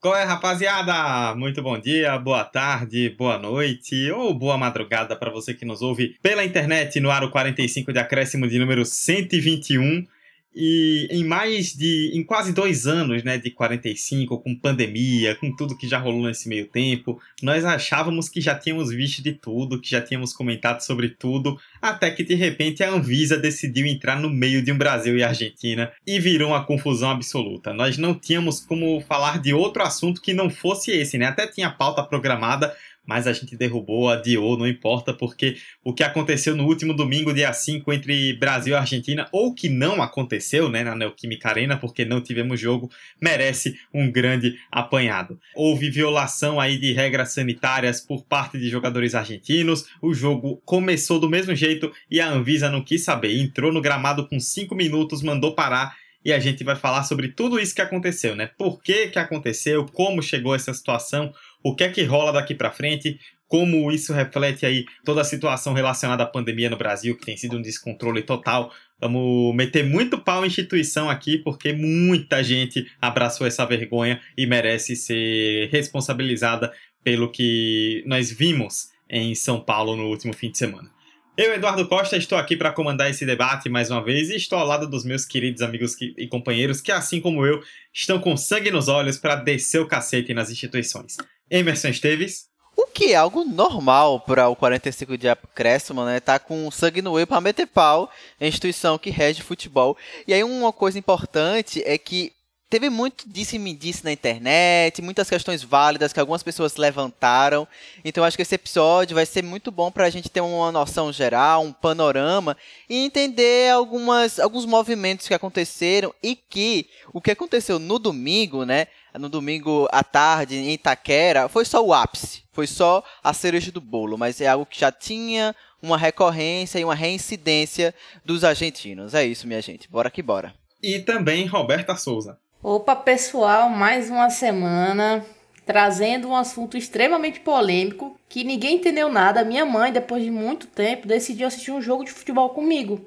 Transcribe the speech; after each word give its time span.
Qual 0.00 0.14
é, 0.14 0.22
rapaziada? 0.22 1.34
Muito 1.34 1.60
bom 1.60 1.76
dia, 1.76 2.16
boa 2.20 2.44
tarde, 2.44 3.12
boa 3.18 3.36
noite 3.36 4.08
ou 4.12 4.32
boa 4.32 4.56
madrugada 4.56 5.16
para 5.16 5.28
você 5.28 5.52
que 5.52 5.64
nos 5.64 5.82
ouve 5.82 6.16
pela 6.22 6.44
internet 6.44 7.00
no 7.00 7.10
Aro 7.10 7.32
45 7.32 7.92
de 7.92 7.98
acréscimo 7.98 8.46
de 8.46 8.60
número 8.60 8.84
121. 8.84 10.06
E 10.54 11.06
em 11.10 11.24
mais 11.24 11.74
de. 11.74 12.10
em 12.14 12.24
quase 12.24 12.52
dois 12.52 12.86
anos, 12.86 13.22
né, 13.22 13.38
de 13.38 13.50
45, 13.50 14.40
com 14.40 14.58
pandemia, 14.58 15.34
com 15.36 15.54
tudo 15.54 15.76
que 15.76 15.88
já 15.88 15.98
rolou 15.98 16.26
nesse 16.26 16.48
meio 16.48 16.66
tempo, 16.66 17.20
nós 17.42 17.64
achávamos 17.64 18.28
que 18.28 18.40
já 18.40 18.54
tínhamos 18.54 18.90
visto 18.90 19.22
de 19.22 19.32
tudo, 19.32 19.80
que 19.80 19.90
já 19.90 20.00
tínhamos 20.00 20.32
comentado 20.32 20.80
sobre 20.80 21.10
tudo, 21.10 21.58
até 21.80 22.10
que 22.10 22.24
de 22.24 22.34
repente 22.34 22.82
a 22.82 22.90
Anvisa 22.90 23.36
decidiu 23.36 23.86
entrar 23.86 24.18
no 24.18 24.30
meio 24.30 24.62
de 24.62 24.72
um 24.72 24.78
Brasil 24.78 25.16
e 25.16 25.22
Argentina 25.22 25.92
e 26.06 26.18
virou 26.18 26.50
uma 26.50 26.64
confusão 26.64 27.10
absoluta. 27.10 27.72
Nós 27.72 27.98
não 27.98 28.14
tínhamos 28.14 28.60
como 28.60 29.00
falar 29.02 29.40
de 29.40 29.52
outro 29.52 29.82
assunto 29.82 30.20
que 30.20 30.32
não 30.32 30.50
fosse 30.50 30.90
esse, 30.90 31.18
né? 31.18 31.26
Até 31.26 31.46
tinha 31.46 31.70
pauta 31.70 32.02
programada, 32.02 32.74
mas 33.08 33.26
a 33.26 33.32
gente 33.32 33.56
derrubou, 33.56 34.10
adiou, 34.10 34.58
não 34.58 34.68
importa, 34.68 35.14
porque 35.14 35.56
o 35.82 35.94
que 35.94 36.02
aconteceu 36.02 36.54
no 36.54 36.66
último 36.66 36.92
domingo, 36.92 37.32
dia 37.32 37.50
5, 37.50 37.90
entre 37.90 38.34
Brasil 38.34 38.74
e 38.74 38.76
Argentina, 38.76 39.26
ou 39.32 39.54
que 39.54 39.70
não 39.70 40.02
aconteceu, 40.02 40.68
né, 40.68 40.84
na 40.84 40.94
Neoquímica 40.94 41.48
Arena, 41.48 41.78
porque 41.78 42.04
não 42.04 42.20
tivemos 42.20 42.60
jogo, 42.60 42.90
merece 43.18 43.78
um 43.94 44.12
grande 44.12 44.58
apanhado. 44.70 45.40
Houve 45.56 45.88
violação 45.88 46.60
aí 46.60 46.76
de 46.76 46.92
regras 46.92 47.32
sanitárias 47.32 47.98
por 47.98 48.26
parte 48.26 48.58
de 48.58 48.68
jogadores 48.68 49.14
argentinos, 49.14 49.86
o 50.02 50.12
jogo 50.12 50.60
começou 50.66 51.18
do 51.18 51.30
mesmo 51.30 51.54
jeito 51.54 51.90
e 52.10 52.20
a 52.20 52.28
Anvisa 52.28 52.68
não 52.68 52.84
quis 52.84 53.04
saber, 53.04 53.34
entrou 53.40 53.72
no 53.72 53.80
gramado 53.80 54.28
com 54.28 54.38
5 54.38 54.74
minutos, 54.74 55.22
mandou 55.22 55.54
parar 55.54 55.96
e 56.24 56.32
a 56.32 56.38
gente 56.38 56.64
vai 56.64 56.76
falar 56.76 57.04
sobre 57.04 57.28
tudo 57.28 57.58
isso 57.58 57.74
que 57.74 57.80
aconteceu, 57.80 58.34
né? 58.36 58.50
Por 58.58 58.82
que 58.82 59.08
que 59.08 59.18
aconteceu, 59.18 59.86
como 59.86 60.22
chegou 60.22 60.54
essa 60.54 60.74
situação, 60.74 61.32
o 61.62 61.74
que 61.74 61.84
é 61.84 61.88
que 61.88 62.02
rola 62.04 62.32
daqui 62.32 62.54
para 62.54 62.70
frente, 62.70 63.18
como 63.46 63.90
isso 63.90 64.12
reflete 64.12 64.66
aí 64.66 64.84
toda 65.04 65.22
a 65.22 65.24
situação 65.24 65.72
relacionada 65.72 66.22
à 66.22 66.26
pandemia 66.26 66.68
no 66.68 66.76
Brasil, 66.76 67.16
que 67.16 67.24
tem 67.24 67.36
sido 67.36 67.56
um 67.56 67.62
descontrole 67.62 68.22
total. 68.22 68.72
Vamos 69.00 69.54
meter 69.54 69.84
muito 69.84 70.18
pau 70.18 70.44
em 70.44 70.48
instituição 70.48 71.08
aqui, 71.08 71.38
porque 71.38 71.72
muita 71.72 72.42
gente 72.44 72.86
abraçou 73.00 73.46
essa 73.46 73.64
vergonha 73.64 74.20
e 74.36 74.46
merece 74.46 74.94
ser 74.94 75.68
responsabilizada 75.70 76.72
pelo 77.02 77.30
que 77.30 78.02
nós 78.06 78.30
vimos 78.30 78.90
em 79.08 79.34
São 79.34 79.60
Paulo 79.60 79.96
no 79.96 80.08
último 80.08 80.34
fim 80.34 80.50
de 80.50 80.58
semana. 80.58 80.90
Eu, 81.38 81.54
Eduardo 81.54 81.86
Costa, 81.86 82.16
estou 82.16 82.36
aqui 82.36 82.56
para 82.56 82.72
comandar 82.72 83.08
esse 83.08 83.24
debate 83.24 83.68
mais 83.68 83.92
uma 83.92 84.02
vez 84.02 84.28
e 84.28 84.34
estou 84.34 84.58
ao 84.58 84.66
lado 84.66 84.88
dos 84.88 85.04
meus 85.04 85.24
queridos 85.24 85.62
amigos 85.62 85.96
e 86.00 86.26
companheiros 86.26 86.80
que, 86.80 86.90
assim 86.90 87.20
como 87.20 87.46
eu, 87.46 87.62
estão 87.94 88.18
com 88.18 88.36
sangue 88.36 88.72
nos 88.72 88.88
olhos 88.88 89.16
para 89.18 89.36
descer 89.36 89.80
o 89.80 89.86
cacete 89.86 90.34
nas 90.34 90.50
instituições. 90.50 91.16
Emerson 91.50 91.88
Esteves. 91.88 92.46
O 92.76 92.86
que 92.86 93.12
é 93.12 93.16
algo 93.16 93.44
normal 93.44 94.20
para 94.20 94.48
o 94.48 94.54
45 94.54 95.18
de 95.18 95.28
acréscimo, 95.28 96.04
né? 96.04 96.20
Tá 96.20 96.38
com 96.38 96.70
sangue 96.70 97.02
no 97.02 97.12
olho 97.12 97.26
para 97.26 97.40
meter 97.40 97.66
pau 97.66 98.08
em 98.40 98.48
instituição 98.48 98.98
que 98.98 99.10
rege 99.10 99.42
futebol. 99.42 99.96
E 100.26 100.32
aí 100.32 100.44
uma 100.44 100.72
coisa 100.72 100.98
importante 100.98 101.82
é 101.84 101.98
que 101.98 102.32
Teve 102.70 102.90
muito 102.90 103.24
disse 103.26 103.56
e 103.56 103.58
me 103.58 103.72
disse 103.72 104.04
na 104.04 104.12
internet, 104.12 105.00
muitas 105.00 105.30
questões 105.30 105.62
válidas 105.62 106.12
que 106.12 106.20
algumas 106.20 106.42
pessoas 106.42 106.76
levantaram. 106.76 107.66
Então 108.04 108.22
acho 108.22 108.36
que 108.36 108.42
esse 108.42 108.56
episódio 108.56 109.14
vai 109.14 109.24
ser 109.24 109.42
muito 109.42 109.70
bom 109.70 109.90
para 109.90 110.04
a 110.04 110.10
gente 110.10 110.28
ter 110.28 110.42
uma 110.42 110.70
noção 110.70 111.10
geral, 111.10 111.62
um 111.62 111.72
panorama 111.72 112.54
e 112.86 113.06
entender 113.06 113.72
algumas, 113.72 114.38
alguns 114.38 114.66
movimentos 114.66 115.26
que 115.26 115.32
aconteceram 115.32 116.14
e 116.22 116.36
que 116.36 116.86
o 117.10 117.22
que 117.22 117.30
aconteceu 117.30 117.78
no 117.78 117.98
domingo, 117.98 118.66
né? 118.66 118.86
No 119.18 119.28
domingo 119.28 119.88
à 119.90 120.04
tarde 120.04 120.56
em 120.56 120.72
Itaquera, 120.72 121.48
foi 121.48 121.64
só 121.64 121.84
o 121.84 121.92
ápice, 121.92 122.42
foi 122.52 122.66
só 122.66 123.02
a 123.22 123.32
cereja 123.32 123.72
do 123.72 123.80
bolo, 123.80 124.16
mas 124.16 124.40
é 124.40 124.46
algo 124.46 124.66
que 124.66 124.80
já 124.80 124.92
tinha 124.92 125.54
uma 125.82 125.96
recorrência 125.96 126.78
e 126.78 126.84
uma 126.84 126.94
reincidência 126.94 127.94
dos 128.24 128.44
argentinos. 128.44 129.14
É 129.14 129.24
isso, 129.24 129.46
minha 129.46 129.60
gente. 129.60 129.90
Bora 129.90 130.10
que 130.10 130.22
bora. 130.22 130.54
E 130.82 131.00
também 131.00 131.46
Roberta 131.46 131.96
Souza. 131.96 132.38
Opa, 132.62 132.96
pessoal, 132.96 133.68
mais 133.68 134.10
uma 134.10 134.30
semana 134.30 135.24
trazendo 135.68 136.28
um 136.28 136.34
assunto 136.34 136.78
extremamente 136.78 137.40
polêmico 137.40 138.18
que 138.26 138.42
ninguém 138.42 138.76
entendeu 138.76 139.10
nada. 139.10 139.44
Minha 139.44 139.66
mãe, 139.66 139.92
depois 139.92 140.24
de 140.24 140.30
muito 140.30 140.66
tempo, 140.66 141.06
decidiu 141.06 141.46
assistir 141.46 141.72
um 141.72 141.82
jogo 141.82 142.04
de 142.04 142.10
futebol 142.10 142.48
comigo. 142.48 143.04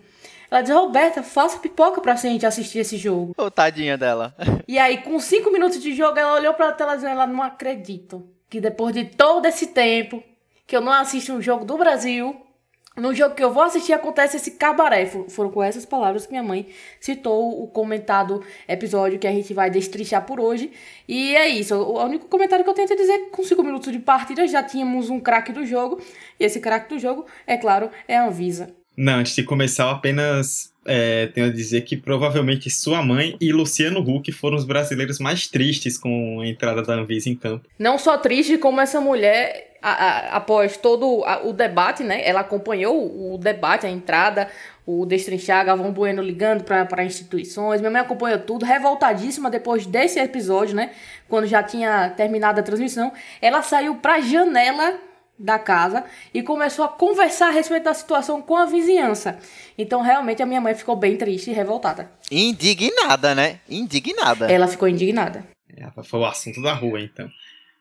Ela 0.52 0.62
disse, 0.62 0.74
Roberta, 0.74 1.24
faça 1.24 1.60
pipoca 1.60 2.02
pra 2.02 2.14
gente 2.16 2.46
assistir 2.46 2.80
esse 2.80 2.98
jogo. 2.98 3.34
Ô, 3.38 3.50
tadinha 3.50 3.98
dela. 3.98 4.36
E 4.68 4.80
aí, 4.80 5.00
com 5.00 5.20
cinco 5.20 5.52
minutos 5.52 5.82
de 5.82 5.94
jogo, 5.94 6.18
ela 6.18 6.34
olhou 6.34 6.54
pra 6.54 6.72
tela 6.72 6.96
e 6.96 7.06
ela 7.06 7.28
não 7.28 7.44
acredito 7.44 8.26
que 8.50 8.62
depois 8.62 8.94
de 8.94 9.04
todo 9.04 9.46
esse 9.46 9.68
tempo 9.68 10.24
que 10.66 10.76
eu 10.76 10.80
não 10.80 10.94
assisto 10.94 11.34
um 11.34 11.42
jogo 11.42 11.66
do 11.66 11.78
Brasil, 11.78 12.34
no 12.96 13.14
jogo 13.14 13.36
que 13.36 13.44
eu 13.44 13.52
vou 13.52 13.64
assistir 13.64 13.92
acontece 13.92 14.38
esse 14.38 14.52
cabaré. 14.52 15.06
Foram 15.06 15.52
com 15.52 15.62
essas 15.62 15.86
palavras 15.86 16.26
que 16.26 16.32
minha 16.32 16.44
mãe 16.44 16.68
citou 17.02 17.62
o 17.62 17.68
comentado 17.68 18.42
episódio 18.66 19.20
que 19.20 19.28
a 19.28 19.32
gente 19.32 19.54
vai 19.54 19.70
destrinchar 19.70 20.26
por 20.26 20.40
hoje. 20.40 20.72
E 21.08 21.36
é 21.36 21.48
isso. 21.50 21.76
O 21.76 22.02
único 22.02 22.28
comentário 22.28 22.64
que 22.64 22.70
eu 22.70 22.74
tento 22.74 22.94
é 22.94 22.96
dizer 22.96 23.18
que 23.20 23.30
com 23.32 23.44
5 23.44 23.62
minutos 23.64 23.92
de 23.92 24.00
partida 24.00 24.48
já 24.48 24.64
tínhamos 24.64 25.10
um 25.10 25.20
craque 25.20 25.52
do 25.52 25.66
jogo. 25.66 26.02
E 26.40 26.46
esse 26.46 26.60
craque 26.62 26.94
do 26.94 27.00
jogo, 27.00 27.26
é 27.46 27.58
claro, 27.58 27.90
é 28.08 28.18
a 28.18 28.26
Anvisa. 28.26 28.81
Não, 29.02 29.16
antes 29.16 29.36
de 29.36 29.42
começar, 29.42 29.90
apenas 29.90 30.72
é, 30.86 31.26
tenho 31.26 31.48
a 31.48 31.52
dizer 31.52 31.82
que 31.82 31.98
provavelmente 31.98 32.70
sua 32.70 33.02
mãe 33.02 33.36
e 33.42 33.52
Luciano 33.52 34.00
Huck 34.00 34.32
foram 34.32 34.56
os 34.56 34.64
brasileiros 34.64 35.18
mais 35.18 35.48
tristes 35.48 35.98
com 35.98 36.40
a 36.40 36.46
entrada 36.46 36.84
da 36.84 36.94
Anvisa 36.94 37.28
em 37.28 37.36
campo. 37.36 37.66
Não 37.80 37.98
só 37.98 38.16
triste, 38.20 38.60
como 38.60 38.80
essa 38.80 39.02
mulher 39.02 39.76
a, 39.82 39.90
a, 39.90 40.38
após 40.38 40.78
todo 40.78 41.24
a, 41.26 41.42
o 41.44 41.52
debate, 41.52 42.04
né? 42.04 42.22
Ela 42.24 42.42
acompanhou 42.42 43.34
o 43.34 43.40
debate, 43.40 43.88
a 43.88 43.90
entrada, 43.90 44.48
o 44.86 45.04
destrinchar, 45.04 45.66
Galvão 45.66 45.92
Bueno 45.92 46.22
ligando 46.22 46.64
para 46.64 47.04
instituições. 47.04 47.82
Minha 47.82 47.90
mãe 47.90 48.02
acompanhou 48.02 48.38
tudo, 48.38 48.66
revoltadíssima 48.66 49.50
depois 49.50 49.88
desse 49.88 50.20
episódio, 50.20 50.76
né? 50.76 50.92
Quando 51.28 51.48
já 51.48 51.64
tinha 51.64 52.12
terminado 52.12 52.60
a 52.60 52.64
transmissão. 52.64 53.12
Ela 53.42 53.64
saiu 53.64 53.96
para 53.96 54.18
a 54.18 54.22
janela 54.22 55.00
da 55.44 55.60
casa 55.60 56.04
e 56.34 56.44
começou 56.44 56.86
a 56.86 56.90
conversar 56.90 57.48
a 57.48 57.52
respeito 57.52 57.84
da 57.84 57.94
situação 57.94 58.42
com 58.42 58.56
a 58.56 58.66
vizinhança. 58.66 59.40
Então, 59.78 60.02
realmente, 60.02 60.42
a 60.42 60.46
minha 60.46 60.62
mãe 60.62 60.76
ficou 60.76 60.96
bem 60.96 61.18
triste 61.18 61.50
e 61.50 61.54
revoltada. 61.54 62.12
Indignada, 62.32 63.36
né? 63.36 63.60
Indignada. 63.70 64.52
Ela 64.52 64.68
ficou 64.68 64.88
indignada. 64.88 65.46
Ela 65.76 65.92
foi 66.04 66.20
o 66.20 66.26
assunto 66.26 66.62
da 66.62 66.74
rua, 66.74 67.02
então 67.02 67.30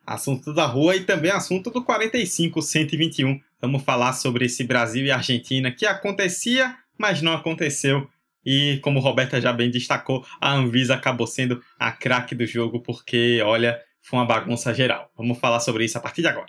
assunto 0.07 0.53
da 0.53 0.67
rua 0.67 0.97
e 0.97 1.05
também 1.05 1.31
assunto 1.31 1.71
do 1.71 1.85
45 1.85 2.61
121. 2.61 3.41
Vamos 3.61 3.83
falar 3.83 4.13
sobre 4.13 4.47
esse 4.47 4.65
Brasil 4.65 5.05
e 5.05 5.11
Argentina 5.11 5.71
que 5.71 5.87
acontecia, 5.87 6.75
mas 6.99 7.23
não 7.23 7.33
aconteceu. 7.33 8.09
E 8.45 8.79
como 8.83 9.01
Roberta 9.01 9.41
já 9.41 9.53
bem 9.53 9.71
destacou, 9.71 10.25
a 10.41 10.53
Anvisa 10.53 10.95
acabou 10.95 11.27
sendo 11.27 11.63
a 11.79 11.93
craque 11.93 12.35
do 12.35 12.47
jogo 12.47 12.81
porque, 12.81 13.41
olha, 13.45 13.81
foi 14.01 14.19
uma 14.19 14.27
bagunça 14.27 14.75
geral. 14.75 15.11
Vamos 15.17 15.39
falar 15.39 15.61
sobre 15.61 15.85
isso 15.85 15.99
a 15.99 16.01
partir 16.01 16.23
de 16.23 16.29
agora. 16.29 16.49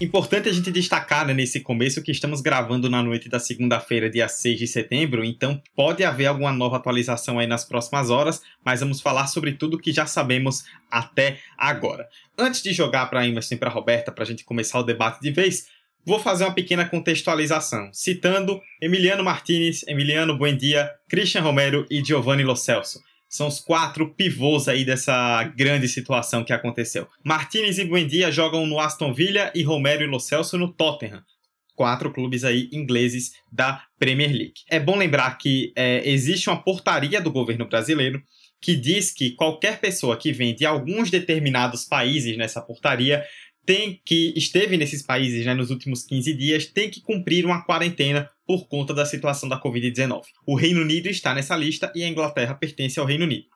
Importante 0.00 0.48
a 0.48 0.52
gente 0.52 0.72
destacar 0.72 1.24
né, 1.24 1.32
nesse 1.32 1.60
começo 1.60 2.02
que 2.02 2.10
estamos 2.10 2.40
gravando 2.40 2.90
na 2.90 3.00
noite 3.00 3.28
da 3.28 3.38
segunda-feira, 3.38 4.10
dia 4.10 4.26
6 4.26 4.58
de 4.58 4.66
setembro, 4.66 5.24
então 5.24 5.62
pode 5.74 6.02
haver 6.02 6.26
alguma 6.26 6.52
nova 6.52 6.76
atualização 6.76 7.38
aí 7.38 7.46
nas 7.46 7.64
próximas 7.64 8.10
horas, 8.10 8.42
mas 8.64 8.80
vamos 8.80 9.00
falar 9.00 9.28
sobre 9.28 9.52
tudo 9.52 9.78
que 9.78 9.92
já 9.92 10.04
sabemos 10.04 10.64
até 10.90 11.38
agora. 11.56 12.08
Antes 12.36 12.60
de 12.60 12.72
jogar 12.72 13.06
para 13.06 13.20
a 13.20 13.26
Emerson 13.26 13.54
e 13.54 13.58
para 13.58 13.70
a 13.70 13.72
Roberta, 13.72 14.10
para 14.10 14.24
a 14.24 14.26
gente 14.26 14.44
começar 14.44 14.80
o 14.80 14.84
debate 14.84 15.20
de 15.20 15.30
vez, 15.30 15.68
Vou 16.06 16.20
fazer 16.20 16.44
uma 16.44 16.52
pequena 16.52 16.84
contextualização, 16.84 17.88
citando 17.90 18.60
Emiliano 18.78 19.24
Martinez, 19.24 19.82
Emiliano 19.88 20.36
Buendia, 20.36 20.90
Christian 21.08 21.40
Romero 21.40 21.86
e 21.90 22.04
Giovanni 22.04 22.44
Lo 22.44 22.54
Celso. 22.54 23.00
São 23.34 23.48
os 23.48 23.58
quatro 23.58 24.14
pivôs 24.14 24.68
aí 24.68 24.84
dessa 24.84 25.42
grande 25.56 25.88
situação 25.88 26.44
que 26.44 26.52
aconteceu. 26.52 27.08
Martinez 27.24 27.80
e 27.80 27.84
Buendia 27.84 28.30
jogam 28.30 28.64
no 28.64 28.78
Aston 28.78 29.12
Villa 29.12 29.50
e 29.52 29.64
Romero 29.64 30.04
e 30.04 30.06
Lo 30.06 30.20
Celso 30.20 30.56
no 30.56 30.72
Tottenham. 30.72 31.20
Quatro 31.74 32.12
clubes 32.12 32.44
aí 32.44 32.68
ingleses 32.72 33.32
da 33.50 33.82
Premier 33.98 34.30
League. 34.30 34.60
É 34.70 34.78
bom 34.78 34.96
lembrar 34.96 35.36
que 35.36 35.72
é, 35.74 36.08
existe 36.08 36.48
uma 36.48 36.62
portaria 36.62 37.20
do 37.20 37.32
governo 37.32 37.66
brasileiro 37.66 38.22
que 38.60 38.76
diz 38.76 39.10
que 39.10 39.32
qualquer 39.32 39.80
pessoa 39.80 40.16
que 40.16 40.32
vem 40.32 40.54
de 40.54 40.64
alguns 40.64 41.10
determinados 41.10 41.84
países 41.84 42.36
nessa 42.36 42.62
portaria 42.62 43.24
tem 43.64 44.00
que 44.04 44.32
esteve 44.36 44.76
nesses 44.76 45.02
países 45.02 45.44
né, 45.44 45.54
nos 45.54 45.70
últimos 45.70 46.04
15 46.04 46.34
dias 46.34 46.66
tem 46.66 46.90
que 46.90 47.00
cumprir 47.00 47.44
uma 47.44 47.64
quarentena 47.64 48.28
por 48.46 48.68
conta 48.68 48.92
da 48.92 49.06
situação 49.06 49.48
da 49.48 49.60
Covid-19. 49.60 50.22
O 50.46 50.54
Reino 50.54 50.80
Unido 50.80 51.08
está 51.08 51.34
nessa 51.34 51.56
lista 51.56 51.92
e 51.94 52.02
a 52.02 52.08
Inglaterra 52.08 52.54
pertence 52.54 53.00
ao 53.00 53.06
Reino 53.06 53.24
Unido. 53.24 53.46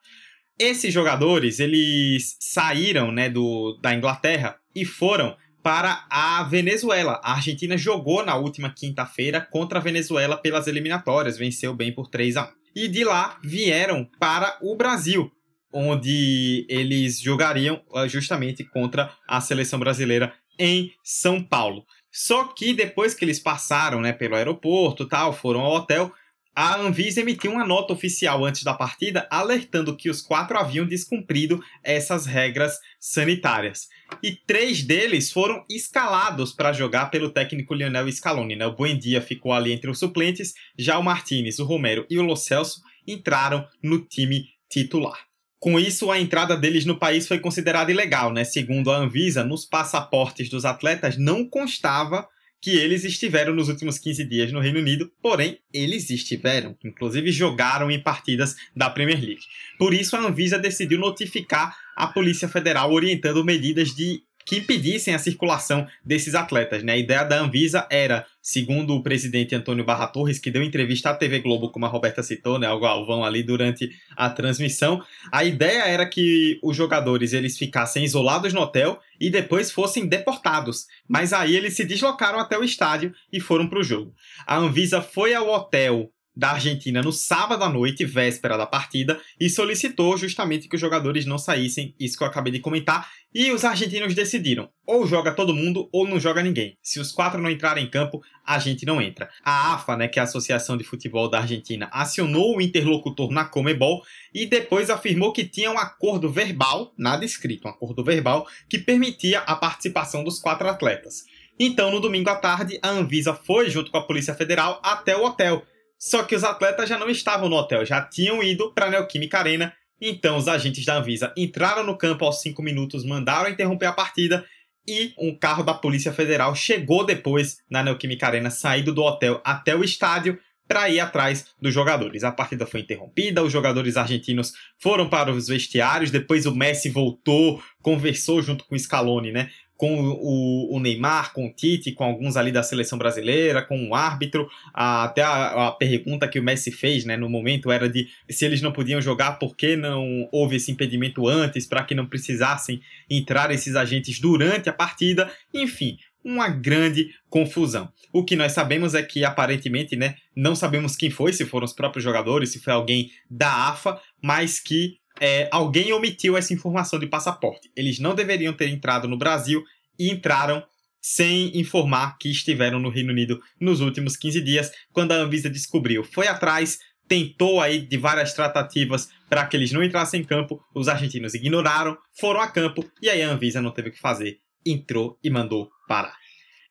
Esses 0.59 0.93
jogadores 0.93 1.61
eles 1.61 2.37
saíram 2.41 3.13
né, 3.13 3.29
do, 3.29 3.79
da 3.81 3.95
Inglaterra 3.95 4.57
e 4.75 4.85
foram 4.85 5.37
para 5.63 6.07
a 6.11 6.43
Venezuela. 6.45 7.21
A 7.23 7.35
Argentina 7.35 7.77
jogou 7.77 8.25
na 8.25 8.37
última 8.37 8.73
quinta-feira 8.73 9.41
contra 9.41 9.79
a 9.79 9.83
Venezuela 9.83 10.37
pelas 10.37 10.67
eliminatórias, 10.67 11.39
venceu 11.39 11.75
bem 11.75 11.93
por 11.93 12.09
3 12.09 12.37
a 12.39 12.45
1. 12.45 12.49
E 12.75 12.89
de 12.89 13.05
lá 13.05 13.39
vieram 13.43 14.09
para 14.19 14.57
o 14.63 14.75
Brasil, 14.77 15.31
onde 15.73 16.67
eles 16.69 17.21
jogariam 17.21 17.83
ah, 17.95 18.07
justamente 18.07 18.65
contra 18.65 19.13
a 19.27 19.41
seleção 19.41 19.79
brasileira 19.79 20.33
em 20.59 20.93
São 21.03 21.43
Paulo. 21.43 21.85
Só 22.11 22.45
que 22.45 22.75
depois 22.75 23.15
que 23.15 23.25
eles 23.25 23.39
passaram, 23.39 24.01
né, 24.01 24.13
pelo 24.13 24.35
aeroporto, 24.35 25.07
tal, 25.07 25.33
foram 25.33 25.61
ao 25.61 25.75
hotel, 25.75 26.13
a 26.61 26.77
Anvisa 26.77 27.21
emitiu 27.21 27.53
uma 27.53 27.65
nota 27.65 27.93
oficial 27.93 28.45
antes 28.45 28.65
da 28.65 28.75
partida 28.75 29.29
alertando 29.31 29.97
que 29.97 30.11
os 30.11 30.21
quatro 30.21 30.59
haviam 30.59 30.85
descumprido 30.85 31.63
essas 31.85 32.27
regras 32.27 32.81
sanitárias. 32.99 33.87
E 34.21 34.33
três 34.33 34.83
deles 34.83 35.31
foram 35.31 35.65
escalados 35.71 36.53
para 36.53 36.73
jogar 36.73 37.13
pelo 37.13 37.31
técnico 37.31 37.75
Lionel 37.75 38.11
Scaloni. 38.11 38.57
Né? 38.57 38.67
O 38.67 38.75
Buendia 38.75 39.23
ficou 39.23 39.53
ali 39.53 39.71
entre 39.71 39.89
os 39.89 40.01
suplentes, 40.01 40.55
já 40.77 40.99
o 40.99 41.05
Martinez, 41.05 41.61
o 41.61 41.65
Romero 41.65 42.05
e 42.11 42.19
o 42.19 42.23
Lo 42.23 42.35
Celso 42.35 42.81
entraram 43.07 43.65
no 43.81 44.05
time 44.05 44.47
titular. 44.69 45.28
Com 45.61 45.79
isso, 45.79 46.11
a 46.11 46.21
entrada 46.21 46.57
deles 46.57 46.85
no 46.85 46.99
país 46.99 47.27
foi 47.27 47.41
considerada 47.41 47.91
ilegal, 47.91 48.33
né? 48.33 48.45
Segundo 48.45 48.91
a 48.91 48.97
Anvisa, 48.97 49.43
nos 49.43 49.65
passaportes 49.65 50.49
dos 50.49 50.65
atletas 50.65 51.17
não 51.17 51.45
constava 51.45 52.29
que 52.61 52.77
eles 52.77 53.05
estiveram 53.05 53.55
nos 53.55 53.69
últimos 53.69 53.99
15 53.99 54.25
dias 54.25 54.53
no 54.53 54.61
Reino 54.61 54.81
Unido, 54.81 55.11
porém, 55.23 55.59
eles 55.73 56.11
estiveram, 56.11 56.77
inclusive 56.85 57.31
jogaram 57.31 57.91
em 57.91 58.03
partidas 58.03 58.57
da 58.75 58.91
Premier 58.91 59.21
League. 59.21 59.43
Por 59.79 59.95
isso, 59.95 60.17
a 60.17 60.21
Anvisa 60.21 60.59
decidiu 60.59 60.99
notificar 60.99 61.77
a 61.97 62.07
Polícia 62.09 62.49
Federal 62.49 62.93
orientando 62.93 63.45
medidas 63.45 63.95
de 63.95 64.23
que 64.49 64.57
impedissem 64.57 65.15
a 65.15 65.19
circulação 65.19 65.87
desses 66.03 66.35
atletas. 66.35 66.83
Né? 66.83 66.95
A 66.95 66.97
ideia 66.97 67.23
da 67.23 67.39
Anvisa 67.39 67.87
era, 67.91 68.25
segundo 68.41 68.95
o 68.95 69.03
presidente 69.03 69.55
Antônio 69.55 69.85
Barra 69.85 70.07
Torres, 70.07 70.39
que 70.39 70.51
deu 70.51 70.63
entrevista 70.63 71.11
à 71.11 71.15
TV 71.15 71.41
Globo, 71.41 71.71
como 71.71 71.85
a 71.85 71.89
Roberta 71.89 72.23
citou, 72.23 72.59
né, 72.59 72.67
ao 72.67 72.81
Galvão 72.81 73.23
ali 73.23 73.43
durante 73.43 73.91
a 74.17 74.31
transmissão, 74.31 75.05
a 75.31 75.45
ideia 75.45 75.83
era 75.83 76.07
que 76.07 76.59
os 76.63 76.75
jogadores 76.75 77.35
eles 77.35 77.59
ficassem 77.59 78.05
isolados 78.05 78.55
no 78.55 78.63
hotel 78.63 78.99
e 79.21 79.29
depois 79.29 79.71
fossem 79.71 80.07
deportados. 80.07 80.87
Mas 81.07 81.35
aí 81.35 81.55
eles 81.55 81.75
se 81.75 81.85
deslocaram 81.85 82.39
até 82.39 82.57
o 82.59 82.65
estádio 82.65 83.13
e 83.31 83.41
foram 83.41 83.69
para 83.69 83.81
o 83.81 83.85
jogo. 83.85 84.15
A 84.47 84.57
Anvisa 84.57 85.03
foi 85.03 85.35
ao 85.35 85.47
hotel 85.47 86.11
da 86.39 86.53
Argentina 86.53 87.03
no 87.03 87.13
sábado 87.13 87.65
à 87.65 87.69
noite, 87.69 88.05
véspera 88.05 88.57
da 88.57 88.65
partida, 88.65 89.21
e 89.41 89.51
solicitou 89.51 90.17
justamente 90.17 90.69
que 90.69 90.77
os 90.77 90.81
jogadores 90.81 91.27
não 91.27 91.37
saíssem, 91.37 91.97
isso 91.99 92.17
que 92.17 92.23
eu 92.23 92.29
acabei 92.29 92.53
de 92.53 92.61
comentar, 92.61 93.11
e 93.35 93.51
os 93.51 93.65
argentinos 93.65 94.15
decidiram: 94.15 94.71
ou 94.87 95.05
joga 95.05 95.33
todo 95.33 95.53
mundo 95.53 95.89
ou 95.93 96.07
não 96.07 96.21
joga 96.21 96.41
ninguém. 96.41 96.79
Se 96.81 97.01
os 97.01 97.11
quatro 97.11 97.43
não 97.43 97.51
entrarem 97.51 97.85
em 97.85 97.91
campo, 97.91 98.23
a 98.47 98.57
gente 98.61 98.87
não 98.87 99.03
entra. 99.03 99.29
A 99.45 99.75
AFA, 99.75 99.97
né, 99.97 100.07
que 100.07 100.21
é 100.21 100.23
a 100.23 100.27
Associação 100.27 100.77
de 100.77 100.85
Futebol 100.85 101.29
da 101.29 101.41
Argentina, 101.41 101.91
acionou 101.93 102.57
o 102.57 102.61
interlocutor 102.61 103.33
na 103.33 103.45
Comebol 103.45 104.05
e 104.33 104.47
depois 104.47 104.91
afirmou 104.91 105.33
que 105.33 105.45
tinha 105.45 105.73
um 105.73 105.79
acordo 105.79 106.31
verbal, 106.31 106.95
nada 106.97 107.25
escrito, 107.25 107.67
um 107.67 107.71
acordo 107.71 108.05
verbal, 108.05 108.47
que 108.69 108.79
permitia 108.79 109.41
a 109.41 109.57
participação 109.57 110.23
dos 110.23 110.39
quatro 110.39 110.69
atletas. 110.69 111.25
Então, 111.59 111.91
no 111.91 111.99
domingo 111.99 112.31
à 112.31 112.37
tarde, 112.37 112.79
a 112.81 112.91
Anvisa 112.91 113.35
foi 113.35 113.69
junto 113.69 113.91
com 113.91 113.99
a 113.99 114.07
Polícia 114.07 114.37
Federal 114.37 114.81
até 114.85 115.17
o 115.17 115.25
hotel 115.25 115.67
só 115.99 116.23
que 116.23 116.37
os 116.37 116.45
atletas 116.45 116.89
já 116.89 116.97
não 116.97 117.11
estavam 117.11 117.49
no 117.49 117.57
hotel, 117.57 117.85
já 117.85 118.01
tinham 118.01 118.43
ido 118.43 118.73
para 118.73 118.87
a 118.87 118.91
Neoquímica 118.91 119.39
Arena. 119.39 119.75
Então 120.01 120.37
os 120.37 120.47
agentes 120.47 120.85
da 120.85 120.97
Anvisa 120.97 121.33
entraram 121.37 121.83
no 121.83 121.99
campo 121.99 122.25
aos 122.25 122.41
5 122.41 122.63
minutos, 122.63 123.05
mandaram 123.05 123.51
interromper 123.51 123.87
a 123.87 123.93
partida 123.93 124.47
e 124.87 125.13
um 125.19 125.35
carro 125.35 125.63
da 125.63 125.75
Polícia 125.75 126.13
Federal 126.13 126.55
chegou 126.55 127.05
depois 127.05 127.59
na 127.69 127.83
Neoquímica 127.83 128.27
Arena, 128.27 128.49
saído 128.49 128.95
do 128.95 129.03
hotel 129.03 129.41
até 129.45 129.75
o 129.75 129.85
estádio 129.85 130.39
para 130.69 130.89
ir 130.89 131.01
atrás 131.01 131.47
dos 131.61 131.75
jogadores. 131.75 132.23
A 132.23 132.31
partida 132.31 132.67
foi 132.67 132.81
interrompida, 132.81 133.43
os 133.43 133.53
jogadores 133.53 133.97
argentinos 133.97 134.53
foram 134.79 135.09
para 135.09 135.33
os 135.33 135.49
vestiários, 135.49 136.11
depois 136.11 136.47
o 136.47 136.55
Messi 136.55 136.91
voltou, 136.91 137.63
conversou 137.83 138.41
junto 138.41 138.65
com 138.65 138.75
o 138.75 138.79
Scaloni, 138.79 139.33
né? 139.33 139.51
Com 139.79 140.01
o, 140.01 140.75
o, 140.75 140.81
Neymar, 140.81 141.33
com 141.33 141.47
o 141.47 141.53
Tite, 141.53 141.93
com 141.93 142.03
alguns 142.03 142.37
ali 142.37 142.51
da 142.51 142.65
seleção 142.65 142.99
brasileira, 142.99 143.63
com 143.63 143.89
o 143.89 143.95
árbitro. 143.95 144.51
até 144.75 145.23
a, 145.23 145.69
a, 145.69 145.73
pergunta 145.73 146.27
que 146.27 146.41
o 146.41 146.43
Messi 146.43 146.73
fez 146.73 147.05
né, 147.05 147.17
no 147.17 147.31
momento 147.31 147.71
era 147.71 147.89
de 147.89 148.09
se 148.29 148.45
eles 148.45 148.61
não 148.61 148.73
podiam 148.73 149.01
jogar, 149.01 149.39
por 149.39 149.57
que 149.57 149.77
não 149.77 150.29
houve 150.33 150.57
esse 150.57 150.73
impedimento 150.73 151.29
antes, 151.29 151.65
para 151.65 151.85
que 151.85 151.95
não 151.95 152.07
precisassem 152.07 152.81
entrar 153.09 153.53
esses 153.53 153.77
agentes 153.77 154.19
durante 154.19 154.69
a 154.69 154.73
partida. 154.73 155.31
Enfim, 155.55 155.97
uma 156.25 156.49
grande 156.49 157.15
confusão. 157.31 157.89
O 158.13 158.25
que 158.25 158.35
nós 158.35 158.51
sabemos 158.51 158.95
é 158.95 159.03
que 159.03 159.25
aparentemente, 159.25 159.95
né, 159.95 160.17
não 160.35 160.57
sabemos 160.57 160.97
quem 160.97 161.09
foi, 161.09 161.33
se 161.33 161.47
foram 161.47 161.65
os 161.65 161.73
próprios 161.73 162.03
jogadores, 162.03 162.51
se 162.51 162.59
foi 162.59 162.73
alguém 162.73 163.13
da 163.31 163.69
AFA, 163.69 164.01
mas 164.21 164.59
que 164.59 164.99
é, 165.21 165.49
alguém 165.51 165.93
omitiu 165.93 166.37
essa 166.37 166.53
informação 166.53 166.99
de 166.99 167.07
passaporte. 167.07 167.71
Eles 167.77 167.99
não 167.99 168.15
deveriam 168.15 168.53
ter 168.53 168.69
entrado 168.69 169.09
no 169.09 169.19
Brasil 169.19 169.65
e 169.99 170.11
entraram 170.11 170.63
sem 171.01 171.59
informar 171.59 172.19
que 172.19 172.31
estiveram 172.31 172.79
no 172.79 172.91
Reino 172.91 173.13
Unido 173.13 173.41
nos 173.61 173.81
últimos 173.81 174.17
15 174.17 174.41
dias, 174.41 174.71
quando 174.93 175.13
a 175.13 175.17
Anvisa 175.17 175.49
descobriu. 175.49 176.05
Foi 176.05 176.27
atrás, 176.27 176.79
tentou 177.07 177.61
aí 177.61 177.81
de 177.81 177.97
várias 177.97 178.35
tratativas 178.35 179.09
para 179.29 179.47
que 179.47 179.57
eles 179.57 179.73
não 179.73 179.83
entrassem 179.83 180.21
em 180.21 180.25
campo, 180.25 180.61
os 180.75 180.89
argentinos 180.89 181.35
ignoraram, 181.35 181.97
foram 182.13 182.41
a 182.41 182.49
campo 182.49 182.85
e 183.01 183.09
aí 183.09 183.23
a 183.23 183.31
Anvisa 183.31 183.63
não 183.63 183.71
teve 183.71 183.91
o 183.91 183.93
que 183.93 184.01
fazer, 184.01 184.39
entrou 184.67 185.19
e 185.23 185.31
mandou 185.31 185.71
parar. 185.87 186.17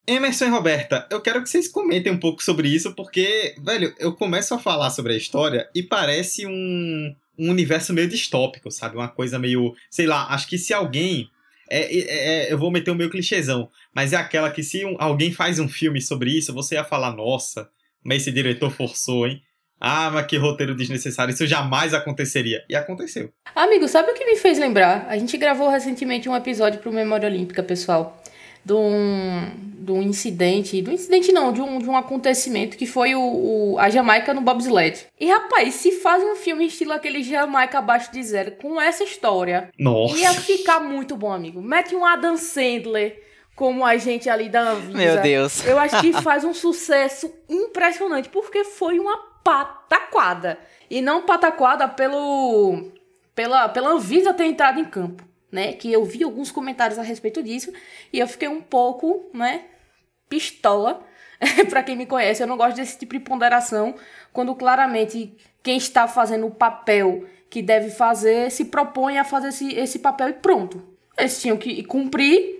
Emerson 0.05 0.45
e 0.45 0.49
Roberta, 0.49 1.05
eu 1.11 1.19
quero 1.19 1.43
que 1.43 1.49
vocês 1.49 1.67
comentem 1.67 2.13
um 2.13 2.19
pouco 2.19 2.41
sobre 2.41 2.69
isso, 2.69 2.95
porque, 2.95 3.55
velho, 3.61 3.93
eu 3.99 4.13
começo 4.13 4.53
a 4.53 4.59
falar 4.59 4.89
sobre 4.89 5.13
a 5.13 5.17
história 5.17 5.69
e 5.75 5.83
parece 5.83 6.47
um, 6.47 7.13
um 7.37 7.49
universo 7.49 7.93
meio 7.93 8.07
distópico, 8.07 8.71
sabe? 8.71 8.95
Uma 8.95 9.07
coisa 9.07 9.37
meio. 9.37 9.73
Sei 9.89 10.05
lá, 10.05 10.27
acho 10.33 10.47
que 10.47 10.57
se 10.57 10.73
alguém. 10.73 11.29
É, 11.69 11.81
é, 11.81 12.45
é, 12.47 12.53
eu 12.53 12.57
vou 12.57 12.71
meter 12.71 12.91
o 12.91 12.95
meu 12.95 13.09
clichêzão, 13.09 13.69
mas 13.93 14.13
é 14.13 14.15
aquela 14.15 14.49
que 14.49 14.63
se 14.63 14.85
um, 14.85 14.95
alguém 14.99 15.33
faz 15.33 15.59
um 15.59 15.67
filme 15.67 16.01
sobre 16.01 16.31
isso, 16.31 16.53
você 16.53 16.75
ia 16.75 16.83
falar, 16.83 17.13
nossa, 17.13 17.69
mas 18.01 18.21
esse 18.21 18.31
diretor 18.31 18.71
forçou, 18.71 19.27
hein? 19.27 19.41
Ah, 19.79 20.09
mas 20.09 20.25
que 20.25 20.37
roteiro 20.37 20.73
desnecessário, 20.73 21.33
isso 21.33 21.45
jamais 21.45 21.93
aconteceria. 21.93 22.63
E 22.69 22.75
aconteceu. 22.75 23.31
Amigo, 23.53 23.87
sabe 23.87 24.11
o 24.11 24.13
que 24.13 24.25
me 24.25 24.37
fez 24.37 24.57
lembrar? 24.57 25.05
A 25.09 25.17
gente 25.17 25.37
gravou 25.37 25.69
recentemente 25.69 26.27
um 26.27 26.35
episódio 26.35 26.79
pro 26.79 26.91
Memória 26.91 27.27
Olímpica, 27.27 27.61
pessoal 27.61 28.16
de 28.67 28.73
um, 28.73 29.49
de 29.79 29.91
um 29.93 30.01
incidente, 30.01 30.81
do 30.81 30.91
incidente 30.91 31.31
não, 31.31 31.53
de 31.53 31.61
um, 31.61 31.79
de 31.79 31.89
um 31.89 31.95
acontecimento 31.95 32.75
que 32.75 32.85
foi 32.85 33.15
o, 33.15 33.21
o, 33.21 33.79
a 33.79 33.89
Jamaica 33.89 34.33
no 34.33 34.41
bobsled. 34.41 35.07
E 35.17 35.29
rapaz, 35.29 35.75
se 35.75 35.93
faz 35.93 36.21
um 36.21 36.35
filme 36.35 36.67
estilo 36.67 36.91
aquele 36.91 37.23
Jamaica 37.23 37.77
abaixo 37.77 38.11
de 38.11 38.21
zero 38.21 38.51
com 38.61 38.79
essa 38.79 39.05
história, 39.05 39.69
Nossa. 39.79 40.17
ia 40.17 40.33
ficar 40.33 40.81
muito 40.81 41.15
bom, 41.15 41.31
amigo. 41.31 41.61
Mete 41.61 41.95
um 41.95 42.05
Adam 42.05 42.35
Sandler 42.35 43.23
como 43.55 43.85
a 43.85 43.95
gente 43.95 44.29
ali 44.29 44.49
da 44.49 44.71
Anvisa. 44.71 44.97
Meu 44.97 45.21
Deus. 45.21 45.65
Eu 45.65 45.79
acho 45.79 46.01
que 46.01 46.11
faz 46.21 46.43
um 46.43 46.53
sucesso 46.53 47.33
impressionante, 47.49 48.27
porque 48.27 48.65
foi 48.65 48.99
uma 48.99 49.17
pataquada. 49.43 50.59
E 50.89 51.01
não 51.01 51.21
pataquada 51.21 51.87
pelo 51.87 52.91
pela, 53.33 53.69
pela 53.69 53.91
Anvisa 53.91 54.33
ter 54.33 54.45
entrado 54.45 54.79
em 54.79 54.85
campo 54.85 55.26
né? 55.51 55.73
Que 55.73 55.91
eu 55.91 56.03
vi 56.03 56.23
alguns 56.23 56.51
comentários 56.51 56.99
a 56.99 57.01
respeito 57.01 57.41
disso 57.41 57.71
e 58.11 58.19
eu 58.19 58.27
fiquei 58.27 58.47
um 58.47 58.61
pouco, 58.61 59.29
né? 59.33 59.65
Pistola. 60.29 61.05
para 61.69 61.83
quem 61.83 61.95
me 61.95 62.07
conhece, 62.07 62.41
eu 62.41 62.47
não 62.47 62.57
gosto 62.57 62.77
desse 62.77 62.97
tipo 62.97 63.13
de 63.13 63.19
ponderação 63.19 63.93
quando 64.33 64.55
claramente 64.55 65.35
quem 65.61 65.77
está 65.77 66.07
fazendo 66.07 66.47
o 66.47 66.51
papel 66.51 67.25
que 67.49 67.61
deve 67.61 67.89
fazer 67.89 68.51
se 68.51 68.65
propõe 68.65 69.17
a 69.17 69.23
fazer 69.23 69.49
esse, 69.49 69.73
esse 69.75 69.99
papel 69.99 70.29
e 70.29 70.33
pronto. 70.33 70.81
Eles 71.17 71.39
tinham 71.41 71.57
que 71.57 71.83
cumprir 71.83 72.57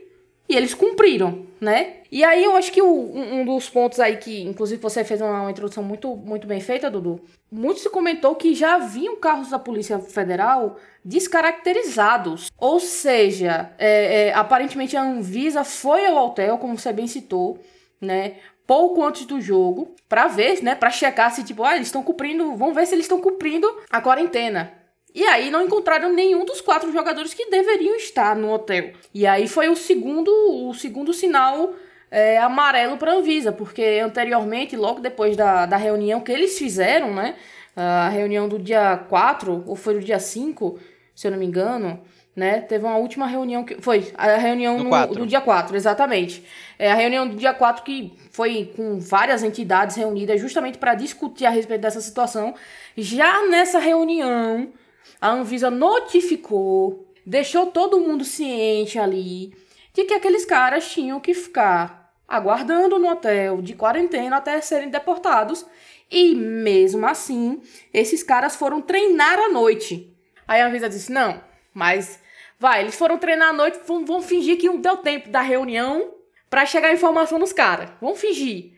e 0.50 0.56
eles 0.56 0.74
cumpriram, 0.74 1.46
né? 1.60 1.98
E 2.10 2.24
aí 2.24 2.44
eu 2.44 2.56
acho 2.56 2.72
que 2.72 2.82
o, 2.82 2.88
um, 2.88 3.44
dos 3.44 3.70
pontos 3.70 4.00
aí 4.00 4.16
que, 4.16 4.42
inclusive, 4.44 4.82
você 4.82 5.04
fez 5.04 5.20
uma, 5.20 5.42
uma, 5.42 5.52
introdução 5.52 5.84
muito, 5.84 6.16
muito 6.16 6.48
bem 6.48 6.62
feita, 6.62 6.90
Dudu. 6.90 7.20
Muito 7.52 7.82
se 7.82 7.90
comentou 7.90 8.34
que 8.36 8.56
já 8.56 8.76
haviam 8.76 9.18
carros 9.18 9.50
da 9.50 9.60
Polícia 9.60 10.00
Federal 10.00 10.78
descaracterizados. 11.08 12.52
Ou 12.58 12.82
seja, 12.82 13.72
é, 13.78 14.28
é, 14.28 14.34
aparentemente 14.34 14.98
a 14.98 15.02
Anvisa 15.02 15.64
foi 15.64 16.06
ao 16.06 16.18
hotel, 16.26 16.58
como 16.58 16.78
você 16.78 16.92
bem 16.92 17.08
citou, 17.08 17.60
né? 18.02 18.36
Pouco 18.68 19.02
antes 19.02 19.26
do 19.26 19.40
jogo, 19.40 19.96
para 20.10 20.28
ver, 20.28 20.62
né? 20.62 20.76
Para 20.76 20.90
checar 20.90 21.32
se, 21.32 21.44
tipo, 21.46 21.64
ah, 21.64 21.76
eles 21.76 21.88
estão 21.88 22.04
cumprindo. 22.04 22.54
Vamos 22.58 22.76
ver 22.76 22.86
se 22.86 22.94
eles 22.94 23.06
estão 23.06 23.22
cumprindo 23.22 23.66
a 23.90 24.02
quarentena. 24.02 24.74
E 25.16 25.24
aí 25.24 25.50
não 25.50 25.64
encontraram 25.64 26.12
nenhum 26.12 26.44
dos 26.44 26.60
quatro 26.60 26.92
jogadores 26.92 27.34
que 27.34 27.50
deveriam 27.50 27.96
estar 27.96 28.36
no 28.36 28.52
hotel. 28.52 28.92
E 29.14 29.26
aí 29.26 29.48
foi 29.48 29.70
o 29.70 29.76
segundo, 29.76 30.30
o 30.30 30.74
segundo 30.74 31.14
sinal 31.14 31.74
é, 32.12 32.38
amarelo 32.38 32.98
para 32.98 33.14
a 33.14 33.16
Anvisa, 33.16 33.54
porque 33.54 34.02
anteriormente, 34.04 34.76
logo 34.76 35.00
depois 35.00 35.38
da, 35.38 35.66
da 35.66 35.78
reunião 35.78 36.20
que 36.20 36.32
eles 36.34 36.58
fizeram, 36.58 37.14
né? 37.14 37.36
A 37.76 38.10
reunião 38.10 38.50
do 38.50 38.60
dia 38.60 38.98
4, 39.08 39.64
ou 39.66 39.76
foi 39.76 39.94
do 39.94 40.00
dia 40.02 40.20
5, 40.20 40.78
se 41.18 41.26
eu 41.26 41.32
não 41.32 41.40
me 41.40 41.48
engano, 41.48 42.00
né? 42.36 42.62
Teve 42.62 42.86
uma 42.86 42.96
última 42.96 43.26
reunião 43.26 43.64
que. 43.64 43.82
Foi, 43.82 44.14
a 44.16 44.38
reunião 44.38 44.78
no, 44.84 45.08
do 45.08 45.26
dia 45.26 45.42
4, 45.42 45.76
exatamente. 45.76 46.46
É 46.78 46.92
a 46.92 46.94
reunião 46.94 47.28
do 47.28 47.36
dia 47.36 47.56
4 47.56 47.84
que 47.84 48.14
foi 48.30 48.72
com 48.76 49.00
várias 49.00 49.42
entidades 49.42 49.96
reunidas 49.96 50.40
justamente 50.40 50.78
para 50.78 50.94
discutir 50.94 51.48
a 51.48 51.50
respeito 51.50 51.82
dessa 51.82 52.00
situação. 52.00 52.54
Já 52.96 53.48
nessa 53.48 53.80
reunião, 53.80 54.72
a 55.20 55.32
Anvisa 55.32 55.72
notificou, 55.72 57.12
deixou 57.26 57.66
todo 57.66 58.00
mundo 58.00 58.24
ciente 58.24 59.00
ali 59.00 59.52
de 59.92 60.04
que 60.04 60.14
aqueles 60.14 60.46
caras 60.46 60.88
tinham 60.92 61.20
que 61.20 61.34
ficar 61.34 62.14
aguardando 62.28 63.00
no 63.00 63.10
hotel 63.10 63.60
de 63.60 63.74
quarentena 63.74 64.38
até 64.38 64.62
serem 64.62 64.90
deportados. 64.90 65.66
E 66.12 66.36
mesmo 66.36 67.08
assim, 67.08 67.60
esses 67.92 68.22
caras 68.22 68.56
foram 68.56 68.84
treinar 68.84 69.40
à 69.40 69.50
noite. 69.50 70.16
Aí 70.48 70.62
a 70.62 70.68
Anvisa 70.68 70.88
disse: 70.88 71.12
não, 71.12 71.42
mas 71.74 72.20
vai, 72.60 72.82
eles 72.82 72.96
foram 72.96 73.18
treinar 73.18 73.50
à 73.50 73.54
noite, 73.54 73.80
vão, 73.86 74.06
vão 74.06 74.22
fingir 74.22 74.58
que 74.58 74.68
não 74.68 74.80
deu 74.80 74.98
tempo 74.98 75.30
da 75.30 75.42
reunião 75.42 76.14
para 76.50 76.66
chegar 76.66 76.88
a 76.90 76.94
informação 76.94 77.38
nos 77.38 77.52
caras. 77.52 77.90
Vamos 78.02 78.20
fingir. 78.20 78.74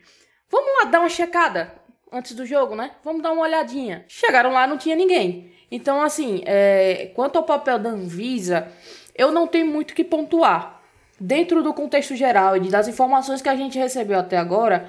Vamos 0.50 0.70
lá 0.78 0.90
dar 0.90 1.00
uma 1.00 1.08
checada 1.08 1.72
antes 2.12 2.34
do 2.34 2.44
jogo, 2.44 2.74
né? 2.74 2.90
Vamos 3.04 3.22
dar 3.22 3.32
uma 3.32 3.42
olhadinha. 3.42 4.04
Chegaram 4.08 4.52
lá, 4.52 4.66
não 4.66 4.76
tinha 4.76 4.96
ninguém. 4.96 5.52
Então, 5.70 6.02
assim, 6.02 6.42
é, 6.44 7.12
quanto 7.14 7.36
ao 7.36 7.44
papel 7.44 7.78
da 7.78 7.90
Anvisa, 7.90 8.70
eu 9.14 9.30
não 9.30 9.46
tenho 9.46 9.66
muito 9.66 9.94
que 9.94 10.02
pontuar. 10.02 10.80
Dentro 11.18 11.62
do 11.62 11.72
contexto 11.72 12.16
geral 12.16 12.56
e 12.56 12.68
das 12.68 12.88
informações 12.88 13.42
que 13.42 13.48
a 13.48 13.54
gente 13.54 13.78
recebeu 13.78 14.18
até 14.18 14.38
agora, 14.38 14.88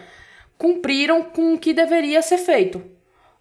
cumpriram 0.58 1.24
com 1.24 1.54
o 1.54 1.60
que 1.60 1.74
deveria 1.74 2.22
ser 2.22 2.38
feito. 2.38 2.82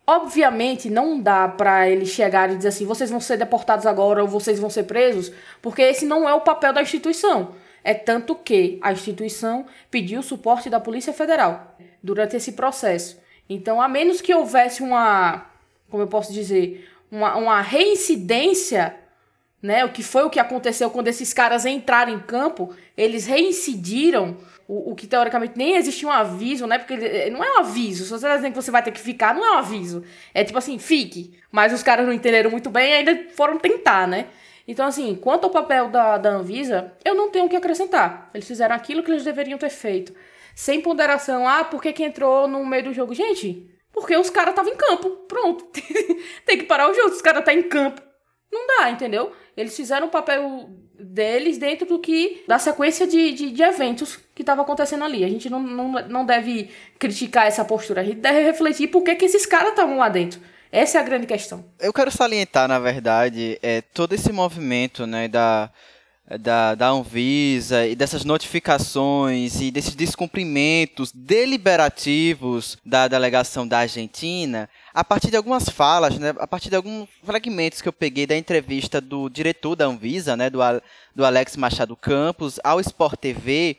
Obviamente, 0.06 0.90
não 0.90 1.20
dá 1.20 1.46
para 1.46 1.88
eles 1.88 2.08
chegarem 2.08 2.54
e 2.54 2.56
dizer 2.56 2.68
assim: 2.70 2.86
vocês 2.86 3.10
vão 3.10 3.20
ser 3.20 3.36
deportados 3.36 3.86
agora 3.86 4.22
ou 4.22 4.28
vocês 4.28 4.58
vão 4.58 4.68
ser 4.68 4.84
presos, 4.84 5.32
porque 5.62 5.82
esse 5.82 6.04
não 6.04 6.28
é 6.28 6.34
o 6.34 6.40
papel 6.40 6.72
da 6.72 6.82
instituição. 6.82 7.54
É 7.82 7.94
tanto 7.94 8.34
que 8.34 8.78
a 8.82 8.92
instituição 8.92 9.66
pediu 9.90 10.22
suporte 10.22 10.68
da 10.68 10.80
Polícia 10.80 11.12
Federal 11.12 11.76
durante 12.02 12.36
esse 12.36 12.52
processo. 12.52 13.18
Então, 13.48 13.80
a 13.80 13.88
menos 13.88 14.20
que 14.20 14.34
houvesse 14.34 14.82
uma, 14.82 15.46
como 15.88 16.02
eu 16.02 16.06
posso 16.06 16.32
dizer, 16.32 16.88
uma, 17.10 17.36
uma 17.36 17.60
reincidência, 17.60 18.94
né? 19.62 19.84
O 19.84 19.90
que 19.90 20.02
foi 20.02 20.22
o 20.22 20.30
que 20.30 20.38
aconteceu 20.38 20.90
quando 20.90 21.08
esses 21.08 21.32
caras 21.32 21.64
entraram 21.66 22.12
em 22.12 22.20
campo, 22.20 22.74
eles 22.96 23.26
reincidiram 23.26 24.36
o, 24.70 24.92
o 24.92 24.94
que 24.94 25.08
teoricamente 25.08 25.54
nem 25.56 25.74
existia 25.74 26.08
um 26.08 26.12
aviso, 26.12 26.64
né? 26.64 26.78
Porque 26.78 26.94
ele, 26.94 27.30
não 27.30 27.42
é 27.42 27.54
um 27.54 27.58
aviso. 27.58 28.04
Se 28.04 28.10
você 28.10 28.24
tá 28.24 28.36
dizendo 28.36 28.52
que 28.52 28.62
você 28.62 28.70
vai 28.70 28.84
ter 28.84 28.92
que 28.92 29.00
ficar, 29.00 29.34
não 29.34 29.44
é 29.44 29.56
um 29.56 29.58
aviso. 29.58 30.04
É 30.32 30.44
tipo 30.44 30.56
assim, 30.56 30.78
fique. 30.78 31.36
Mas 31.50 31.72
os 31.72 31.82
caras 31.82 32.06
não 32.06 32.12
entenderam 32.12 32.52
muito 32.52 32.70
bem 32.70 32.90
e 32.90 32.94
ainda 32.94 33.26
foram 33.34 33.58
tentar, 33.58 34.06
né? 34.06 34.28
Então, 34.68 34.86
assim, 34.86 35.16
quanto 35.16 35.44
ao 35.44 35.50
papel 35.50 35.88
da, 35.88 36.16
da 36.18 36.30
Anvisa, 36.30 36.92
eu 37.04 37.16
não 37.16 37.30
tenho 37.30 37.46
o 37.46 37.48
que 37.48 37.56
acrescentar. 37.56 38.30
Eles 38.32 38.46
fizeram 38.46 38.76
aquilo 38.76 39.02
que 39.02 39.10
eles 39.10 39.24
deveriam 39.24 39.58
ter 39.58 39.70
feito. 39.70 40.14
Sem 40.54 40.80
ponderação, 40.80 41.48
ah, 41.48 41.64
por 41.64 41.82
que, 41.82 41.92
que 41.92 42.04
entrou 42.04 42.46
no 42.46 42.64
meio 42.64 42.84
do 42.84 42.92
jogo? 42.92 43.12
Gente, 43.12 43.68
porque 43.92 44.16
os 44.16 44.30
caras 44.30 44.52
estavam 44.52 44.72
em 44.72 44.76
campo. 44.76 45.10
Pronto. 45.26 45.64
Tem 46.46 46.58
que 46.58 46.64
parar 46.64 46.88
o 46.88 46.94
jogo. 46.94 47.08
Os 47.08 47.22
caras 47.22 47.40
estão 47.40 47.54
tá 47.54 47.60
em 47.60 47.68
campo. 47.68 48.00
Não 48.52 48.68
dá, 48.68 48.90
entendeu? 48.90 49.32
Eles 49.56 49.74
fizeram 49.74 50.06
o 50.06 50.10
papel 50.10 50.70
deles 51.00 51.58
dentro 51.58 51.86
do 51.86 51.98
que. 51.98 52.44
da 52.46 52.58
sequência 52.58 53.06
de, 53.06 53.32
de, 53.32 53.50
de 53.50 53.62
eventos 53.62 54.18
que 54.34 54.42
estava 54.42 54.62
acontecendo 54.62 55.04
ali. 55.04 55.24
A 55.24 55.28
gente 55.28 55.48
não, 55.48 55.60
não, 55.60 55.92
não 56.08 56.26
deve 56.26 56.70
criticar 56.98 57.46
essa 57.46 57.64
postura. 57.64 58.00
A 58.00 58.04
gente 58.04 58.18
deve 58.18 58.42
refletir 58.42 58.88
por 58.88 59.02
que, 59.02 59.14
que 59.14 59.24
esses 59.24 59.46
caras 59.46 59.70
estavam 59.70 59.96
lá 59.98 60.08
dentro. 60.08 60.40
Essa 60.72 60.98
é 60.98 61.00
a 61.00 61.04
grande 61.04 61.26
questão. 61.26 61.64
Eu 61.80 61.92
quero 61.92 62.10
salientar, 62.10 62.68
na 62.68 62.78
verdade, 62.78 63.58
é, 63.60 63.80
todo 63.80 64.12
esse 64.12 64.32
movimento 64.32 65.04
né, 65.06 65.26
da, 65.26 65.70
da, 66.38 66.74
da 66.74 66.88
Anvisa 66.88 67.86
e 67.86 67.96
dessas 67.96 68.24
notificações 68.24 69.60
e 69.60 69.70
desses 69.70 69.94
descumprimentos 69.94 71.10
deliberativos 71.12 72.78
da 72.84 73.08
delegação 73.08 73.66
da 73.66 73.78
Argentina, 73.78 74.68
a 74.94 75.02
partir 75.02 75.30
de 75.30 75.36
algumas 75.36 75.68
falas, 75.68 76.18
né, 76.18 76.34
a 76.38 76.46
partir 76.46 76.70
de 76.70 76.76
alguns 76.76 77.08
fragmentos 77.24 77.80
que 77.80 77.88
eu 77.88 77.92
peguei 77.92 78.26
da 78.26 78.36
entrevista 78.36 79.00
do 79.00 79.28
diretor 79.28 79.74
da 79.74 79.86
Anvisa, 79.86 80.36
né, 80.36 80.48
do, 80.48 80.60
do 81.14 81.24
Alex 81.24 81.56
Machado 81.56 81.96
Campos, 81.96 82.60
ao 82.62 82.80
Sport 82.80 83.18
TV, 83.18 83.76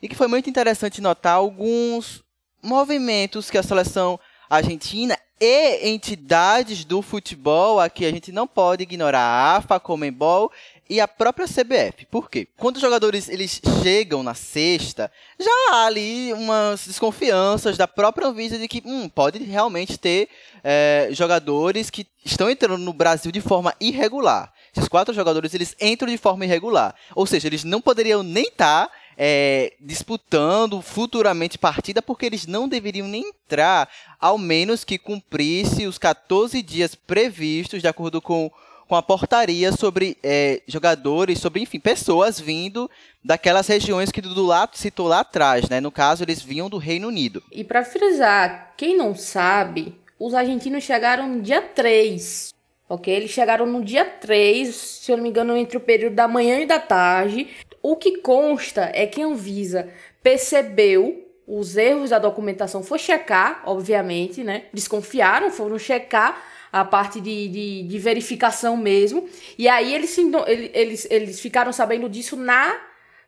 e 0.00 0.08
que 0.08 0.16
foi 0.16 0.26
muito 0.26 0.50
interessante 0.50 1.00
notar 1.00 1.34
alguns 1.34 2.22
movimentos 2.62 3.50
que 3.50 3.58
a 3.58 3.62
seleção 3.62 4.18
argentina 4.50 5.16
e 5.40 5.88
entidades 5.90 6.84
do 6.84 7.02
futebol, 7.02 7.80
aqui 7.80 8.06
a 8.06 8.10
gente 8.12 8.30
não 8.30 8.46
pode 8.46 8.84
ignorar 8.84 9.18
a 9.18 9.56
AFA, 9.56 9.74
a 9.74 9.80
Comembol 9.80 10.52
e 10.92 11.00
a 11.00 11.08
própria 11.08 11.46
CBF. 11.46 12.04
Por 12.10 12.28
quê? 12.28 12.46
Quando 12.54 12.76
os 12.76 12.82
jogadores 12.82 13.26
eles 13.30 13.62
chegam 13.82 14.22
na 14.22 14.34
sexta, 14.34 15.10
já 15.40 15.50
há 15.70 15.86
ali 15.86 16.34
umas 16.34 16.86
desconfianças 16.86 17.78
da 17.78 17.88
própria 17.88 18.28
Anvisa 18.28 18.58
de 18.58 18.68
que 18.68 18.82
hum, 18.84 19.08
pode 19.08 19.42
realmente 19.42 19.96
ter 19.96 20.28
é, 20.62 21.08
jogadores 21.12 21.88
que 21.88 22.06
estão 22.22 22.50
entrando 22.50 22.76
no 22.76 22.92
Brasil 22.92 23.32
de 23.32 23.40
forma 23.40 23.74
irregular. 23.80 24.52
Esses 24.76 24.86
quatro 24.86 25.14
jogadores 25.14 25.54
eles 25.54 25.74
entram 25.80 26.10
de 26.10 26.18
forma 26.18 26.44
irregular, 26.44 26.94
ou 27.14 27.24
seja, 27.24 27.48
eles 27.48 27.64
não 27.64 27.80
poderiam 27.80 28.22
nem 28.22 28.44
estar 28.44 28.88
tá, 28.88 28.92
é, 29.16 29.72
disputando 29.80 30.82
futuramente 30.82 31.56
partida, 31.56 32.02
porque 32.02 32.26
eles 32.26 32.46
não 32.46 32.68
deveriam 32.68 33.08
nem 33.08 33.28
entrar, 33.28 33.88
ao 34.20 34.36
menos 34.36 34.84
que 34.84 34.98
cumprisse 34.98 35.86
os 35.86 35.96
14 35.96 36.60
dias 36.60 36.94
previstos, 36.94 37.80
de 37.80 37.88
acordo 37.88 38.20
com 38.20 38.50
com 38.92 38.96
a 38.96 39.02
portaria 39.02 39.72
sobre 39.72 40.18
é, 40.22 40.60
jogadores, 40.66 41.38
sobre, 41.38 41.62
enfim, 41.62 41.80
pessoas 41.80 42.38
vindo 42.38 42.90
daquelas 43.24 43.66
regiões 43.66 44.12
que 44.12 44.20
do 44.20 44.44
lado 44.44 44.76
citou 44.76 45.08
lá 45.08 45.20
atrás, 45.20 45.66
né? 45.66 45.80
No 45.80 45.90
caso, 45.90 46.22
eles 46.22 46.42
vinham 46.42 46.68
do 46.68 46.76
Reino 46.76 47.08
Unido. 47.08 47.42
E 47.50 47.64
para 47.64 47.86
frisar, 47.86 48.74
quem 48.76 48.94
não 48.94 49.14
sabe, 49.14 49.98
os 50.20 50.34
argentinos 50.34 50.84
chegaram 50.84 51.26
no 51.26 51.40
dia 51.40 51.62
3, 51.62 52.52
ok? 52.86 53.14
Eles 53.14 53.30
chegaram 53.30 53.64
no 53.64 53.82
dia 53.82 54.04
3, 54.04 54.74
se 54.74 55.10
eu 55.10 55.16
não 55.16 55.22
me 55.22 55.30
engano, 55.30 55.56
entre 55.56 55.78
o 55.78 55.80
período 55.80 56.14
da 56.14 56.28
manhã 56.28 56.60
e 56.60 56.66
da 56.66 56.78
tarde. 56.78 57.48
O 57.82 57.96
que 57.96 58.18
consta 58.18 58.90
é 58.92 59.06
que 59.06 59.22
a 59.22 59.26
Anvisa 59.26 59.88
percebeu 60.22 61.32
os 61.46 61.78
erros 61.78 62.10
da 62.10 62.18
documentação, 62.18 62.82
foi 62.82 62.98
checar, 62.98 63.62
obviamente, 63.64 64.44
né? 64.44 64.64
Desconfiaram, 64.70 65.50
foram 65.50 65.78
checar 65.78 66.51
a 66.72 66.84
parte 66.84 67.20
de, 67.20 67.48
de, 67.48 67.82
de 67.82 67.98
verificação 67.98 68.76
mesmo. 68.76 69.28
E 69.58 69.68
aí 69.68 69.94
eles, 69.94 70.16
eles, 70.48 71.06
eles 71.10 71.40
ficaram 71.40 71.72
sabendo 71.72 72.08
disso 72.08 72.34
na, 72.34 72.80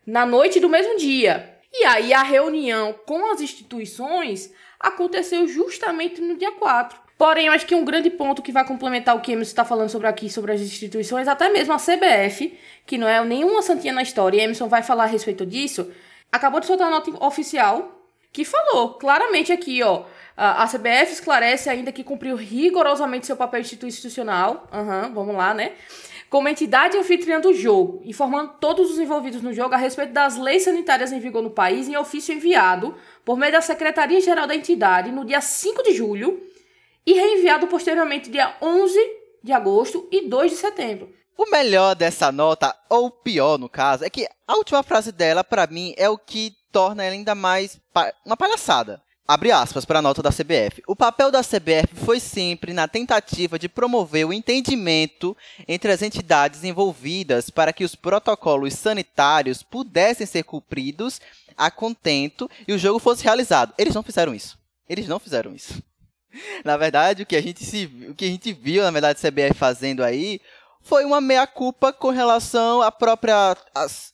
na 0.06 0.24
noite 0.24 0.58
do 0.58 0.68
mesmo 0.68 0.96
dia. 0.96 1.54
E 1.72 1.84
aí 1.84 2.14
a 2.14 2.22
reunião 2.22 2.94
com 3.04 3.30
as 3.30 3.40
instituições 3.40 4.50
aconteceu 4.80 5.46
justamente 5.46 6.20
no 6.20 6.36
dia 6.36 6.52
4. 6.52 7.04
Porém, 7.16 7.46
eu 7.46 7.52
acho 7.52 7.66
que 7.66 7.74
um 7.74 7.84
grande 7.84 8.10
ponto 8.10 8.42
que 8.42 8.50
vai 8.50 8.66
complementar 8.66 9.16
o 9.16 9.20
que 9.20 9.32
Emerson 9.32 9.50
está 9.50 9.64
falando 9.64 9.88
sobre 9.88 10.08
aqui, 10.08 10.28
sobre 10.28 10.52
as 10.52 10.60
instituições, 10.60 11.28
até 11.28 11.48
mesmo 11.48 11.72
a 11.72 11.78
CBF, 11.78 12.58
que 12.84 12.98
não 12.98 13.08
é 13.08 13.24
nenhuma 13.24 13.62
santinha 13.62 13.92
na 13.92 14.02
história, 14.02 14.36
e 14.36 14.40
Emerson 14.40 14.68
vai 14.68 14.82
falar 14.82 15.04
a 15.04 15.06
respeito 15.06 15.46
disso, 15.46 15.92
acabou 16.32 16.58
de 16.58 16.66
soltar 16.66 16.88
uma 16.88 16.98
nota 16.98 17.24
oficial 17.24 18.04
que 18.32 18.44
falou 18.44 18.94
claramente 18.94 19.52
aqui, 19.52 19.80
ó, 19.82 20.04
a 20.36 20.66
CBF 20.66 21.12
esclarece 21.12 21.70
ainda 21.70 21.92
que 21.92 22.02
cumpriu 22.02 22.36
rigorosamente 22.36 23.26
seu 23.26 23.36
papel 23.36 23.60
institucional, 23.60 24.68
uhum, 24.72 25.14
vamos 25.14 25.36
lá, 25.36 25.54
né? 25.54 25.72
Como 26.28 26.48
entidade 26.48 26.96
anfitriã 26.96 27.40
do 27.40 27.54
jogo, 27.54 28.02
informando 28.04 28.54
todos 28.60 28.90
os 28.90 28.98
envolvidos 28.98 29.40
no 29.40 29.52
jogo 29.52 29.74
a 29.74 29.78
respeito 29.78 30.12
das 30.12 30.36
leis 30.36 30.64
sanitárias 30.64 31.12
em 31.12 31.20
vigor 31.20 31.42
no 31.42 31.50
país 31.50 31.88
em 31.88 31.96
ofício 31.96 32.34
enviado 32.34 32.96
por 33.24 33.36
meio 33.36 33.52
da 33.52 33.60
Secretaria-Geral 33.60 34.46
da 34.46 34.56
entidade 34.56 35.12
no 35.12 35.24
dia 35.24 35.40
5 35.40 35.84
de 35.84 35.92
julho 35.92 36.42
e 37.06 37.12
reenviado 37.12 37.68
posteriormente 37.68 38.30
dia 38.30 38.56
11 38.60 38.98
de 39.44 39.52
agosto 39.52 40.08
e 40.10 40.28
2 40.28 40.50
de 40.50 40.56
setembro. 40.56 41.14
O 41.36 41.50
melhor 41.50 41.94
dessa 41.94 42.32
nota, 42.32 42.74
ou 42.88 43.10
pior 43.10 43.58
no 43.58 43.68
caso, 43.68 44.04
é 44.04 44.10
que 44.10 44.26
a 44.46 44.56
última 44.56 44.82
frase 44.82 45.12
dela, 45.12 45.44
para 45.44 45.66
mim, 45.66 45.94
é 45.96 46.08
o 46.08 46.16
que 46.16 46.56
torna 46.72 47.04
ela 47.04 47.14
ainda 47.14 47.34
mais 47.34 47.78
pa 47.92 48.12
uma 48.24 48.36
palhaçada. 48.36 49.03
Abre 49.26 49.50
aspas 49.50 49.86
para 49.86 50.00
a 50.00 50.02
nota 50.02 50.22
da 50.22 50.30
CBF. 50.30 50.82
O 50.86 50.94
papel 50.94 51.30
da 51.30 51.40
CBF 51.42 51.94
foi 52.04 52.20
sempre 52.20 52.74
na 52.74 52.86
tentativa 52.86 53.58
de 53.58 53.70
promover 53.70 54.26
o 54.26 54.34
entendimento 54.34 55.34
entre 55.66 55.90
as 55.90 56.02
entidades 56.02 56.62
envolvidas 56.62 57.48
para 57.48 57.72
que 57.72 57.84
os 57.84 57.94
protocolos 57.94 58.74
sanitários 58.74 59.62
pudessem 59.62 60.26
ser 60.26 60.42
cumpridos 60.42 61.22
a 61.56 61.70
contento 61.70 62.50
e 62.68 62.74
o 62.74 62.78
jogo 62.78 62.98
fosse 62.98 63.24
realizado. 63.24 63.72
Eles 63.78 63.94
não 63.94 64.02
fizeram 64.02 64.34
isso. 64.34 64.58
Eles 64.86 65.08
não 65.08 65.18
fizeram 65.18 65.54
isso. 65.54 65.82
Na 66.62 66.76
verdade, 66.76 67.22
o 67.22 67.26
que 67.26 67.36
a 67.36 67.42
gente 67.42 67.64
se, 67.64 67.86
o 68.08 68.14
que 68.14 68.26
a 68.26 68.28
gente 68.28 68.52
viu, 68.52 68.82
na 68.82 68.90
verdade, 68.90 69.18
a 69.18 69.30
CBF 69.30 69.54
fazendo 69.54 70.04
aí 70.04 70.40
foi 70.84 71.04
uma 71.04 71.20
meia-culpa 71.20 71.92
com 71.92 72.10
relação 72.10 72.82
à 72.82 72.92
própria 72.92 73.56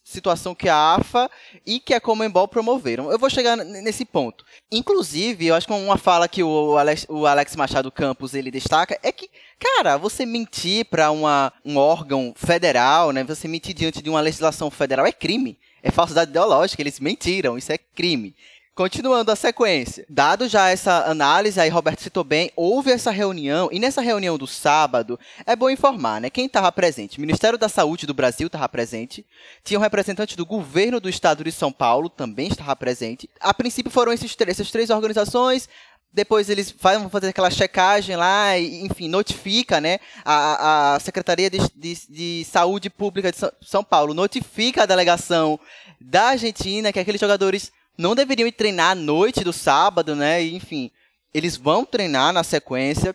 situação 0.05 0.55
que 0.55 0.69
a 0.69 0.95
AFA 0.95 1.29
e 1.67 1.81
que 1.81 1.93
a 1.93 2.00
Comembol 2.00 2.47
promoveram. 2.47 3.11
Eu 3.11 3.19
vou 3.19 3.29
chegar 3.29 3.57
nesse 3.57 4.05
ponto. 4.05 4.45
Inclusive, 4.71 5.47
eu 5.47 5.55
acho 5.57 5.67
que 5.67 5.73
uma 5.73 5.99
fala 5.99 6.29
que 6.29 6.43
o 6.45 6.79
Alex, 6.79 7.07
o 7.09 7.27
Alex 7.27 7.57
Machado 7.57 7.91
Campos 7.91 8.35
ele 8.35 8.53
destaca 8.53 8.99
é 9.03 9.11
que, 9.11 9.29
cara, 9.59 9.97
você 9.97 10.25
mentir 10.25 10.85
para 10.87 11.11
um 11.11 11.77
órgão 11.77 12.33
federal, 12.37 13.11
né, 13.11 13.25
você 13.25 13.49
mentir 13.49 13.75
diante 13.75 14.00
de 14.00 14.09
uma 14.09 14.21
legislação 14.21 14.71
federal 14.71 15.05
é 15.05 15.12
crime. 15.12 15.59
É 15.83 15.91
falsidade 15.91 16.31
ideológica, 16.31 16.83
eles 16.83 17.00
mentiram, 17.00 17.59
isso 17.59 17.73
é 17.73 17.79
crime. 17.79 18.35
Continuando 18.75 19.33
a 19.33 19.37
sequência. 19.37 20.07
Dado 20.09 20.49
já 20.49 20.69
essa 20.71 21.05
análise, 21.11 21.61
aí 21.61 21.69
Roberto 21.69 22.03
citou 22.03 22.23
bem, 22.23 22.53
houve 22.55 22.91
essa 22.91 23.11
reunião, 23.11 23.69
e 23.73 23.81
nessa 23.81 24.00
reunião 24.00 24.39
do 24.39 24.47
sábado, 24.47 25.19
é 25.45 25.57
bom 25.57 25.69
informar, 25.69 26.21
né? 26.21 26.31
Quem 26.31 26.47
estava 26.47 26.71
presente? 26.71 27.19
O 27.19 27.21
Ministério 27.21 27.59
da 27.59 27.69
Saúde 27.69 28.07
do 28.07 28.15
Brasil 28.15 28.47
estava 28.47 28.69
presente, 28.69 29.27
tinha 29.65 29.79
um 29.79 29.83
representante 29.83 30.37
do 30.37 30.47
governo 30.47 31.00
do 31.00 31.09
estado 31.09 31.43
de 31.43 31.50
São 31.53 31.73
Paulo, 31.73 32.09
também 32.09 32.47
estava 32.47 32.75
presente. 32.77 33.29
A 33.41 33.53
princípio 33.53 33.91
foram 33.91 34.12
esses, 34.12 34.35
essas 34.47 34.71
três 34.71 34.89
organizações, 34.89 35.69
depois 36.12 36.49
eles 36.49 36.73
vão 36.73 37.11
fazer 37.11 37.29
aquela 37.29 37.50
checagem 37.50 38.17
lá, 38.17 38.57
e, 38.57 38.85
enfim, 38.85 39.09
notifica, 39.09 39.81
né? 39.81 39.99
A, 40.25 40.95
a 40.95 41.00
Secretaria 41.00 41.50
de, 41.50 41.59
de, 41.75 41.99
de, 42.09 42.45
Saúde 42.45 42.89
Pública 42.89 43.31
de 43.31 43.39
São 43.62 43.85
Paulo 43.85 44.15
notifica 44.15 44.85
a 44.85 44.87
delegação 44.87 45.59
da 46.00 46.29
Argentina 46.29 46.93
que 46.93 46.99
aqueles 46.99 47.21
jogadores 47.21 47.73
não 48.00 48.14
deveriam 48.14 48.49
ir 48.49 48.52
treinar 48.52 48.92
à 48.92 48.95
noite 48.95 49.45
do 49.45 49.52
sábado, 49.52 50.16
né? 50.16 50.42
Enfim, 50.42 50.90
eles 51.35 51.57
vão 51.57 51.85
treinar 51.85 52.33
na 52.33 52.42
sequência. 52.42 53.14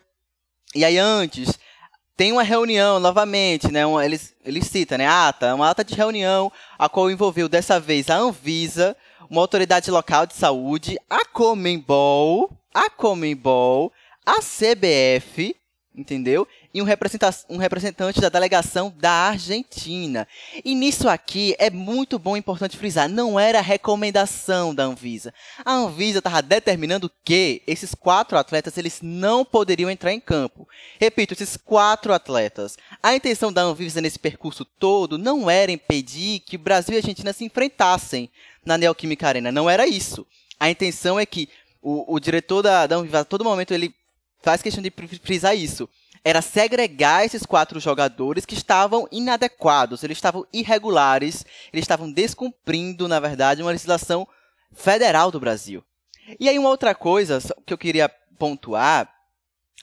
E 0.74 0.86
aí 0.86 0.98
antes 0.98 1.58
tem 2.16 2.32
uma 2.32 2.44
reunião 2.44 3.00
novamente, 3.00 3.72
né? 3.72 3.86
Um, 3.86 4.00
eles, 4.00 4.34
eles 4.46 4.68
citam, 4.68 4.98
né? 4.98 5.08
Ata, 5.08 5.56
uma 5.56 5.70
ata 5.70 5.84
de 5.84 5.96
reunião, 5.96 6.52
a 6.78 6.88
qual 6.88 7.10
envolveu 7.10 7.50
dessa 7.50 7.80
vez 7.80 8.10
a 8.10 8.16
Anvisa, 8.16 8.96
uma 9.30 9.42
autoridade 9.42 9.90
local 9.90 10.26
de 10.26 10.36
saúde, 10.36 10.98
a 11.10 11.26
Comembol, 11.26 12.50
a 12.74 12.90
Comembol, 12.90 13.92
a 14.26 14.36
CBF, 14.36 15.56
entendeu? 15.96 16.48
E 16.76 16.82
um, 16.82 16.86
um 17.50 17.58
representante 17.58 18.20
da 18.20 18.28
delegação 18.28 18.94
da 18.98 19.10
Argentina. 19.10 20.28
E 20.64 20.76
nisso 20.76 21.08
aqui 21.08 21.56
é 21.58 21.70
muito 21.70 22.20
bom 22.20 22.36
e 22.36 22.40
importante 22.40 22.76
frisar, 22.76 23.08
não 23.08 23.40
era 23.40 23.62
recomendação 23.62 24.76
da 24.76 24.84
Anvisa. 24.84 25.34
A 25.64 25.72
Anvisa 25.72 26.18
estava 26.18 26.42
determinando 26.42 27.10
que 27.24 27.64
esses 27.66 27.96
quatro 27.96 28.38
atletas 28.38 28.78
eles 28.78 29.00
não 29.02 29.46
poderiam 29.46 29.90
entrar 29.90 30.12
em 30.12 30.20
campo. 30.20 30.68
Repito, 31.00 31.34
esses 31.34 31.56
quatro 31.56 32.12
atletas. 32.12 32.78
A 33.02 33.16
intenção 33.16 33.54
da 33.54 33.62
Anvisa 33.62 34.02
nesse 34.02 34.20
percurso 34.20 34.66
todo 34.66 35.18
não 35.18 35.50
era 35.50 35.72
impedir 35.72 36.42
que 36.42 36.58
Brasil 36.58 36.96
e 36.96 36.98
Argentina 36.98 37.32
se 37.32 37.46
enfrentassem 37.46 38.30
na 38.66 38.78
Neoquímica 38.78 39.30
Arena, 39.30 39.50
não 39.50 39.70
era 39.70 39.88
isso. 39.88 40.28
A 40.60 40.70
intenção 40.70 41.18
é 41.18 41.26
que 41.26 41.48
o, 41.82 42.16
o 42.16 42.20
diretor 42.20 42.62
da, 42.62 42.86
da 42.86 42.98
Anvisa, 42.98 43.22
a 43.22 43.26
todo 43.26 43.46
momento, 43.46 43.74
ele 43.74 43.96
faz 44.44 44.62
questão 44.62 44.84
de 44.84 44.92
frisar 45.24 45.56
isso 45.56 45.88
era 46.26 46.42
segregar 46.42 47.24
esses 47.24 47.46
quatro 47.46 47.80
jogadores 47.80 48.48
que 48.48 48.56
estavam 48.56 49.08
inadequados, 49.12 50.04
eles 50.04 50.18
estavam 50.18 50.44
irregulares, 50.52 51.46
eles 51.72 51.84
estavam 51.84 52.12
descumprindo, 52.12 53.08
na 53.08 53.20
verdade, 53.20 53.62
uma 53.62 53.70
legislação 53.70 54.28
federal 54.74 55.30
do 55.30 55.40
Brasil. 55.40 55.84
E 56.40 56.50
aí 56.50 56.58
uma 56.58 56.70
outra 56.70 56.96
coisa 56.96 57.40
que 57.64 57.72
eu 57.72 57.78
queria 57.78 58.10
pontuar 58.40 59.08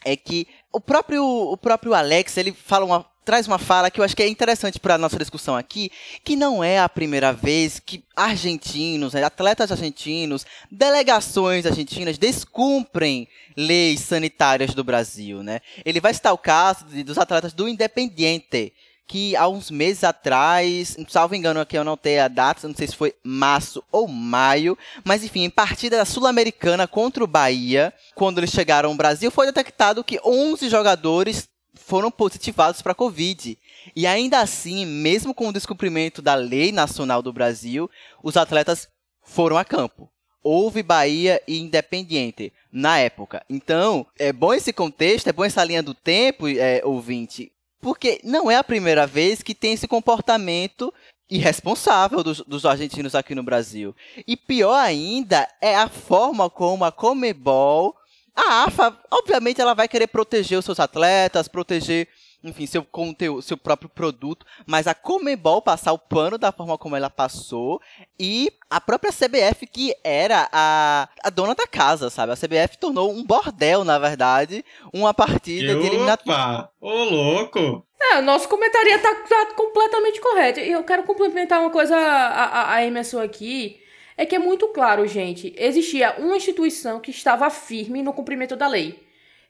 é 0.05 0.17
que 0.17 0.49
o 0.73 0.81
próprio, 0.81 1.25
o 1.25 1.57
próprio 1.57 1.95
Alex, 1.95 2.37
ele 2.37 2.53
fala 2.53 2.85
uma, 2.85 3.07
traz 3.25 3.47
uma 3.47 3.59
fala 3.59 3.91
que 3.91 4.01
eu 4.01 4.05
acho 4.05 4.17
que 4.17 4.23
é 4.23 4.29
interessante 4.29 4.79
para 4.79 4.95
a 4.95 4.99
nossa 4.99 5.19
discussão 5.19 5.57
aqui, 5.57 5.91
que 6.25 6.37
não 6.37 6.63
é 6.63 6.79
a 6.79 6.89
primeira 6.89 7.33
vez 7.33 7.81
que 7.81 8.05
argentinos, 8.17 9.15
né, 9.15 9.23
atletas 9.23 9.71
argentinos, 9.71 10.45
delegações 10.71 11.67
argentinas 11.67 12.19
descumprem 12.19 13.29
leis 13.57 14.01
sanitárias 14.01 14.75
do 14.75 14.85
Brasil, 14.85 15.43
né? 15.43 15.61
Ele 15.85 16.01
vai 16.01 16.13
citar 16.15 16.33
o 16.33 16.39
caso 16.39 16.85
de, 16.87 17.03
dos 17.03 17.19
atletas 17.19 17.53
do 17.53 17.69
Independiente, 17.69 18.73
que 19.07 19.37
há 19.37 19.47
uns 19.47 19.71
meses 19.71 20.05
atrás, 20.05 20.97
salvo 21.09 21.35
engano 21.35 21.61
aqui 21.61 21.77
eu 21.77 21.85
não 21.85 21.97
tenho 21.99 22.25
a 22.25 22.29
data, 22.29 22.67
não 22.67 22.75
sei 22.75 22.87
se 22.87 22.97
foi 22.97 23.15
março 23.23 23.85
ou 23.93 24.09
maio, 24.09 24.77
mas 25.05 25.23
enfim, 25.23 25.45
em 25.45 25.51
partida 25.51 25.99
da 25.99 26.05
Sul-Americana 26.05 26.87
contra 26.87 27.23
o 27.23 27.27
Bahia, 27.27 27.93
quando 28.15 28.39
eles 28.39 28.51
chegaram 28.51 28.89
ao 28.89 28.95
Brasil, 28.95 29.31
foi 29.31 29.47
detectado 29.47 30.03
que 30.03 30.19
11 30.25 30.69
jogadores 30.69 31.47
foram 31.75 32.11
positivados 32.11 32.83
para 32.83 32.93
a 32.93 32.95
Covid. 32.95 33.59
E 33.95 34.07
ainda 34.07 34.41
assim, 34.41 34.85
mesmo 34.87 35.35
com 35.35 35.49
o 35.49 35.53
descumprimento 35.53 36.23
da 36.23 36.35
lei 36.35 36.73
nacional 36.73 37.23
do 37.23 37.33
Brasil, 37.33 37.91
os 38.23 38.37
atletas 38.37 38.89
foram 39.23 39.57
a 39.57 39.65
campo. 39.65 40.11
Houve 40.43 40.83
Bahia 40.83 41.41
e 41.47 41.59
Independiente 41.59 42.53
na 42.71 42.99
época. 42.99 43.45
Então, 43.49 44.07
é 44.19 44.33
bom 44.33 44.53
esse 44.53 44.73
contexto, 44.73 45.29
é 45.29 45.33
bom 45.33 45.45
essa 45.45 45.63
linha 45.63 45.83
do 45.83 45.95
tempo, 45.95 46.49
é, 46.49 46.81
ouvinte, 46.85 47.53
porque 47.81 48.21
não 48.25 48.51
é 48.51 48.57
a 48.57 48.65
primeira 48.65 49.07
vez 49.07 49.43
que 49.43 49.55
tem 49.55 49.75
esse 49.75 49.87
comportamento 49.87 50.93
irresponsável 51.31 52.23
dos, 52.23 52.41
dos, 52.41 52.67
argentinos 52.67 53.15
aqui 53.15 53.35
no 53.35 53.43
Brasil. 53.43 53.95
E 54.27 54.37
pior 54.37 54.75
ainda 54.75 55.49
é 55.61 55.75
a 55.75 55.89
forma 55.89 56.51
como 56.51 56.85
a 56.85 56.93
Comebol, 56.93 57.97
a 58.35 58.65
AFA, 58.65 58.99
obviamente 59.11 59.61
ela 59.61 59.75
vai 59.75 59.89
querer 59.89 60.07
proteger 60.07 60.59
os 60.59 60.65
seus 60.65 60.81
atletas, 60.81 61.49
proteger 61.49 62.09
enfim, 62.45 62.67
seu 62.67 62.85
conteúdo, 62.85 63.41
seu 63.41 63.57
próprio 63.57 63.89
produto, 63.89 64.45
mas 64.67 64.87
a 64.87 64.95
Comebol 64.95 65.63
passar 65.63 65.93
o 65.93 65.99
pano 65.99 66.37
da 66.37 66.51
forma 66.51 66.77
como 66.77 66.97
ela 66.97 67.09
passou 67.09 67.81
e 68.19 68.53
a 68.69 68.81
própria 68.81 69.13
CBF 69.13 69.67
que 69.67 69.95
era 70.03 70.49
a, 70.53 71.09
a 71.23 71.31
dona 71.31 71.55
da 71.55 71.67
casa, 71.67 72.11
sabe? 72.11 72.33
A 72.33 72.37
CBF 72.37 72.79
tornou 72.79 73.13
um 73.13 73.25
bordel, 73.25 73.85
na 73.85 73.99
verdade, 73.99 74.65
uma 74.93 75.15
partida 75.15 75.75
de 75.75 75.87
eliminatória. 75.87 76.69
Ô, 76.81 77.05
louco! 77.05 77.87
É, 78.11 78.19
o 78.19 78.23
nosso 78.23 78.49
comentário 78.49 79.01
tá, 79.01 79.15
tá 79.15 79.55
completamente 79.55 80.21
correto. 80.21 80.59
E 80.59 80.73
eu 80.73 80.83
quero 80.83 81.05
complementar 81.05 81.61
uma 81.61 81.71
coisa 81.71 81.97
a, 81.97 82.45
a, 82.45 82.75
a 82.75 82.85
Emerson 82.85 83.21
aqui. 83.21 83.81
É 84.17 84.27
que 84.27 84.37
é 84.37 84.39
muito 84.39 84.69
claro, 84.69 85.07
gente. 85.07 85.55
Existia 85.57 86.17
uma 86.19 86.37
instituição 86.37 87.01
que 87.01 87.11
estava 87.11 87.49
firme 87.51 88.03
no 88.03 88.13
cumprimento 88.13 88.57
da 88.57 88.67
lei. 88.67 89.03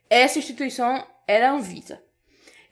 Essa 0.08 0.38
instituição 0.38 1.06
era 1.26 1.50
a 1.50 1.52
Anvisa 1.52 2.02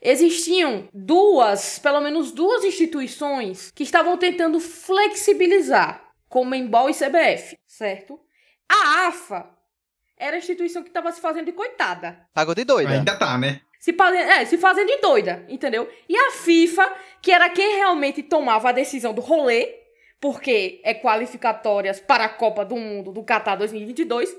existiam 0.01 0.89
duas, 0.93 1.77
pelo 1.77 2.01
menos 2.01 2.31
duas 2.31 2.63
instituições 2.63 3.71
que 3.71 3.83
estavam 3.83 4.17
tentando 4.17 4.59
flexibilizar, 4.59 6.03
como 6.27 6.55
Embol 6.55 6.89
e 6.89 6.93
CBF, 6.93 7.57
certo? 7.67 8.19
A 8.67 9.07
AFA 9.07 9.47
era 10.17 10.35
a 10.35 10.39
instituição 10.39 10.81
que 10.81 10.89
estava 10.89 11.11
se 11.11 11.21
fazendo 11.21 11.45
de 11.45 11.51
coitada. 11.51 12.27
Pagou 12.33 12.55
de 12.55 12.63
doida. 12.63 12.91
Ainda 12.91 13.15
tá, 13.15 13.37
né? 13.37 13.61
Se 13.79 13.93
fazendo, 13.93 14.29
é, 14.29 14.45
se 14.45 14.57
fazendo 14.57 14.87
de 14.87 14.97
doida, 14.97 15.45
entendeu? 15.49 15.89
E 16.07 16.15
a 16.15 16.31
FIFA, 16.31 16.93
que 17.21 17.31
era 17.31 17.49
quem 17.49 17.77
realmente 17.77 18.21
tomava 18.21 18.69
a 18.69 18.71
decisão 18.71 19.13
do 19.13 19.21
rolê, 19.21 19.80
porque 20.21 20.79
é 20.83 20.93
qualificatórias 20.93 21.99
para 21.99 22.25
a 22.25 22.29
Copa 22.29 22.63
do 22.63 22.77
Mundo 22.77 23.11
do 23.11 23.23
Qatar 23.23 23.57
2022, 23.57 24.33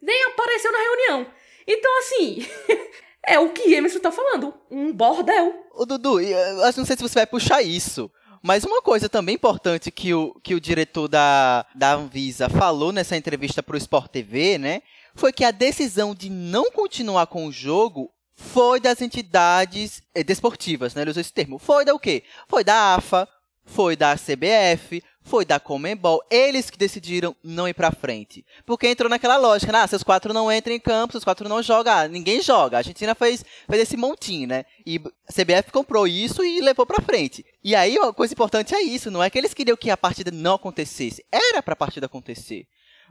nem 0.00 0.24
apareceu 0.26 0.70
na 0.70 0.78
reunião. 0.78 1.26
Então, 1.66 1.98
assim, 1.98 2.46
É 3.24 3.38
o 3.38 3.50
que 3.50 3.72
Emerson 3.72 4.00
tá 4.00 4.10
falando. 4.10 4.52
Um 4.70 4.92
bordel. 4.92 5.54
O 5.74 5.86
Dudu, 5.86 6.20
eu 6.20 6.56
não 6.56 6.84
sei 6.84 6.96
se 6.96 7.02
você 7.02 7.20
vai 7.20 7.26
puxar 7.26 7.62
isso. 7.62 8.10
Mas 8.42 8.64
uma 8.64 8.82
coisa 8.82 9.08
também 9.08 9.36
importante 9.36 9.90
que 9.92 10.12
o, 10.12 10.34
que 10.42 10.54
o 10.54 10.60
diretor 10.60 11.06
da, 11.06 11.64
da 11.76 11.94
Anvisa 11.94 12.48
falou 12.48 12.90
nessa 12.90 13.16
entrevista 13.16 13.62
para 13.62 13.74
o 13.74 13.78
Sport 13.78 14.10
TV, 14.10 14.58
né? 14.58 14.82
Foi 15.14 15.32
que 15.32 15.44
a 15.44 15.52
decisão 15.52 16.12
de 16.12 16.28
não 16.28 16.72
continuar 16.72 17.28
com 17.28 17.46
o 17.46 17.52
jogo 17.52 18.10
foi 18.34 18.80
das 18.80 19.00
entidades 19.00 20.02
eh, 20.12 20.24
desportivas, 20.24 20.92
né? 20.94 21.02
Ele 21.02 21.12
usou 21.12 21.20
esse 21.20 21.32
termo. 21.32 21.56
Foi 21.56 21.84
da 21.84 21.94
o 21.94 22.00
quê? 22.00 22.24
Foi 22.48 22.64
da 22.64 22.96
AFA, 22.96 23.28
foi 23.64 23.94
da 23.94 24.16
CBF, 24.16 25.04
foi 25.24 25.44
da 25.44 25.60
Comembol, 25.60 26.22
eles 26.30 26.68
que 26.68 26.78
decidiram 26.78 27.34
não 27.42 27.68
ir 27.68 27.74
pra 27.74 27.92
frente. 27.92 28.44
Porque 28.66 28.88
entrou 28.88 29.08
naquela 29.08 29.36
lógica, 29.36 29.72
né? 29.72 29.80
Ah, 29.80 29.86
seus 29.86 30.02
quatro 30.02 30.34
não 30.34 30.50
entram 30.50 30.74
em 30.74 30.80
campo, 30.80 31.12
seus 31.12 31.24
quatro 31.24 31.48
não 31.48 31.62
jogam, 31.62 31.92
ah, 31.92 32.08
ninguém 32.08 32.40
joga. 32.42 32.76
A 32.76 32.80
Argentina 32.80 33.14
fez, 33.14 33.44
fez 33.68 33.82
esse 33.82 33.96
montinho, 33.96 34.48
né? 34.48 34.64
E 34.84 35.00
a 35.28 35.32
CBF 35.32 35.70
comprou 35.72 36.06
isso 36.06 36.44
e 36.44 36.60
levou 36.60 36.84
pra 36.84 37.02
frente. 37.02 37.44
E 37.62 37.74
aí, 37.74 37.96
uma 37.98 38.12
coisa 38.12 38.34
importante 38.34 38.74
é 38.74 38.82
isso, 38.82 39.10
não 39.10 39.22
é 39.22 39.30
que 39.30 39.38
eles 39.38 39.54
queriam 39.54 39.76
que 39.76 39.90
a 39.90 39.96
partida 39.96 40.30
não 40.30 40.54
acontecesse, 40.54 41.24
era 41.30 41.62
pra 41.62 41.76
partida 41.76 42.06
acontecer. 42.06 42.66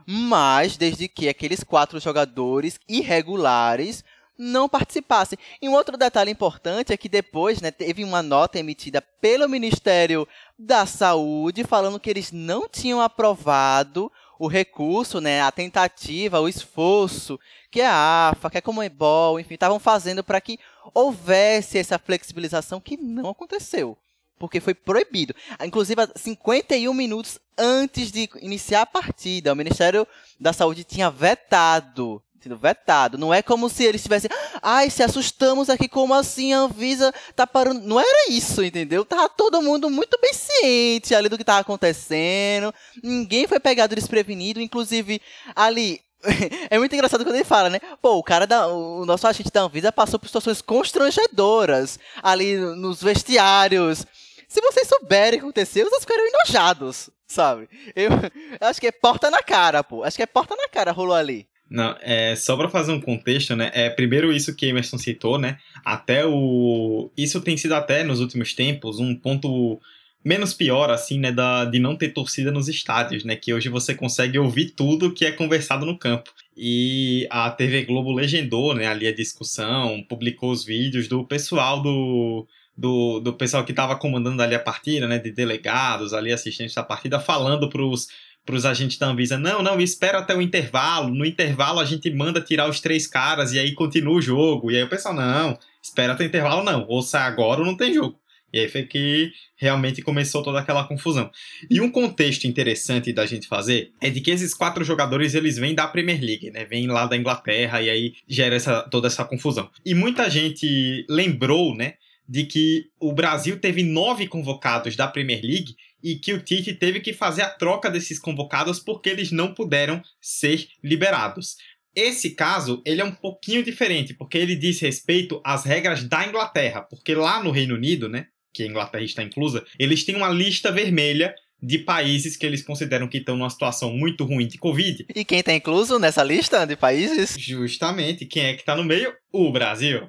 Mas, 0.06 0.76
desde 0.76 1.08
que 1.08 1.28
aqueles 1.28 1.62
quatro 1.62 2.00
jogadores 2.00 2.78
irregulares 2.88 4.04
não 4.38 4.68
participassem. 4.68 5.38
E 5.60 5.68
um 5.68 5.72
outro 5.72 5.96
detalhe 5.96 6.30
importante 6.30 6.92
é 6.92 6.96
que 6.96 7.08
depois 7.08 7.60
né, 7.60 7.70
teve 7.70 8.04
uma 8.04 8.22
nota 8.22 8.58
emitida 8.58 9.02
pelo 9.20 9.48
Ministério 9.48 10.26
da 10.58 10.86
Saúde 10.86 11.64
falando 11.64 12.00
que 12.00 12.10
eles 12.10 12.32
não 12.32 12.68
tinham 12.68 13.00
aprovado 13.00 14.10
o 14.38 14.48
recurso, 14.48 15.20
né, 15.20 15.40
a 15.40 15.52
tentativa, 15.52 16.40
o 16.40 16.48
esforço 16.48 17.38
que 17.70 17.80
a 17.80 18.30
AFA, 18.30 18.50
que 18.50 18.58
a 18.58 18.62
Comebol, 18.62 19.38
enfim, 19.38 19.54
estavam 19.54 19.78
fazendo 19.78 20.24
para 20.24 20.40
que 20.40 20.58
houvesse 20.92 21.78
essa 21.78 21.98
flexibilização 21.98 22.80
que 22.80 22.96
não 22.96 23.30
aconteceu. 23.30 23.96
Porque 24.38 24.58
foi 24.58 24.74
proibido. 24.74 25.34
Inclusive, 25.64 26.02
51 26.16 26.92
minutos 26.92 27.38
antes 27.56 28.10
de 28.10 28.28
iniciar 28.40 28.82
a 28.82 28.86
partida, 28.86 29.52
o 29.52 29.56
Ministério 29.56 30.06
da 30.40 30.52
Saúde 30.52 30.82
tinha 30.82 31.08
vetado 31.08 32.20
sendo 32.42 32.56
vetado. 32.56 33.16
Não 33.16 33.32
é 33.32 33.40
como 33.40 33.68
se 33.68 33.84
eles 33.84 34.02
tivessem, 34.02 34.30
ai, 34.60 34.90
se 34.90 35.02
assustamos 35.02 35.70
aqui, 35.70 35.88
como 35.88 36.12
assim 36.12 36.52
a 36.52 36.58
Anvisa 36.58 37.12
tá 37.36 37.46
parando. 37.46 37.80
Não 37.80 38.00
era 38.00 38.30
isso, 38.30 38.62
entendeu? 38.64 39.04
Tava 39.04 39.28
todo 39.28 39.62
mundo 39.62 39.88
muito 39.88 40.18
bem 40.20 40.32
ciente 40.32 41.14
ali 41.14 41.28
do 41.28 41.38
que 41.38 41.44
tava 41.44 41.60
acontecendo. 41.60 42.74
Ninguém 43.02 43.46
foi 43.46 43.60
pegado 43.60 43.94
desprevenido, 43.94 44.60
inclusive 44.60 45.20
ali. 45.54 46.00
é 46.70 46.78
muito 46.78 46.94
engraçado 46.94 47.24
quando 47.24 47.34
ele 47.34 47.44
fala, 47.44 47.68
né? 47.68 47.80
Pô, 48.00 48.16
o 48.16 48.22
cara 48.22 48.46
da. 48.46 48.66
O 48.68 49.04
nosso 49.04 49.26
agente 49.26 49.50
da 49.50 49.62
Anvisa 49.62 49.92
passou 49.92 50.18
por 50.18 50.26
situações 50.26 50.60
constrangedoras 50.60 51.98
ali 52.22 52.56
nos 52.56 53.02
vestiários. 53.02 54.04
Se 54.48 54.60
vocês 54.60 54.86
souberem 54.86 55.38
o 55.38 55.42
que 55.42 55.46
aconteceu, 55.46 55.88
vocês 55.88 56.02
ficaram 56.02 56.24
enojados, 56.26 57.08
sabe? 57.26 57.68
Eu, 57.96 58.10
eu 58.60 58.68
acho 58.68 58.80
que 58.80 58.86
é 58.86 58.92
porta 58.92 59.30
na 59.30 59.42
cara, 59.42 59.82
pô. 59.82 60.04
Acho 60.04 60.16
que 60.16 60.22
é 60.22 60.26
porta 60.26 60.54
na 60.54 60.68
cara 60.68 60.92
rolou 60.92 61.16
ali. 61.16 61.48
Não, 61.72 61.96
é 62.02 62.36
só 62.36 62.54
para 62.54 62.68
fazer 62.68 62.92
um 62.92 63.00
contexto, 63.00 63.56
né? 63.56 63.70
É 63.72 63.88
primeiro 63.88 64.30
isso 64.30 64.54
que 64.54 64.66
Emerson 64.66 64.98
citou, 64.98 65.38
né? 65.38 65.56
Até 65.82 66.26
o 66.26 67.10
isso 67.16 67.40
tem 67.40 67.56
sido 67.56 67.74
até 67.74 68.04
nos 68.04 68.20
últimos 68.20 68.52
tempos 68.52 69.00
um 69.00 69.14
ponto 69.14 69.80
menos 70.22 70.52
pior 70.52 70.90
assim, 70.90 71.18
né, 71.18 71.32
da 71.32 71.64
de 71.64 71.78
não 71.80 71.96
ter 71.96 72.10
torcida 72.10 72.52
nos 72.52 72.68
estádios, 72.68 73.24
né? 73.24 73.36
Que 73.36 73.54
hoje 73.54 73.70
você 73.70 73.94
consegue 73.94 74.38
ouvir 74.38 74.70
tudo 74.72 75.14
que 75.14 75.24
é 75.24 75.32
conversado 75.32 75.86
no 75.86 75.98
campo. 75.98 76.30
E 76.54 77.26
a 77.30 77.50
TV 77.50 77.84
Globo 77.84 78.12
legendou, 78.12 78.74
né, 78.74 78.86
ali 78.86 79.06
a 79.06 79.14
discussão, 79.14 80.04
publicou 80.06 80.50
os 80.52 80.64
vídeos 80.64 81.08
do 81.08 81.24
pessoal 81.24 81.80
do 81.80 82.46
do, 82.76 83.20
do 83.20 83.34
pessoal 83.34 83.64
que 83.64 83.72
estava 83.72 83.96
comandando 83.96 84.42
ali 84.42 84.54
a 84.54 84.60
partida, 84.60 85.06
né, 85.06 85.18
de 85.18 85.30
delegados 85.30 86.12
ali 86.12 86.32
assistentes 86.32 86.74
da 86.74 86.82
partida, 86.82 87.20
falando 87.20 87.68
para 87.68 87.82
os 87.82 88.08
para 88.44 88.56
os 88.56 88.64
agentes 88.64 88.98
da 88.98 89.06
Anvisa, 89.06 89.38
não, 89.38 89.62
não, 89.62 89.80
espera 89.80 90.18
até 90.18 90.34
o 90.34 90.42
intervalo, 90.42 91.14
no 91.14 91.24
intervalo 91.24 91.78
a 91.78 91.84
gente 91.84 92.10
manda 92.10 92.40
tirar 92.40 92.68
os 92.68 92.80
três 92.80 93.06
caras 93.06 93.52
e 93.52 93.58
aí 93.58 93.72
continua 93.72 94.14
o 94.14 94.22
jogo. 94.22 94.70
E 94.70 94.76
aí 94.76 94.82
o 94.82 94.88
pessoal, 94.88 95.14
não, 95.14 95.58
espera 95.82 96.12
até 96.12 96.24
o 96.24 96.26
intervalo 96.26 96.64
não, 96.64 96.84
ou 96.88 97.02
sai 97.02 97.22
agora 97.22 97.60
ou 97.60 97.66
não 97.66 97.76
tem 97.76 97.94
jogo. 97.94 98.20
E 98.52 98.58
aí 98.58 98.68
foi 98.68 98.82
que 98.82 99.32
realmente 99.56 100.02
começou 100.02 100.42
toda 100.42 100.60
aquela 100.60 100.84
confusão. 100.84 101.30
E 101.70 101.80
um 101.80 101.90
contexto 101.90 102.44
interessante 102.44 103.12
da 103.12 103.24
gente 103.24 103.48
fazer 103.48 103.92
é 103.98 104.10
de 104.10 104.20
que 104.20 104.30
esses 104.30 104.52
quatro 104.52 104.84
jogadores 104.84 105.34
eles 105.34 105.56
vêm 105.56 105.74
da 105.74 105.86
Premier 105.86 106.20
League, 106.20 106.50
né? 106.50 106.66
Vêm 106.66 106.86
lá 106.86 107.06
da 107.06 107.16
Inglaterra 107.16 107.80
e 107.80 107.88
aí 107.88 108.12
gera 108.28 108.54
essa, 108.54 108.82
toda 108.82 109.06
essa 109.06 109.24
confusão. 109.24 109.70
E 109.86 109.94
muita 109.94 110.28
gente 110.28 111.06
lembrou, 111.08 111.74
né, 111.74 111.94
de 112.28 112.44
que 112.44 112.86
o 113.00 113.12
Brasil 113.12 113.58
teve 113.58 113.82
nove 113.82 114.26
convocados 114.28 114.96
da 114.96 115.08
Premier 115.08 115.40
League 115.42 115.74
e 116.02 116.16
que 116.16 116.32
o 116.32 116.42
Tite 116.42 116.74
teve 116.74 117.00
que 117.00 117.12
fazer 117.12 117.42
a 117.42 117.50
troca 117.50 117.90
desses 117.90 118.18
convocados 118.18 118.80
porque 118.80 119.08
eles 119.08 119.30
não 119.30 119.54
puderam 119.54 120.02
ser 120.20 120.68
liberados. 120.82 121.56
Esse 121.94 122.30
caso, 122.30 122.82
ele 122.86 123.00
é 123.00 123.04
um 123.04 123.12
pouquinho 123.12 123.62
diferente, 123.62 124.14
porque 124.14 124.38
ele 124.38 124.56
diz 124.56 124.80
respeito 124.80 125.40
às 125.44 125.64
regras 125.64 126.02
da 126.04 126.26
Inglaterra, 126.26 126.82
porque 126.82 127.14
lá 127.14 127.42
no 127.42 127.50
Reino 127.50 127.74
Unido, 127.74 128.08
né, 128.08 128.26
que 128.52 128.62
a 128.62 128.66
Inglaterra 128.66 129.04
está 129.04 129.22
inclusa, 129.22 129.64
eles 129.78 130.04
têm 130.04 130.16
uma 130.16 130.30
lista 130.30 130.72
vermelha 130.72 131.34
de 131.62 131.78
países 131.78 132.36
que 132.36 132.44
eles 132.44 132.62
consideram 132.62 133.06
que 133.06 133.18
estão 133.18 133.36
numa 133.36 133.48
situação 133.48 133.96
muito 133.96 134.24
ruim 134.24 134.48
de 134.48 134.58
Covid. 134.58 135.06
E 135.14 135.24
quem 135.24 135.38
está 135.38 135.54
incluso 135.54 135.98
nessa 135.98 136.24
lista 136.24 136.66
de 136.66 136.74
países? 136.74 137.36
Justamente, 137.38 138.26
quem 138.26 138.46
é 138.46 138.54
que 138.54 138.60
está 138.60 138.74
no 138.74 138.82
meio? 138.82 139.14
O 139.32 139.52
Brasil. 139.52 140.08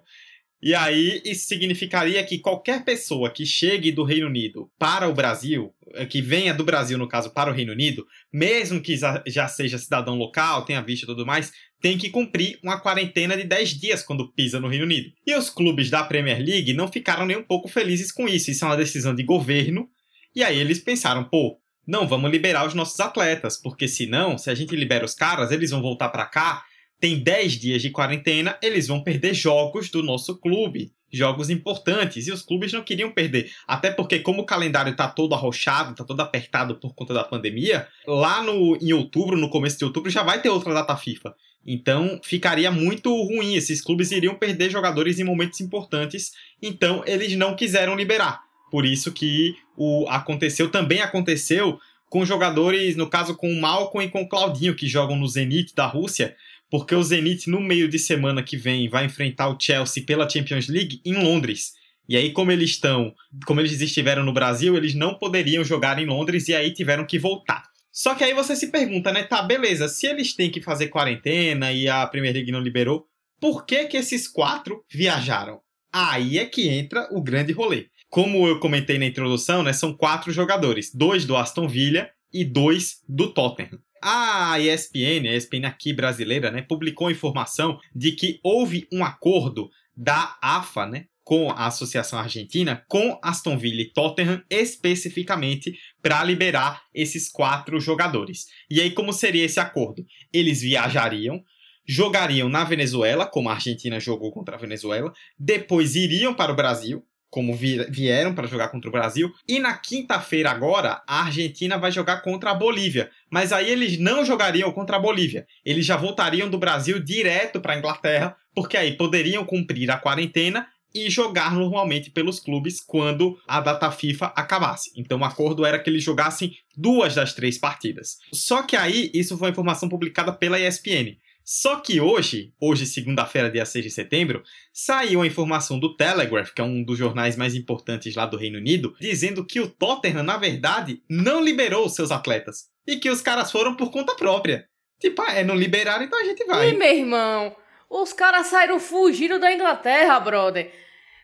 E 0.66 0.74
aí, 0.74 1.22
isso 1.26 1.46
significaria 1.46 2.24
que 2.24 2.40
qualquer 2.40 2.86
pessoa 2.86 3.30
que 3.30 3.46
chegue 3.46 3.92
do 3.92 4.06
Reino 4.06 4.28
Unido 4.28 4.72
para 4.80 5.10
o 5.10 5.14
Brasil, 5.14 5.74
eh, 5.94 6.06
que 6.06 6.22
venha 6.22 6.54
do 6.54 6.64
Brasil, 6.64 6.98
no 6.98 7.06
caso, 7.06 7.32
para 7.32 7.52
o 7.52 7.54
Reino 7.54 7.74
Unido, 7.74 8.08
mesmo 8.32 8.80
que 8.80 8.96
já 8.96 9.48
seja 9.50 9.78
cidadão 9.78 10.16
local, 10.16 10.64
tenha 10.64 10.82
visto 10.82 11.04
e 11.04 11.06
tudo 11.06 11.26
mais, 11.26 11.52
tem 11.82 11.98
que 11.98 12.10
cumprir 12.10 12.60
uma 12.64 12.80
quarentena 12.80 13.36
de 13.36 13.44
10 13.44 13.72
dias 13.72 14.04
quando 14.04 14.32
pisa 14.32 14.58
no 14.58 14.70
Reino 14.70 14.86
Unido. 14.86 15.12
E 15.28 15.36
os 15.36 15.50
clubes 15.50 15.90
da 15.90 16.02
Premier 16.02 16.40
League 16.40 16.72
não 16.72 16.88
ficaram 16.88 17.26
nem 17.26 17.36
um 17.36 17.44
pouco 17.44 17.68
felizes 17.68 18.10
com 18.10 18.26
isso. 18.26 18.50
Isso 18.50 18.64
é 18.64 18.68
uma 18.70 18.78
decisão 18.78 19.14
de 19.14 19.24
governo. 19.24 19.90
E 20.34 20.42
aí 20.42 20.58
eles 20.58 20.80
pensaram, 20.80 21.26
pô, 21.26 21.60
não, 21.86 22.08
vamos 22.08 22.32
liberar 22.32 22.66
os 22.66 22.74
nossos 22.74 22.98
atletas, 23.02 23.58
porque 23.62 23.86
senão, 23.86 24.38
se 24.38 24.50
a 24.50 24.56
gente 24.56 24.74
libera 24.78 25.04
os 25.04 25.14
caras, 25.14 25.52
eles 25.52 25.72
vão 25.72 25.82
voltar 25.82 26.08
para 26.08 26.26
cá 26.26 26.64
tem 27.04 27.20
10 27.20 27.60
dias 27.60 27.82
de 27.82 27.90
quarentena, 27.90 28.58
eles 28.62 28.88
vão 28.88 29.04
perder 29.04 29.34
jogos 29.34 29.90
do 29.90 30.02
nosso 30.02 30.38
clube. 30.38 30.94
Jogos 31.12 31.50
importantes. 31.50 32.28
E 32.28 32.32
os 32.32 32.42
clubes 32.42 32.72
não 32.72 32.82
queriam 32.82 33.12
perder. 33.12 33.52
Até 33.68 33.92
porque, 33.92 34.20
como 34.20 34.44
o 34.44 34.46
calendário 34.46 34.92
está 34.92 35.10
todo 35.10 35.36
arrochado, 35.36 35.92
está 35.92 36.06
todo 36.06 36.22
apertado 36.22 36.76
por 36.76 36.96
conta 36.96 37.14
da 37.14 37.26
pandemia, 37.26 37.90
lá 38.08 38.42
no, 38.42 38.78
em 38.82 38.94
outubro, 38.94 39.36
no 39.36 39.50
começo 39.50 39.78
de 39.78 39.84
outubro, 39.84 40.10
já 40.10 40.24
vai 40.24 40.42
ter 40.42 40.48
outra 40.48 40.74
data 40.74 40.96
FIFA. 40.96 41.36
Então 41.68 42.22
ficaria 42.24 42.72
muito 42.72 43.14
ruim. 43.24 43.56
Esses 43.56 43.82
clubes 43.82 44.10
iriam 44.12 44.36
perder 44.36 44.70
jogadores 44.70 45.20
em 45.20 45.26
momentos 45.26 45.60
importantes. 45.60 46.32
Então 46.62 47.04
eles 47.06 47.36
não 47.36 47.54
quiseram 47.54 47.98
liberar. 47.98 48.44
Por 48.72 48.86
isso 48.86 49.12
que 49.12 49.58
o 49.76 50.08
aconteceu, 50.08 50.70
também 50.72 51.02
aconteceu 51.02 51.78
com 52.10 52.24
jogadores, 52.24 52.96
no 52.96 53.10
caso 53.10 53.36
com 53.36 53.52
o 53.52 53.60
Malcolm 53.60 54.06
e 54.06 54.10
com 54.10 54.22
o 54.22 54.30
Claudinho, 54.30 54.76
que 54.76 54.88
jogam 54.88 55.18
no 55.18 55.28
Zenit 55.28 55.76
da 55.76 55.88
Rússia 55.88 56.36
porque 56.70 56.96
o 56.96 57.04
Zenit 57.04 57.50
no 57.50 57.60
meio 57.60 57.88
de 57.88 58.00
semana 58.00 58.44
que 58.44 58.58
vem 58.58 58.90
vai 58.90 59.06
enfrentar 59.06 59.50
o 59.50 59.58
Chelsea 59.60 60.04
pela 60.06 60.30
Champions 60.30 60.68
League 60.68 61.02
em 61.06 61.14
Londres. 61.14 61.74
E 62.08 62.18
aí, 62.18 62.32
como 62.32 62.52
eles 62.52 62.72
estão, 62.72 63.14
como 63.46 63.62
eles 63.62 63.80
estiveram 63.80 64.24
no 64.24 64.34
Brasil, 64.34 64.76
eles 64.76 64.94
não 64.94 65.18
poderiam 65.18 65.64
jogar 65.64 66.00
em 66.00 66.06
Londres 66.06 66.48
e 66.48 66.56
aí 66.56 66.74
tiveram 66.74 67.06
que 67.06 67.18
voltar. 67.18 67.64
Só 67.92 68.16
que 68.16 68.24
aí 68.24 68.34
você 68.34 68.56
se 68.56 68.72
pergunta, 68.72 69.12
né? 69.12 69.24
Tá, 69.24 69.42
beleza, 69.42 69.88
se 69.88 70.08
eles 70.08 70.36
têm 70.36 70.50
que 70.50 70.62
fazer 70.62 70.88
quarentena 70.88 71.72
e 71.72 71.88
a 71.88 72.06
Premier 72.08 72.34
League 72.34 72.52
não 72.52 72.60
liberou, 72.60 73.06
por 73.40 73.66
que 73.66 73.86
que 73.86 73.98
esses 73.98 74.28
quatro 74.28 74.84
viajaram? 74.92 75.62
Aí 75.92 76.40
é 76.40 76.46
que 76.46 76.68
entra 76.68 77.08
o 77.12 77.22
grande 77.22 77.54
rolê. 77.54 77.88
Como 78.10 78.48
eu 78.48 78.60
comentei 78.60 78.98
na 78.98 79.06
introdução, 79.06 79.62
né, 79.62 79.74
são 79.74 79.94
quatro 79.94 80.32
jogadores, 80.32 80.92
dois 80.94 81.24
do 81.26 81.38
Aston 81.38 81.68
Villa 81.68 82.10
e 82.34 82.44
dois 82.44 83.02
do 83.08 83.32
Tottenham. 83.32 83.80
A 84.06 84.60
ESPN, 84.60 85.30
a 85.30 85.34
ESPN 85.34 85.66
aqui 85.66 85.94
brasileira, 85.94 86.52
né, 86.52 86.62
publicou 86.62 87.10
informação 87.10 87.80
de 87.96 88.12
que 88.12 88.38
houve 88.44 88.86
um 88.92 89.02
acordo 89.02 89.70
da 89.96 90.38
AFA, 90.42 90.86
né, 90.86 91.06
com 91.24 91.50
a 91.50 91.68
Associação 91.68 92.20
Argentina, 92.20 92.84
com 92.90 93.18
Aston 93.24 93.58
Villa 93.58 93.82
e 93.82 93.94
Tottenham 93.94 94.44
especificamente 94.50 95.80
para 96.02 96.22
liberar 96.22 96.84
esses 96.94 97.30
quatro 97.32 97.80
jogadores. 97.80 98.48
E 98.70 98.82
aí 98.82 98.92
como 98.92 99.14
seria 99.14 99.46
esse 99.46 99.62
acordo? 99.62 100.06
Eles 100.34 100.60
viajariam, 100.60 101.42
jogariam 101.88 102.50
na 102.50 102.66
Venezuela, 102.66 103.26
como 103.26 103.48
a 103.48 103.54
Argentina 103.54 104.02
jogou 104.02 104.34
contra 104.34 104.58
a 104.58 104.60
Venezuela, 104.60 105.14
depois 105.40 105.96
iriam 105.96 106.34
para 106.34 106.52
o 106.52 106.56
Brasil, 106.58 107.06
como 107.34 107.56
vieram 107.56 108.36
para 108.36 108.46
jogar 108.46 108.68
contra 108.68 108.88
o 108.88 108.92
Brasil. 108.92 109.34
E 109.48 109.58
na 109.58 109.74
quinta-feira, 109.74 110.52
agora, 110.52 111.02
a 111.08 111.24
Argentina 111.24 111.80
vai 111.80 111.92
jogar 111.92 112.22
contra 112.22 112.52
a 112.52 112.54
Bolívia. 112.54 113.10
Mas 113.28 113.52
aí 113.52 113.72
eles 113.72 113.98
não 113.98 114.24
jogariam 114.24 114.72
contra 114.72 114.98
a 114.98 115.00
Bolívia. 115.00 115.48
Eles 115.66 115.84
já 115.84 115.98
voltariam 115.98 116.48
do 116.48 116.60
Brasil 116.60 117.00
direto 117.00 117.60
para 117.60 117.74
a 117.74 117.78
Inglaterra, 117.80 118.38
porque 118.54 118.78
aí 118.78 118.96
poderiam 118.96 119.44
cumprir 119.44 119.90
a 119.90 119.98
quarentena 119.98 120.68
e 120.94 121.10
jogar 121.10 121.56
normalmente 121.56 122.12
pelos 122.12 122.40
clubes 122.40 122.80
quando 122.80 123.36
a 123.48 123.60
data 123.60 123.90
FIFA 123.90 124.28
acabasse. 124.36 124.92
Então 124.96 125.20
o 125.20 125.26
acordo 125.26 125.66
era 125.66 125.80
que 125.80 125.90
eles 125.90 126.04
jogassem 126.04 126.56
duas 126.78 127.16
das 127.16 127.34
três 127.34 127.58
partidas. 127.58 128.20
Só 128.32 128.62
que 128.62 128.76
aí 128.76 129.10
isso 129.12 129.36
foi 129.40 129.50
informação 129.50 129.90
publicada 129.90 130.32
pela 130.32 130.60
ESPN. 130.60 131.18
Só 131.44 131.78
que 131.78 132.00
hoje, 132.00 132.54
hoje 132.60 132.86
segunda-feira, 132.86 133.52
dia 133.52 133.66
6 133.66 133.84
de 133.84 133.92
setembro, 133.92 134.44
saiu 134.72 135.22
a 135.22 135.28
informação 135.28 135.78
do 135.78 135.96
Telegraph, 135.96 136.52
que 136.52 136.62
é 136.62 136.64
um 136.64 136.84
dos 136.84 136.98
jornais 136.98 137.36
mais 137.36 137.54
importantes 137.54 138.16
lá 138.16 138.26
do 138.26 138.38
Reino 138.38 138.58
Unido, 138.58 138.96
dizendo 139.00 139.46
que 139.46 139.60
o 139.60 139.68
Tottenham, 139.68 140.24
na 140.24 140.38
verdade, 140.38 141.02
não 141.10 141.44
liberou 141.44 141.86
os 141.86 141.96
seus 141.96 142.12
atletas. 142.12 142.70
E 142.88 142.98
que 142.98 143.10
os 143.10 143.22
caras 143.22 143.52
foram 143.52 143.76
por 143.76 143.92
conta 143.92 144.16
própria. 144.16 144.68
Tipo, 145.00 145.22
ah, 145.22 145.34
é, 145.34 145.44
não 145.44 145.56
liberaram, 145.56 146.06
então 146.06 146.20
a 146.20 146.24
gente 146.24 146.46
vai. 146.46 146.70
E, 146.70 146.78
meu 146.78 146.96
irmão, 146.96 147.56
os 147.90 148.14
caras 148.14 148.48
saíram 148.48 148.80
fugindo 148.80 149.38
da 149.40 149.52
Inglaterra, 149.52 150.20
brother. 150.20 150.72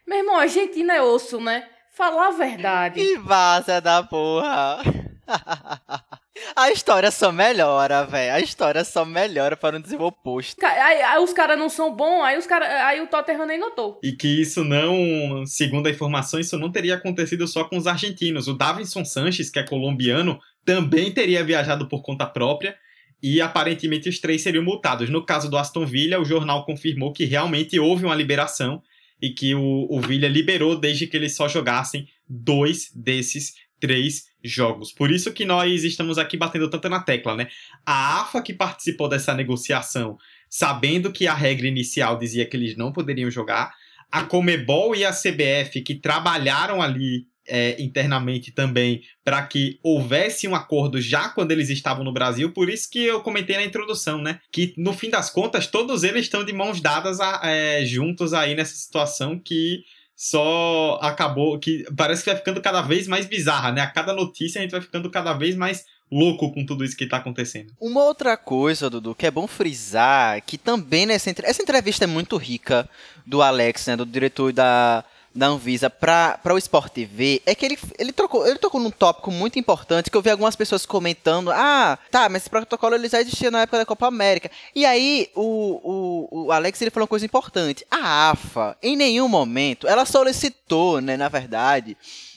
Meu 0.05 0.17
irmão, 0.17 0.37
a 0.37 0.41
Argentina 0.41 0.95
é 0.95 1.01
osso, 1.01 1.39
né? 1.39 1.67
Falar 1.93 2.27
a 2.27 2.31
verdade. 2.31 2.99
Que 2.99 3.17
vaza 3.17 3.79
da 3.79 4.03
porra. 4.03 4.81
A 6.55 6.71
história 6.71 7.11
só 7.11 7.31
melhora, 7.31 8.05
velho. 8.05 8.33
A 8.33 8.39
história 8.39 8.83
só 8.83 9.05
melhora 9.05 9.55
para 9.57 9.73
não 9.73 9.81
dizer 9.81 9.97
o 9.97 10.05
oposto. 10.05 10.63
Aí, 10.63 11.01
aí 11.01 11.23
os 11.23 11.33
caras 11.33 11.57
não 11.57 11.69
são 11.69 11.95
bons, 11.95 12.23
aí, 12.23 12.37
os 12.37 12.45
cara, 12.45 12.87
aí 12.87 13.01
o 13.01 13.07
Tottenham 13.07 13.45
nem 13.45 13.59
notou. 13.59 13.99
E 14.03 14.11
que 14.11 14.41
isso 14.41 14.63
não, 14.63 15.45
segundo 15.45 15.87
a 15.87 15.91
informação, 15.91 16.39
isso 16.39 16.57
não 16.57 16.71
teria 16.71 16.95
acontecido 16.95 17.47
só 17.47 17.63
com 17.63 17.77
os 17.77 17.87
argentinos. 17.87 18.47
O 18.47 18.53
Davinson 18.53 19.05
Sanches, 19.05 19.49
que 19.49 19.59
é 19.59 19.63
colombiano, 19.63 20.39
também 20.65 21.11
teria 21.11 21.43
viajado 21.43 21.87
por 21.87 22.01
conta 22.01 22.25
própria 22.25 22.75
e 23.21 23.41
aparentemente 23.41 24.07
os 24.07 24.19
três 24.19 24.41
seriam 24.41 24.63
multados. 24.63 25.09
No 25.09 25.25
caso 25.25 25.49
do 25.49 25.57
Aston 25.57 25.85
Villa, 25.85 26.19
o 26.19 26.25
jornal 26.25 26.65
confirmou 26.65 27.11
que 27.11 27.25
realmente 27.25 27.79
houve 27.79 28.05
uma 28.05 28.15
liberação 28.15 28.81
e 29.21 29.29
que 29.31 29.53
o, 29.53 29.87
o 29.89 29.99
Villa 29.99 30.27
liberou 30.27 30.79
desde 30.79 31.05
que 31.05 31.17
eles 31.17 31.35
só 31.35 31.47
jogassem 31.47 32.07
dois 32.27 32.91
desses 32.95 33.53
três 33.79 34.25
jogos. 34.43 34.91
Por 34.91 35.11
isso 35.11 35.33
que 35.33 35.45
nós 35.45 35.83
estamos 35.83 36.17
aqui 36.17 36.37
batendo 36.37 36.69
tanto 36.69 36.89
na 36.89 36.99
tecla, 37.01 37.35
né? 37.35 37.47
A 37.85 38.21
AFA 38.21 38.41
que 38.41 38.53
participou 38.53 39.09
dessa 39.09 39.33
negociação, 39.33 40.17
sabendo 40.49 41.11
que 41.11 41.27
a 41.27 41.33
regra 41.33 41.67
inicial 41.67 42.17
dizia 42.17 42.45
que 42.45 42.55
eles 42.55 42.75
não 42.75 42.91
poderiam 42.91 43.29
jogar, 43.29 43.73
a 44.11 44.23
Comebol 44.23 44.95
e 44.95 45.05
a 45.05 45.11
CBF 45.11 45.81
que 45.81 45.95
trabalharam 45.95 46.81
ali 46.81 47.27
é, 47.49 47.81
internamente 47.81 48.51
também 48.51 49.01
para 49.23 49.41
que 49.41 49.79
houvesse 49.83 50.47
um 50.47 50.55
acordo 50.55 51.01
já 51.01 51.29
quando 51.29 51.51
eles 51.51 51.69
estavam 51.69 52.03
no 52.03 52.13
Brasil. 52.13 52.51
Por 52.51 52.69
isso 52.69 52.89
que 52.89 53.03
eu 53.03 53.21
comentei 53.21 53.55
na 53.55 53.65
introdução, 53.65 54.21
né? 54.21 54.39
Que 54.51 54.73
no 54.77 54.93
fim 54.93 55.09
das 55.09 55.29
contas 55.29 55.67
todos 55.67 56.03
eles 56.03 56.23
estão 56.23 56.45
de 56.45 56.53
mãos 56.53 56.79
dadas 56.79 57.19
a, 57.19 57.41
é, 57.43 57.83
juntos 57.85 58.33
aí 58.33 58.55
nessa 58.55 58.75
situação 58.75 59.39
que 59.39 59.83
só 60.21 60.99
acabou 61.01 61.57
que 61.57 61.85
parece 61.95 62.21
que 62.21 62.29
vai 62.29 62.37
ficando 62.37 62.61
cada 62.61 62.81
vez 62.81 63.07
mais 63.07 63.25
bizarra, 63.25 63.71
né? 63.71 63.79
A 63.79 63.89
cada 63.89 64.11
notícia 64.11 64.59
a 64.59 64.61
gente 64.61 64.71
vai 64.71 64.81
ficando 64.81 65.09
cada 65.09 65.31
vez 65.31 65.55
mais 65.55 65.85
louco 66.11 66.51
com 66.51 66.65
tudo 66.65 66.83
isso 66.83 66.97
que 66.97 67.07
tá 67.07 67.15
acontecendo. 67.17 67.71
Uma 67.79 68.03
outra 68.03 68.35
coisa, 68.35 68.89
Dudu, 68.89 69.15
que 69.15 69.25
é 69.25 69.31
bom 69.31 69.47
frisar, 69.47 70.41
que 70.41 70.57
também 70.57 71.05
nessa 71.05 71.33
essa 71.43 71.63
entrevista 71.63 72.03
é 72.03 72.07
muito 72.07 72.35
rica 72.35 72.89
do 73.25 73.41
Alex, 73.41 73.87
né, 73.87 73.95
do 73.95 74.05
diretor 74.05 74.51
da 74.51 75.05
da 75.33 75.47
Anvisa 75.47 75.89
para 75.89 76.39
o 76.53 76.57
Sport 76.57 76.91
TV 76.91 77.41
é 77.45 77.53
que 77.53 77.65
ele, 77.65 77.77
ele, 77.97 78.11
trocou, 78.11 78.45
ele 78.47 78.57
tocou 78.57 78.81
num 78.81 78.91
tópico 78.91 79.31
muito 79.31 79.59
importante 79.59 80.09
que 80.09 80.17
eu 80.17 80.21
vi 80.21 80.29
algumas 80.29 80.55
pessoas 80.55 80.85
comentando: 80.85 81.51
ah, 81.51 81.97
tá, 82.11 82.27
mas 82.29 82.43
esse 82.43 82.49
protocolo 82.49 82.95
ele 82.95 83.07
já 83.07 83.21
existia 83.21 83.51
na 83.51 83.61
época 83.61 83.77
da 83.77 83.85
Copa 83.85 84.07
América. 84.07 84.49
E 84.75 84.85
aí 84.85 85.29
o, 85.35 86.27
o, 86.31 86.45
o 86.45 86.51
Alex 86.51 86.81
ele 86.81 86.91
falou 86.91 87.03
uma 87.03 87.09
coisa 87.09 87.25
importante: 87.25 87.85
a 87.89 88.31
AFA, 88.31 88.77
em 88.81 88.95
nenhum 88.95 89.27
momento, 89.27 89.87
ela 89.87 90.05
solicitou, 90.05 91.01
né, 91.01 91.15
na 91.15 91.29
verdade 91.29 91.95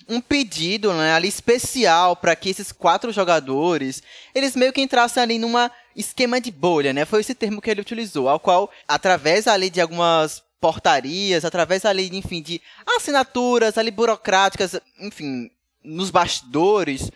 um 0.09 0.20
pedido 0.20 0.92
né, 0.92 1.14
ali 1.14 1.28
especial 1.28 2.16
para 2.16 2.35
que 2.35 2.50
esses 2.50 2.72
quatro 2.72 3.12
jogadores 3.12 4.02
eles 4.35 4.57
meio 4.57 4.72
que 4.72 4.83
entrassem 4.83 5.22
ali 5.22 5.38
numa 5.38 5.70
esquema 5.94 6.40
de 6.40 6.50
bolha, 6.50 6.92
né? 6.92 7.05
Foi 7.05 7.20
esse 7.20 7.35
termo 7.35 7.61
que 7.61 7.70
ele 7.70 7.81
utilizou, 7.81 8.28
ao 8.28 8.40
qual 8.40 8.70
através 8.88 9.46
ali 9.46 9.70
de 9.70 9.81
algumas 9.81 10.42
portarias, 10.62 11.44
através 11.44 11.85
ali, 11.85 12.09
enfim, 12.16 12.40
de 12.40 12.62
assinaturas 12.96 13.77
ali 13.77 13.90
burocráticas, 13.90 14.81
enfim, 15.01 15.51
nos 15.83 16.09
bastidores, 16.09 17.11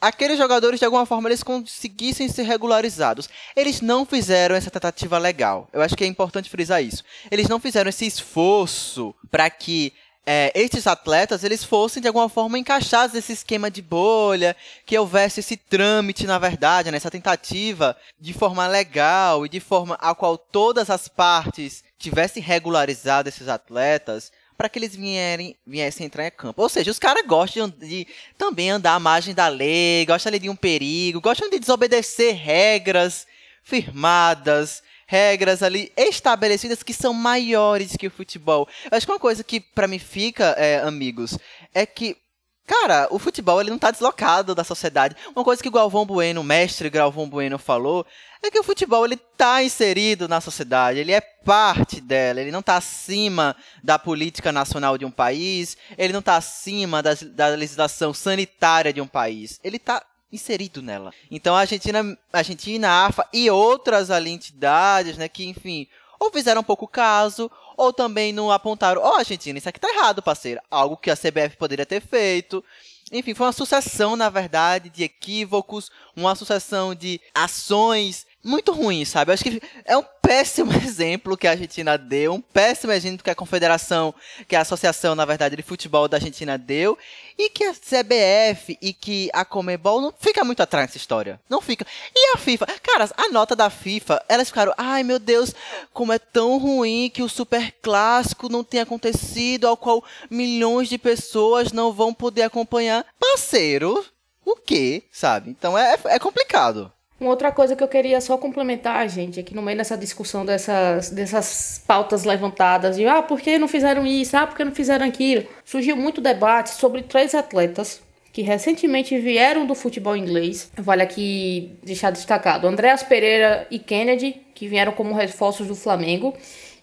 aqueles 0.00 0.38
jogadores 0.38 0.78
de 0.78 0.86
alguma 0.86 1.04
forma 1.04 1.28
eles 1.28 1.42
conseguissem 1.42 2.28
ser 2.28 2.44
regularizados. 2.44 3.28
Eles 3.56 3.80
não 3.80 4.06
fizeram 4.06 4.54
essa 4.54 4.70
tentativa 4.70 5.18
legal. 5.18 5.68
Eu 5.72 5.82
acho 5.82 5.96
que 5.96 6.04
é 6.04 6.06
importante 6.06 6.48
frisar 6.48 6.80
isso. 6.80 7.02
Eles 7.28 7.48
não 7.48 7.58
fizeram 7.58 7.88
esse 7.88 8.06
esforço 8.06 9.12
para 9.32 9.50
que 9.50 9.92
é, 10.24 10.52
estes 10.54 10.86
atletas 10.86 11.42
eles 11.42 11.64
fossem 11.64 12.00
de 12.00 12.06
alguma 12.06 12.28
forma 12.28 12.56
encaixados 12.56 13.14
nesse 13.14 13.32
esquema 13.32 13.68
de 13.68 13.82
bolha, 13.82 14.54
que 14.86 14.96
houvesse 14.96 15.40
esse 15.40 15.56
trâmite, 15.56 16.24
na 16.24 16.38
verdade, 16.38 16.92
nessa 16.92 17.08
né, 17.08 17.10
tentativa 17.10 17.96
de 18.20 18.32
forma 18.32 18.68
legal 18.68 19.44
e 19.44 19.48
de 19.48 19.58
forma 19.58 19.96
a 20.00 20.14
qual 20.14 20.38
todas 20.38 20.88
as 20.88 21.08
partes 21.08 21.82
tivessem 22.02 22.42
regularizado 22.42 23.28
esses 23.28 23.48
atletas 23.48 24.32
para 24.56 24.68
que 24.68 24.78
eles 24.78 24.94
vierem, 24.94 25.56
viessem 25.66 26.06
entrar 26.06 26.26
em 26.26 26.30
campo. 26.30 26.62
Ou 26.62 26.68
seja, 26.68 26.90
os 26.90 26.98
caras 26.98 27.26
gostam 27.26 27.68
de, 27.68 27.88
de, 27.88 28.06
também 28.36 28.70
andar 28.70 28.94
à 28.94 29.00
margem 29.00 29.34
da 29.34 29.48
lei, 29.48 30.04
gostam 30.06 30.30
ali 30.30 30.38
de 30.38 30.48
um 30.48 30.56
perigo, 30.56 31.20
gostam 31.20 31.48
de 31.50 31.58
desobedecer 31.58 32.34
regras 32.34 33.26
firmadas, 33.62 34.82
regras 35.06 35.62
ali 35.62 35.92
estabelecidas 35.96 36.82
que 36.82 36.92
são 36.92 37.12
maiores 37.12 37.96
que 37.96 38.06
o 38.06 38.10
futebol. 38.10 38.68
Eu 38.90 38.96
acho 38.96 39.06
que 39.06 39.12
uma 39.12 39.18
coisa 39.18 39.42
que 39.42 39.60
para 39.60 39.88
mim 39.88 39.98
fica, 39.98 40.54
é, 40.58 40.78
amigos, 40.80 41.38
é 41.74 41.84
que 41.84 42.16
Cara, 42.66 43.08
o 43.10 43.18
futebol 43.18 43.60
ele 43.60 43.70
não 43.70 43.78
tá 43.78 43.90
deslocado 43.90 44.54
da 44.54 44.62
sociedade. 44.62 45.16
Uma 45.34 45.44
coisa 45.44 45.62
que 45.62 45.68
o 45.68 45.72
Galvão 45.72 46.06
Bueno, 46.06 46.40
o 46.40 46.44
mestre 46.44 46.88
Galvão 46.88 47.28
Bueno 47.28 47.58
falou, 47.58 48.06
é 48.42 48.50
que 48.50 48.58
o 48.58 48.62
futebol 48.62 49.04
ele 49.04 49.16
tá 49.16 49.62
inserido 49.62 50.28
na 50.28 50.40
sociedade, 50.40 50.98
ele 50.98 51.12
é 51.12 51.20
parte 51.20 52.00
dela, 52.00 52.40
ele 52.40 52.50
não 52.52 52.62
tá 52.62 52.76
acima 52.76 53.56
da 53.82 53.98
política 53.98 54.52
nacional 54.52 54.96
de 54.96 55.04
um 55.04 55.10
país, 55.10 55.76
ele 55.98 56.12
não 56.12 56.22
tá 56.22 56.36
acima 56.36 57.02
da, 57.02 57.14
da 57.14 57.48
legislação 57.48 58.14
sanitária 58.14 58.92
de 58.92 59.00
um 59.00 59.06
país. 59.06 59.58
Ele 59.62 59.78
tá 59.78 60.02
inserido 60.32 60.80
nela. 60.80 61.12
Então 61.30 61.54
a 61.54 61.60
Argentina, 61.60 62.18
a 62.32 62.38
Argentina, 62.38 62.88
a 62.88 63.06
AFA 63.06 63.28
e 63.32 63.50
outras 63.50 64.10
ali 64.10 64.30
entidades, 64.30 65.16
né, 65.16 65.28
que 65.28 65.44
enfim, 65.44 65.86
ou 66.18 66.30
fizeram 66.30 66.62
pouco 66.62 66.86
caso, 66.86 67.50
ou 67.76 67.92
também 67.92 68.32
não 68.32 68.50
apontaram, 68.50 69.02
ó, 69.02 69.12
oh, 69.12 69.16
Argentina, 69.16 69.58
isso 69.58 69.68
aqui 69.68 69.80
tá 69.80 69.88
errado, 69.88 70.22
parceiro. 70.22 70.60
Algo 70.70 70.96
que 70.96 71.10
a 71.10 71.16
CBF 71.16 71.56
poderia 71.56 71.86
ter 71.86 72.00
feito. 72.00 72.64
Enfim, 73.10 73.34
foi 73.34 73.46
uma 73.46 73.52
sucessão, 73.52 74.16
na 74.16 74.30
verdade, 74.30 74.88
de 74.88 75.04
equívocos, 75.04 75.90
uma 76.16 76.34
sucessão 76.34 76.94
de 76.94 77.20
ações 77.34 78.26
muito 78.42 78.72
ruins, 78.72 79.08
sabe? 79.08 79.30
Eu 79.30 79.34
acho 79.34 79.44
que 79.44 79.62
é 79.84 79.96
um 79.96 80.04
péssimo 80.20 80.72
exemplo 80.82 81.36
que 81.36 81.46
a 81.46 81.52
Argentina 81.52 81.96
deu, 81.96 82.34
um 82.34 82.40
péssimo 82.40 82.92
exemplo 82.92 83.22
que 83.22 83.30
a 83.30 83.34
Confederação, 83.34 84.14
que 84.48 84.56
a 84.56 84.60
Associação, 84.60 85.14
na 85.14 85.24
verdade, 85.24 85.56
de 85.56 85.62
Futebol 85.62 86.08
da 86.08 86.16
Argentina 86.16 86.56
deu, 86.56 86.98
e 87.38 87.50
que 87.50 87.64
a 87.64 87.72
CBF 87.72 88.78
e 88.80 88.92
que 88.92 89.30
a 89.32 89.44
Comebol 89.44 90.00
não 90.00 90.12
fica 90.18 90.44
muito 90.44 90.62
atrás 90.62 90.86
dessa 90.86 90.96
história. 90.96 91.40
Não 91.48 91.60
fica. 91.60 91.86
E 92.14 92.34
a 92.34 92.38
FIFA? 92.38 92.66
Cara, 92.82 93.08
a 93.16 93.28
nota 93.28 93.54
da 93.54 93.70
FIFA, 93.70 94.24
elas 94.28 94.48
ficaram, 94.48 94.72
ai 94.76 95.02
meu 95.02 95.18
Deus, 95.18 95.54
como 95.92 96.12
é 96.12 96.18
tão 96.18 96.58
ruim 96.58 97.10
que 97.12 97.22
o 97.22 97.28
Super 97.28 97.72
Clássico 97.82 98.48
não 98.48 98.64
tenha 98.64 98.82
acontecido, 98.82 99.66
ao 99.66 99.76
qual 99.76 100.04
milhões 100.30 100.88
de 100.88 100.98
pessoas 100.98 101.72
não 101.72 101.92
vão 101.92 102.12
poder 102.12 102.42
acompanhar. 102.42 103.04
Parceiro, 103.18 104.04
o 104.44 104.56
quê? 104.56 105.04
Sabe? 105.10 105.50
Então 105.50 105.76
é, 105.76 105.96
é 106.06 106.18
complicado. 106.18 106.92
Uma 107.22 107.30
outra 107.30 107.52
coisa 107.52 107.76
que 107.76 107.84
eu 107.84 107.86
queria 107.86 108.20
só 108.20 108.36
complementar, 108.36 109.08
gente, 109.08 109.38
aqui 109.38 109.54
no 109.54 109.62
meio 109.62 109.78
dessa 109.78 109.96
discussão 109.96 110.44
dessas, 110.44 111.08
dessas 111.08 111.80
pautas 111.86 112.24
levantadas 112.24 112.96
de 112.96 113.06
ah, 113.06 113.22
por 113.22 113.40
que 113.40 113.58
não 113.58 113.68
fizeram 113.68 114.04
isso? 114.04 114.36
Ah, 114.36 114.44
por 114.44 114.56
que 114.56 114.64
não 114.64 114.72
fizeram 114.72 115.06
aquilo? 115.06 115.46
Surgiu 115.64 115.96
muito 115.96 116.20
debate 116.20 116.70
sobre 116.70 117.00
três 117.00 117.32
atletas 117.32 118.02
que 118.32 118.42
recentemente 118.42 119.16
vieram 119.20 119.64
do 119.64 119.74
futebol 119.76 120.16
inglês. 120.16 120.68
Vale 120.76 121.00
aqui 121.00 121.70
deixar 121.84 122.10
destacado: 122.10 122.66
Andreas 122.66 123.04
Pereira 123.04 123.68
e 123.70 123.78
Kennedy, 123.78 124.42
que 124.52 124.66
vieram 124.66 124.90
como 124.90 125.14
reforços 125.14 125.68
do 125.68 125.76
Flamengo, 125.76 126.34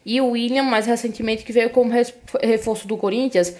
e 0.05 0.21
o 0.21 0.29
William, 0.29 0.63
mais 0.63 0.85
recentemente, 0.85 1.43
que 1.43 1.51
veio 1.51 1.69
como 1.69 1.91
reforço 2.41 2.87
do 2.87 2.95
Corinthians 2.95 3.53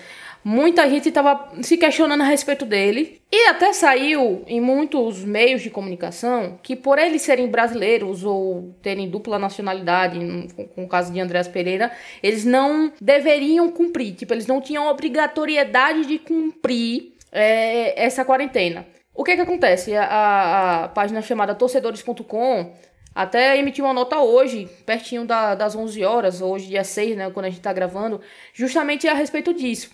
muita 0.44 0.90
gente 0.90 1.10
estava 1.10 1.52
se 1.62 1.78
questionando 1.78 2.22
a 2.22 2.26
respeito 2.26 2.66
dele. 2.66 3.22
E 3.32 3.48
até 3.48 3.72
saiu 3.74 4.44
em 4.48 4.60
muitos 4.60 5.24
meios 5.24 5.62
de 5.62 5.70
comunicação 5.70 6.60
que, 6.64 6.76
por 6.76 6.98
eles 6.98 7.22
serem 7.22 7.48
brasileiros 7.48 8.24
ou 8.24 8.76
terem 8.82 9.10
dupla 9.10 9.38
nacionalidade, 9.38 10.20
com 10.76 10.84
o 10.84 10.88
caso 10.88 11.14
de 11.14 11.20
Andréas 11.20 11.48
Pereira, 11.48 11.92
eles 12.24 12.44
não 12.46 12.92
deveriam 13.00 13.70
cumprir. 13.70 14.16
Tipo, 14.16 14.34
eles 14.34 14.48
não 14.48 14.60
tinham 14.60 14.88
obrigatoriedade 14.88 16.06
de 16.06 16.18
cumprir 16.18 17.14
é, 17.32 18.04
essa 18.04 18.26
quarentena. 18.26 18.86
O 19.14 19.24
que 19.24 19.36
que 19.36 19.42
acontece? 19.42 19.96
A, 19.96 20.86
a 20.86 20.88
página 20.88 21.22
chamada 21.22 21.54
torcedores.com 21.54 22.74
até 23.14 23.58
emitiu 23.58 23.86
uma 23.86 23.94
nota 23.94 24.20
hoje, 24.20 24.70
pertinho 24.86 25.26
da, 25.26 25.54
das 25.56 25.76
11 25.76 26.04
horas, 26.06 26.42
hoje 26.42 26.68
dia 26.68 26.84
6, 26.84 27.18
né, 27.18 27.30
quando 27.32 27.48
a 27.48 27.50
gente 27.50 27.60
está 27.60 27.74
gravando, 27.74 28.22
justamente 28.54 29.08
a 29.08 29.14
respeito 29.14 29.54
disso. 29.54 29.90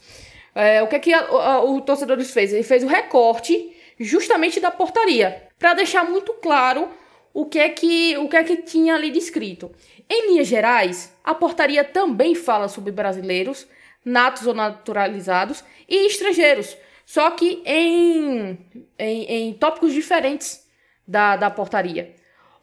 É, 0.55 0.81
o 0.81 0.87
que, 0.87 0.95
é 0.95 0.99
que 0.99 1.13
a, 1.13 1.19
a, 1.19 1.63
o 1.63 1.81
torcedor 1.81 2.19
fez? 2.23 2.53
Ele 2.53 2.63
fez 2.63 2.83
o 2.83 2.87
recorte 2.87 3.75
justamente 3.99 4.59
da 4.59 4.71
portaria, 4.71 5.49
para 5.59 5.73
deixar 5.73 6.03
muito 6.09 6.33
claro 6.33 6.89
o 7.33 7.45
que 7.45 7.59
é 7.59 7.69
que 7.69 8.17
o 8.17 8.29
que 8.29 8.37
é 8.37 8.43
que 8.43 8.57
tinha 8.57 8.95
ali 8.95 9.11
descrito. 9.11 9.71
Em 10.09 10.31
linhas 10.31 10.47
gerais, 10.47 11.13
a 11.23 11.35
portaria 11.35 11.83
também 11.83 12.33
fala 12.33 12.67
sobre 12.67 12.91
brasileiros, 12.91 13.67
natos 14.03 14.47
ou 14.47 14.53
naturalizados 14.53 15.63
e 15.89 16.07
estrangeiros, 16.07 16.77
só 17.05 17.31
que 17.31 17.61
em, 17.65 18.57
em, 18.97 19.23
em 19.25 19.53
tópicos 19.53 19.93
diferentes 19.93 20.65
da, 21.07 21.35
da 21.35 21.49
portaria. 21.49 22.15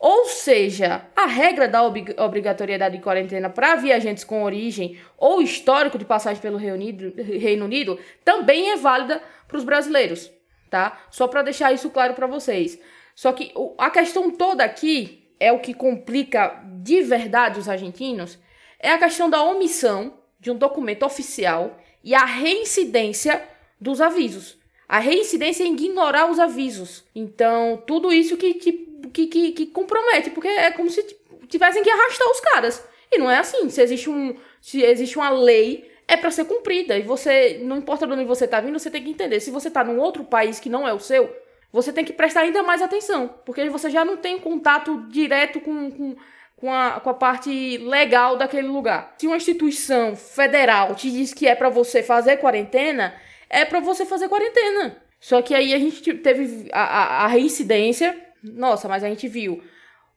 Ou 0.02 0.24
seja, 0.24 1.06
a 1.14 1.26
regra 1.26 1.68
da 1.68 1.80
obrigatoriedade 1.80 2.96
de 2.96 3.02
quarentena 3.04 3.48
para 3.48 3.76
viajantes 3.76 4.24
com 4.24 4.42
origem 4.42 4.98
ou 5.16 5.40
histórico 5.40 5.96
de 5.96 6.04
passagem 6.04 6.42
pelo 6.42 6.58
Reino 6.58 6.74
Unido, 6.74 7.14
Reino 7.16 7.64
Unido 7.64 7.96
também 8.24 8.72
é 8.72 8.76
válida 8.76 9.22
para 9.46 9.56
os 9.56 9.62
brasileiros, 9.62 10.28
tá? 10.68 11.00
Só 11.08 11.28
para 11.28 11.42
deixar 11.42 11.72
isso 11.72 11.88
claro 11.88 12.14
para 12.14 12.26
vocês. 12.26 12.80
Só 13.14 13.32
que 13.32 13.54
a 13.78 13.90
questão 13.90 14.28
toda 14.32 14.64
aqui 14.64 15.22
é 15.38 15.52
o 15.52 15.60
que 15.60 15.72
complica 15.72 16.60
de 16.82 17.00
verdade 17.02 17.60
os 17.60 17.68
argentinos, 17.68 18.40
é 18.80 18.90
a 18.90 18.98
questão 18.98 19.30
da 19.30 19.40
omissão 19.44 20.14
de 20.40 20.50
um 20.50 20.56
documento 20.56 21.06
oficial 21.06 21.78
e 22.02 22.12
a 22.12 22.24
reincidência 22.24 23.40
dos 23.80 24.00
avisos. 24.00 24.58
A 24.88 24.98
reincidência 24.98 25.62
é 25.62 25.68
ignorar 25.68 26.28
os 26.28 26.40
avisos. 26.40 27.04
Então, 27.14 27.80
tudo 27.86 28.12
isso 28.12 28.36
que, 28.36 28.54
que 28.54 28.91
que, 29.12 29.26
que, 29.26 29.52
que 29.52 29.66
compromete, 29.66 30.30
porque 30.30 30.48
é 30.48 30.70
como 30.70 30.90
se 30.90 31.02
tivessem 31.48 31.82
que 31.82 31.90
arrastar 31.90 32.30
os 32.30 32.40
caras. 32.40 32.84
E 33.10 33.18
não 33.18 33.30
é 33.30 33.38
assim. 33.38 33.68
Se 33.68 33.82
existe, 33.82 34.08
um, 34.08 34.34
se 34.60 34.82
existe 34.82 35.16
uma 35.18 35.30
lei, 35.30 35.90
é 36.08 36.16
para 36.16 36.30
ser 36.30 36.46
cumprida. 36.46 36.96
E 36.98 37.02
você, 37.02 37.60
não 37.62 37.76
importa 37.76 38.06
de 38.06 38.12
onde 38.12 38.24
você 38.24 38.48
tá 38.48 38.60
vindo, 38.60 38.78
você 38.78 38.90
tem 38.90 39.02
que 39.02 39.10
entender. 39.10 39.40
Se 39.40 39.50
você 39.50 39.70
tá 39.70 39.84
num 39.84 39.98
outro 39.98 40.24
país 40.24 40.58
que 40.58 40.70
não 40.70 40.88
é 40.88 40.92
o 40.92 40.98
seu, 40.98 41.34
você 41.70 41.92
tem 41.92 42.04
que 42.04 42.12
prestar 42.12 42.40
ainda 42.40 42.62
mais 42.62 42.82
atenção. 42.82 43.28
Porque 43.44 43.68
você 43.68 43.90
já 43.90 44.04
não 44.04 44.16
tem 44.16 44.38
contato 44.38 45.06
direto 45.08 45.60
com, 45.60 45.90
com, 45.90 46.16
com, 46.56 46.72
a, 46.72 47.00
com 47.00 47.10
a 47.10 47.14
parte 47.14 47.78
legal 47.78 48.36
daquele 48.36 48.68
lugar. 48.68 49.14
Se 49.18 49.26
uma 49.26 49.36
instituição 49.36 50.16
federal 50.16 50.94
te 50.94 51.10
diz 51.10 51.34
que 51.34 51.46
é 51.46 51.54
para 51.54 51.68
você 51.68 52.02
fazer 52.02 52.38
quarentena, 52.38 53.14
é 53.48 53.64
para 53.64 53.80
você 53.80 54.06
fazer 54.06 54.28
quarentena. 54.28 54.96
Só 55.20 55.40
que 55.40 55.54
aí 55.54 55.72
a 55.72 55.78
gente 55.78 56.14
teve 56.14 56.68
a, 56.72 56.82
a, 56.82 57.24
a 57.24 57.26
reincidência. 57.26 58.31
Nossa, 58.42 58.88
mas 58.88 59.04
a 59.04 59.08
gente 59.08 59.28
viu 59.28 59.62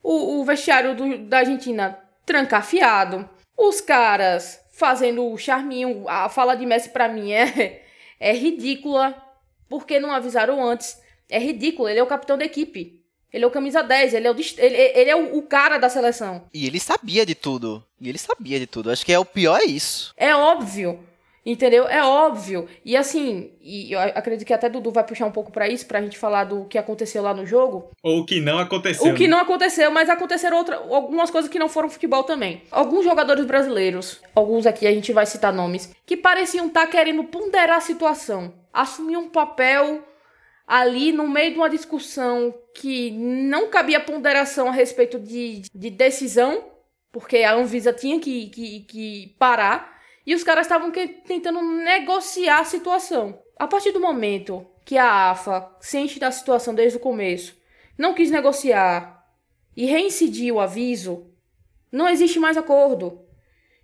o, 0.01 0.39
o 0.39 0.45
vestiário 0.45 0.95
do, 0.95 1.17
da 1.27 1.39
Argentina 1.39 1.97
trancafiado. 2.25 3.29
Os 3.57 3.81
caras 3.81 4.59
fazendo 4.73 5.31
o 5.31 5.37
charminho. 5.37 6.07
A 6.07 6.29
fala 6.29 6.55
de 6.55 6.65
Messi 6.65 6.89
pra 6.89 7.07
mim 7.07 7.31
é, 7.31 7.83
é 8.19 8.33
ridícula. 8.33 9.15
Porque 9.67 9.99
não 9.99 10.11
avisaram 10.11 10.63
antes. 10.63 10.99
É 11.29 11.39
ridículo. 11.39 11.89
Ele 11.89 11.99
é 11.99 12.03
o 12.03 12.07
capitão 12.07 12.37
da 12.37 12.45
equipe. 12.45 13.03
Ele 13.33 13.43
é 13.43 13.47
o 13.47 13.51
camisa 13.51 13.83
10, 13.83 14.13
ele 14.13 14.27
é 14.27 14.31
o, 14.31 14.35
ele, 14.57 14.75
ele 14.75 15.09
é 15.09 15.15
o, 15.15 15.37
o, 15.37 15.41
cara 15.41 15.77
da 15.77 15.89
seleção. 15.89 16.47
E 16.53 16.65
ele 16.65 16.79
sabia 16.79 17.25
de 17.25 17.35
tudo. 17.35 17.83
E 17.99 18.07
ele 18.07 18.17
sabia 18.17 18.57
de 18.57 18.65
tudo. 18.65 18.89
Acho 18.89 19.05
que 19.05 19.11
é 19.11 19.19
o 19.19 19.25
pior 19.25 19.59
é 19.59 19.65
isso. 19.65 20.13
É 20.15 20.33
óbvio. 20.33 21.03
Entendeu? 21.45 21.87
É 21.87 22.03
óbvio. 22.03 22.67
E 22.83 22.97
assim, 22.97 23.51
e 23.61 23.91
eu 23.91 23.99
acredito 23.99 24.47
que 24.47 24.53
até 24.53 24.67
Dudu 24.67 24.89
vai 24.89 25.03
puxar 25.03 25.27
um 25.27 25.31
pouco 25.31 25.51
para 25.51 25.69
isso, 25.69 25.85
pra 25.85 26.01
gente 26.01 26.17
falar 26.17 26.45
do 26.45 26.65
que 26.65 26.75
aconteceu 26.75 27.21
lá 27.21 27.35
no 27.35 27.45
jogo. 27.45 27.91
Ou 28.01 28.21
o 28.21 28.25
que 28.25 28.39
não 28.41 28.57
aconteceu. 28.57 29.11
O 29.11 29.15
que 29.15 29.27
né? 29.27 29.29
não 29.29 29.39
aconteceu, 29.39 29.91
mas 29.91 30.09
aconteceram 30.09 30.57
outra, 30.57 30.77
algumas 30.77 31.29
coisas 31.29 31.49
que 31.49 31.59
não 31.59 31.69
foram 31.69 31.87
futebol 31.87 32.23
também. 32.23 32.63
Alguns 32.71 33.03
jogadores 33.03 33.45
brasileiros, 33.45 34.19
alguns 34.33 34.65
aqui 34.65 34.87
a 34.87 34.91
gente 34.91 35.13
vai 35.13 35.27
citar 35.27 35.53
nomes, 35.53 35.93
que 36.03 36.17
pareciam 36.17 36.65
estar 36.65 36.81
tá 36.81 36.87
querendo 36.87 37.23
ponderar 37.25 37.77
a 37.77 37.81
situação. 37.81 38.51
Assumir 38.73 39.17
um 39.17 39.29
papel 39.29 40.03
ali 40.67 41.11
no 41.11 41.27
meio 41.27 41.51
de 41.51 41.57
uma 41.57 41.69
discussão 41.69 42.55
que 42.73 43.11
não 43.11 43.69
cabia 43.69 43.99
ponderação 43.99 44.69
a 44.69 44.71
respeito 44.71 45.19
de, 45.19 45.61
de 45.73 45.89
decisão, 45.91 46.63
porque 47.11 47.37
a 47.37 47.53
Anvisa 47.53 47.93
tinha 47.93 48.19
que, 48.19 48.47
que, 48.49 48.79
que 48.81 49.35
parar 49.37 49.94
e 50.25 50.33
os 50.33 50.43
caras 50.43 50.65
estavam 50.65 50.91
tentando 50.91 51.61
negociar 51.61 52.59
a 52.59 52.65
situação. 52.65 53.39
A 53.57 53.67
partir 53.67 53.91
do 53.91 53.99
momento 53.99 54.65
que 54.83 54.97
a 54.97 55.31
AFA, 55.31 55.69
ciente 55.79 56.19
da 56.19 56.31
situação 56.31 56.73
desde 56.73 56.97
o 56.97 57.01
começo, 57.01 57.55
não 57.97 58.13
quis 58.13 58.31
negociar 58.31 59.23
e 59.75 59.85
reincidiu 59.85 60.55
o 60.55 60.59
aviso, 60.59 61.27
não 61.91 62.09
existe 62.09 62.39
mais 62.39 62.57
acordo. 62.57 63.21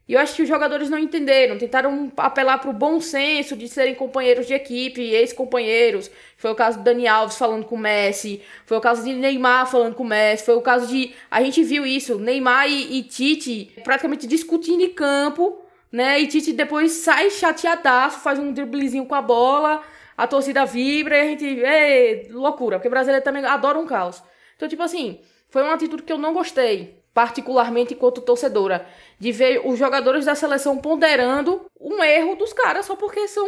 E 0.08 0.14
eu 0.14 0.20
acho 0.20 0.36
que 0.36 0.42
os 0.42 0.50
jogadores 0.50 0.90
não 0.90 0.98
entenderam, 0.98 1.58
tentaram 1.58 2.12
apelar 2.18 2.58
para 2.58 2.70
o 2.70 2.74
bom 2.74 3.00
senso 3.00 3.56
de 3.56 3.70
serem 3.70 3.96
companheiros 3.96 4.46
de 4.46 4.54
equipe, 4.54 5.02
ex-companheiros. 5.02 6.12
Foi 6.36 6.52
o 6.52 6.56
caso 6.56 6.80
do 6.80 6.84
Dani 6.84 7.08
Alves 7.08 7.38
falando 7.38 7.66
com 7.66 7.76
o 7.76 7.80
Messi, 7.80 8.42
foi 8.66 8.78
o 8.78 8.82
caso 8.82 9.04
de 9.04 9.14
Neymar 9.14 9.68
falando 9.68 9.96
com 9.96 10.04
o 10.04 10.08
Messi, 10.08 10.44
foi 10.44 10.56
o 10.56 10.62
caso 10.62 10.88
de. 10.88 11.14
A 11.30 11.42
gente 11.42 11.64
viu 11.64 11.86
isso, 11.86 12.20
Neymar 12.20 12.68
e, 12.68 12.98
e 12.98 13.04
Tite 13.04 13.72
praticamente 13.84 14.28
discutindo 14.28 14.84
em 14.84 14.90
campo 14.90 15.61
né? 15.92 16.20
E 16.20 16.28
Tite 16.28 16.54
depois 16.54 16.92
sai 16.92 17.30
chateadaço, 17.30 18.20
faz 18.20 18.40
um 18.40 18.54
driblezinho 18.54 19.06
com 19.06 19.16
a 19.16 19.22
bola, 19.22 19.82
a 20.18 20.26
torcida 20.26 20.66
vibra 20.66 21.18
e 21.18 21.22
a 21.22 21.26
gente. 21.26 21.64
É 21.64 22.28
loucura, 22.30 22.78
porque 22.78 22.88
o 22.88 22.92
brasileiro 22.92 23.24
também 23.24 23.44
adora 23.46 23.78
um 23.78 23.86
caos. 23.86 24.24
Então, 24.56 24.70
tipo 24.70 24.84
assim, 24.84 25.20
foi 25.50 25.64
uma 25.64 25.74
atitude 25.74 26.04
que 26.04 26.14
eu 26.14 26.18
não 26.18 26.34
gostei, 26.34 27.04
particularmente 27.14 27.94
enquanto 27.94 28.22
torcedora, 28.22 28.86
de 29.20 29.32
ver 29.32 29.62
os 29.66 29.78
jogadores 29.78 30.26
da 30.26 30.36
seleção 30.36 30.78
ponderando 30.78 31.66
um 31.80 32.04
erro 32.04 32.36
dos 32.36 32.54
caras 32.54 32.86
só 32.86 32.96
porque 32.96 33.28
são 33.28 33.46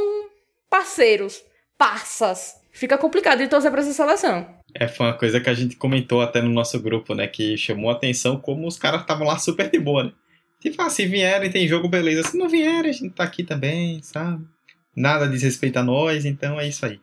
parceiros, 0.70 1.44
passas. 1.78 2.62
Fica 2.72 2.98
complicado 2.98 3.38
de 3.38 3.48
torcer 3.48 3.70
pra 3.70 3.82
essa 3.82 3.94
seleção. 3.94 4.48
É, 4.74 4.88
foi 4.88 5.06
uma 5.06 5.14
coisa 5.14 5.40
que 5.40 5.48
a 5.48 5.54
gente 5.54 5.76
comentou 5.76 6.22
até 6.22 6.42
no 6.42 6.50
nosso 6.50 6.82
grupo, 6.82 7.14
né? 7.14 7.28
Que 7.28 7.56
chamou 7.56 7.92
a 7.92 7.94
atenção 7.94 8.40
como 8.40 8.68
os 8.68 8.80
caras 8.80 9.02
estavam 9.02 9.28
lá 9.28 9.38
super 9.38 9.70
de 9.70 9.78
boa, 9.78 10.06
né? 10.06 10.12
Tipo, 10.64 10.82
ah, 10.82 10.90
se 10.90 11.06
vierem 11.06 11.52
tem 11.52 11.68
jogo, 11.68 11.90
beleza. 11.90 12.24
Se 12.24 12.38
não 12.38 12.48
vierem, 12.48 12.90
a 12.90 12.94
gente 12.94 13.10
tá 13.10 13.26
aqui 13.26 13.44
também, 13.44 14.02
sabe? 14.02 14.46
Nada 14.96 15.28
diz 15.28 15.44
respeito 15.44 15.76
a 15.76 15.84
nós, 15.84 16.24
então 16.24 16.58
é 16.58 16.66
isso 16.66 16.86
aí. 16.86 17.02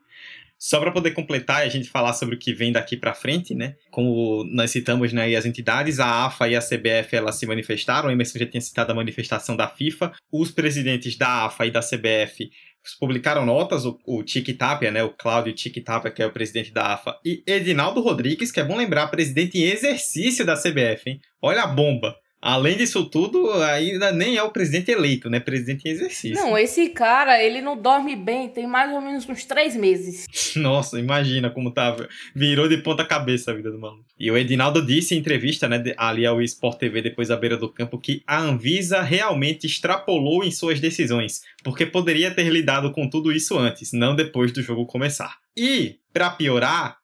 Só 0.59 0.81
para 0.81 0.91
poder 0.91 1.11
completar 1.11 1.63
e 1.63 1.67
a 1.67 1.71
gente 1.71 1.91
falar 1.91 2.15
sobre 2.15 2.37
o 2.37 2.39
que 2.39 2.55
vem 2.55 2.73
daqui 2.73 2.97
para 2.97 3.13
frente, 3.13 3.55
né? 3.55 3.77
Como 3.91 4.45
nós 4.51 4.71
citamos 4.71 5.13
né, 5.13 5.35
as 5.37 5.45
entidades, 5.45 6.01
a 6.01 6.25
AFA 6.25 6.49
e 6.49 6.57
a 6.57 6.61
CBF 6.63 7.15
elas 7.15 7.37
se 7.37 7.45
manifestaram. 7.45 8.09
O 8.09 8.11
Emerson 8.11 8.39
já 8.39 8.47
tinha 8.47 8.63
citado 8.63 8.93
a 8.93 8.95
manifestação 8.95 9.55
da 9.55 9.69
FIFA. 9.69 10.11
Os 10.33 10.51
presidentes 10.51 11.19
da 11.19 11.45
AFA 11.45 11.67
e 11.67 11.71
da 11.71 11.81
CBF 11.81 12.51
publicaram 12.99 13.45
notas, 13.45 13.85
o, 13.85 14.01
o 14.07 14.23
Tic 14.23 14.57
Tapia, 14.57 14.91
né, 14.91 15.03
o 15.03 15.11
Cláudio 15.11 15.53
Tic 15.53 15.85
Tapia, 15.85 16.11
que 16.11 16.23
é 16.23 16.27
o 16.27 16.33
presidente 16.33 16.73
da 16.73 16.95
AFA, 16.95 17.15
e 17.23 17.43
Edinaldo 17.47 18.01
Rodrigues, 18.01 18.51
que 18.51 18.59
é 18.59 18.65
bom 18.65 18.79
lembrar, 18.79 19.09
presidente 19.09 19.59
em 19.59 19.65
exercício 19.65 20.47
da 20.47 20.57
CBF, 20.57 21.11
hein? 21.11 21.21
Olha 21.43 21.65
a 21.65 21.67
bomba. 21.67 22.17
Além 22.43 22.77
disso 22.77 23.05
tudo, 23.05 23.53
ainda 23.63 24.11
nem 24.13 24.37
é 24.37 24.43
o 24.43 24.51
presidente 24.51 24.91
eleito, 24.91 25.29
né? 25.29 25.39
Presidente 25.39 25.87
em 25.87 25.91
exercício. 25.91 26.43
Não, 26.43 26.57
esse 26.57 26.89
cara, 26.89 27.43
ele 27.43 27.61
não 27.61 27.77
dorme 27.77 28.17
bem, 28.17 28.49
tem 28.49 28.67
mais 28.67 28.91
ou 28.93 29.01
menos 29.01 29.29
uns 29.29 29.45
três 29.45 29.77
meses. 29.77 30.27
Nossa, 30.57 30.99
imagina 30.99 31.51
como 31.51 31.71
tava. 31.71 32.05
Tá, 32.05 32.09
virou 32.35 32.67
de 32.69 32.79
ponta 32.79 33.05
cabeça 33.05 33.51
a 33.51 33.55
vida 33.55 33.71
do 33.71 33.79
maluco. 33.79 34.05
E 34.19 34.31
o 34.31 34.39
Edinaldo 34.39 34.85
disse 34.85 35.15
em 35.15 35.19
entrevista, 35.19 35.69
né, 35.69 35.83
ali 35.97 36.25
ao 36.25 36.41
Sport 36.41 36.79
TV 36.79 37.03
depois 37.03 37.29
da 37.29 37.37
beira 37.37 37.57
do 37.57 37.69
campo, 37.69 37.99
que 37.99 38.23
a 38.27 38.39
Anvisa 38.39 39.03
realmente 39.03 39.67
extrapolou 39.67 40.43
em 40.43 40.51
suas 40.51 40.81
decisões, 40.81 41.43
porque 41.63 41.85
poderia 41.85 42.31
ter 42.31 42.49
lidado 42.49 42.91
com 42.93 43.09
tudo 43.09 43.33
isso 43.33 43.59
antes, 43.59 43.93
não 43.93 44.15
depois 44.15 44.53
do 44.53 44.63
jogo 44.63 44.87
começar. 44.87 45.37
E, 45.57 45.97
para 46.13 46.31
piorar, 46.31 47.00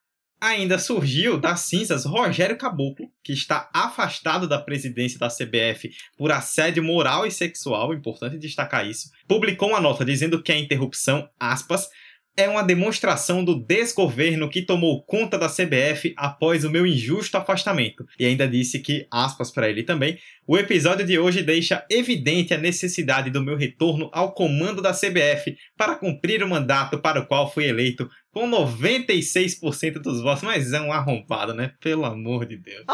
Ainda 0.47 0.79
surgiu 0.79 1.41
das 1.41 1.63
cinzas 1.63 2.05
Rogério 2.05 2.57
Caboclo, 2.57 3.11
que 3.21 3.33
está 3.33 3.69
afastado 3.75 4.47
da 4.47 4.61
presidência 4.61 5.19
da 5.19 5.27
CBF 5.29 5.91
por 6.17 6.31
assédio 6.31 6.85
moral 6.85 7.27
e 7.27 7.33
sexual, 7.33 7.93
importante 7.93 8.39
destacar 8.39 8.87
isso. 8.87 9.11
Publicou 9.27 9.71
uma 9.71 9.81
nota 9.81 10.05
dizendo 10.05 10.41
que 10.41 10.53
a 10.53 10.57
interrupção, 10.57 11.29
aspas, 11.37 11.89
é 12.37 12.49
uma 12.49 12.63
demonstração 12.63 13.43
do 13.43 13.55
desgoverno 13.55 14.51
que 14.51 14.61
tomou 14.61 15.03
conta 15.03 15.39
da 15.39 15.49
CBF 15.49 16.13
após 16.19 16.65
o 16.65 16.71
meu 16.71 16.87
injusto 16.87 17.39
afastamento. 17.39 18.07
E 18.19 18.27
ainda 18.27 18.47
disse 18.47 18.79
que, 18.81 19.07
aspas 19.11 19.51
para 19.51 19.71
ele 19.71 19.83
também, 19.83 20.19
o 20.47 20.59
episódio 20.59 21.07
de 21.07 21.19
hoje 21.19 21.43
deixa 21.43 21.85
evidente 21.91 22.53
a 22.53 22.59
necessidade 22.59 23.31
do 23.31 23.43
meu 23.43 23.57
retorno 23.57 24.11
ao 24.13 24.33
comando 24.33 24.83
da 24.83 24.93
CBF 24.93 25.57
para 25.77 25.97
cumprir 25.97 26.43
o 26.43 26.49
mandato 26.49 26.99
para 26.99 27.21
o 27.21 27.27
qual 27.27 27.51
fui 27.51 27.65
eleito 27.65 28.09
com 28.31 28.49
96% 28.49 29.95
dos 29.95 30.21
votos. 30.21 30.43
Mas 30.43 30.75
é 30.75 30.81
um 30.81 30.93
arrombado, 30.93 31.55
né? 31.55 31.73
Pelo 31.81 32.05
amor 32.05 32.45
de 32.45 32.59
Deus. 32.59 32.85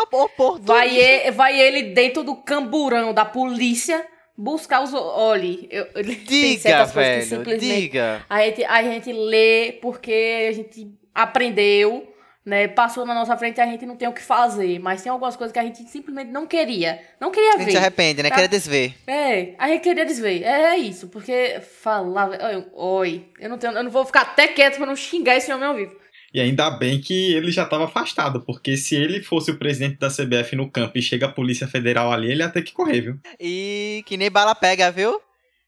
Vai, 0.65 0.97
ele, 0.97 1.31
vai 1.33 1.61
ele 1.61 1.93
dentro 1.95 2.23
do 2.23 2.37
camburão 2.37 3.13
da 3.13 3.25
polícia 3.25 4.07
buscar 4.37 4.83
os. 4.83 4.93
Olhe, 4.95 5.69
eu, 5.71 5.87
diga, 6.03 6.85
velho, 6.87 7.59
diga. 7.59 8.25
A 8.29 8.43
gente, 8.43 8.65
a 8.65 8.83
gente 8.83 9.13
lê 9.13 9.79
porque 9.81 10.49
a 10.49 10.53
gente 10.53 10.93
aprendeu, 11.15 12.13
né? 12.45 12.69
Passou 12.69 13.07
na 13.07 13.15
nossa 13.15 13.37
frente 13.37 13.59
e 13.59 13.61
a 13.61 13.67
gente 13.67 13.87
não 13.87 13.97
tem 13.97 14.09
o 14.09 14.13
que 14.13 14.23
fazer. 14.23 14.79
Mas 14.79 15.03
tem 15.03 15.11
algumas 15.11 15.37
coisas 15.37 15.53
que 15.53 15.59
a 15.59 15.63
gente 15.63 15.83
simplesmente 15.85 16.31
não 16.31 16.47
queria. 16.47 17.01
Não 17.21 17.31
queria 17.31 17.53
ver. 17.53 17.57
A 17.57 17.65
gente 17.65 17.73
se 17.73 17.79
arrepende, 17.79 18.23
né? 18.23 18.29
Tá? 18.29 18.35
Queria 18.35 18.49
desver. 18.49 18.95
É, 19.07 19.55
a 19.59 19.69
gente 19.69 19.83
queria 19.83 20.05
desver. 20.05 20.43
É, 20.43 20.75
é 20.75 20.77
isso, 20.77 21.09
porque 21.09 21.61
falava. 21.61 22.39
Oi, 22.73 23.27
eu 23.39 23.49
não, 23.49 23.59
tenho, 23.59 23.73
eu 23.73 23.85
não 23.85 23.91
vou 23.91 24.05
ficar 24.05 24.23
até 24.23 24.49
quieto 24.49 24.77
pra 24.77 24.87
não 24.87 24.97
xingar 24.97 25.37
esse 25.37 25.53
homem 25.53 25.67
ao 25.67 25.75
vivo. 25.75 26.03
E 26.35 26.41
ainda 26.41 26.71
bem 26.71 27.01
que 27.01 27.35
ele 27.35 27.51
já 27.51 27.65
estava 27.65 27.85
afastado, 27.85 28.41
porque 28.41 28.77
se 28.77 28.97
ele 28.97 29.23
fosse 29.23 29.51
o 29.51 29.59
presidente 29.59 29.99
da 29.99 30.09
CBF 30.09 30.57
no 30.57 30.71
campo 30.71 30.97
e 30.97 31.03
chega 31.03 31.27
a 31.27 31.33
Polícia 31.33 31.69
Federal 31.69 32.11
ali, 32.11 32.31
ele 32.31 32.43
ia 32.43 32.49
ter 32.49 32.63
que 32.63 32.73
correr, 32.73 33.01
viu? 33.03 33.21
E 33.39 34.03
que 34.07 34.17
nem 34.17 34.31
bala 34.31 34.55
pega, 34.55 34.91
viu? 34.91 35.21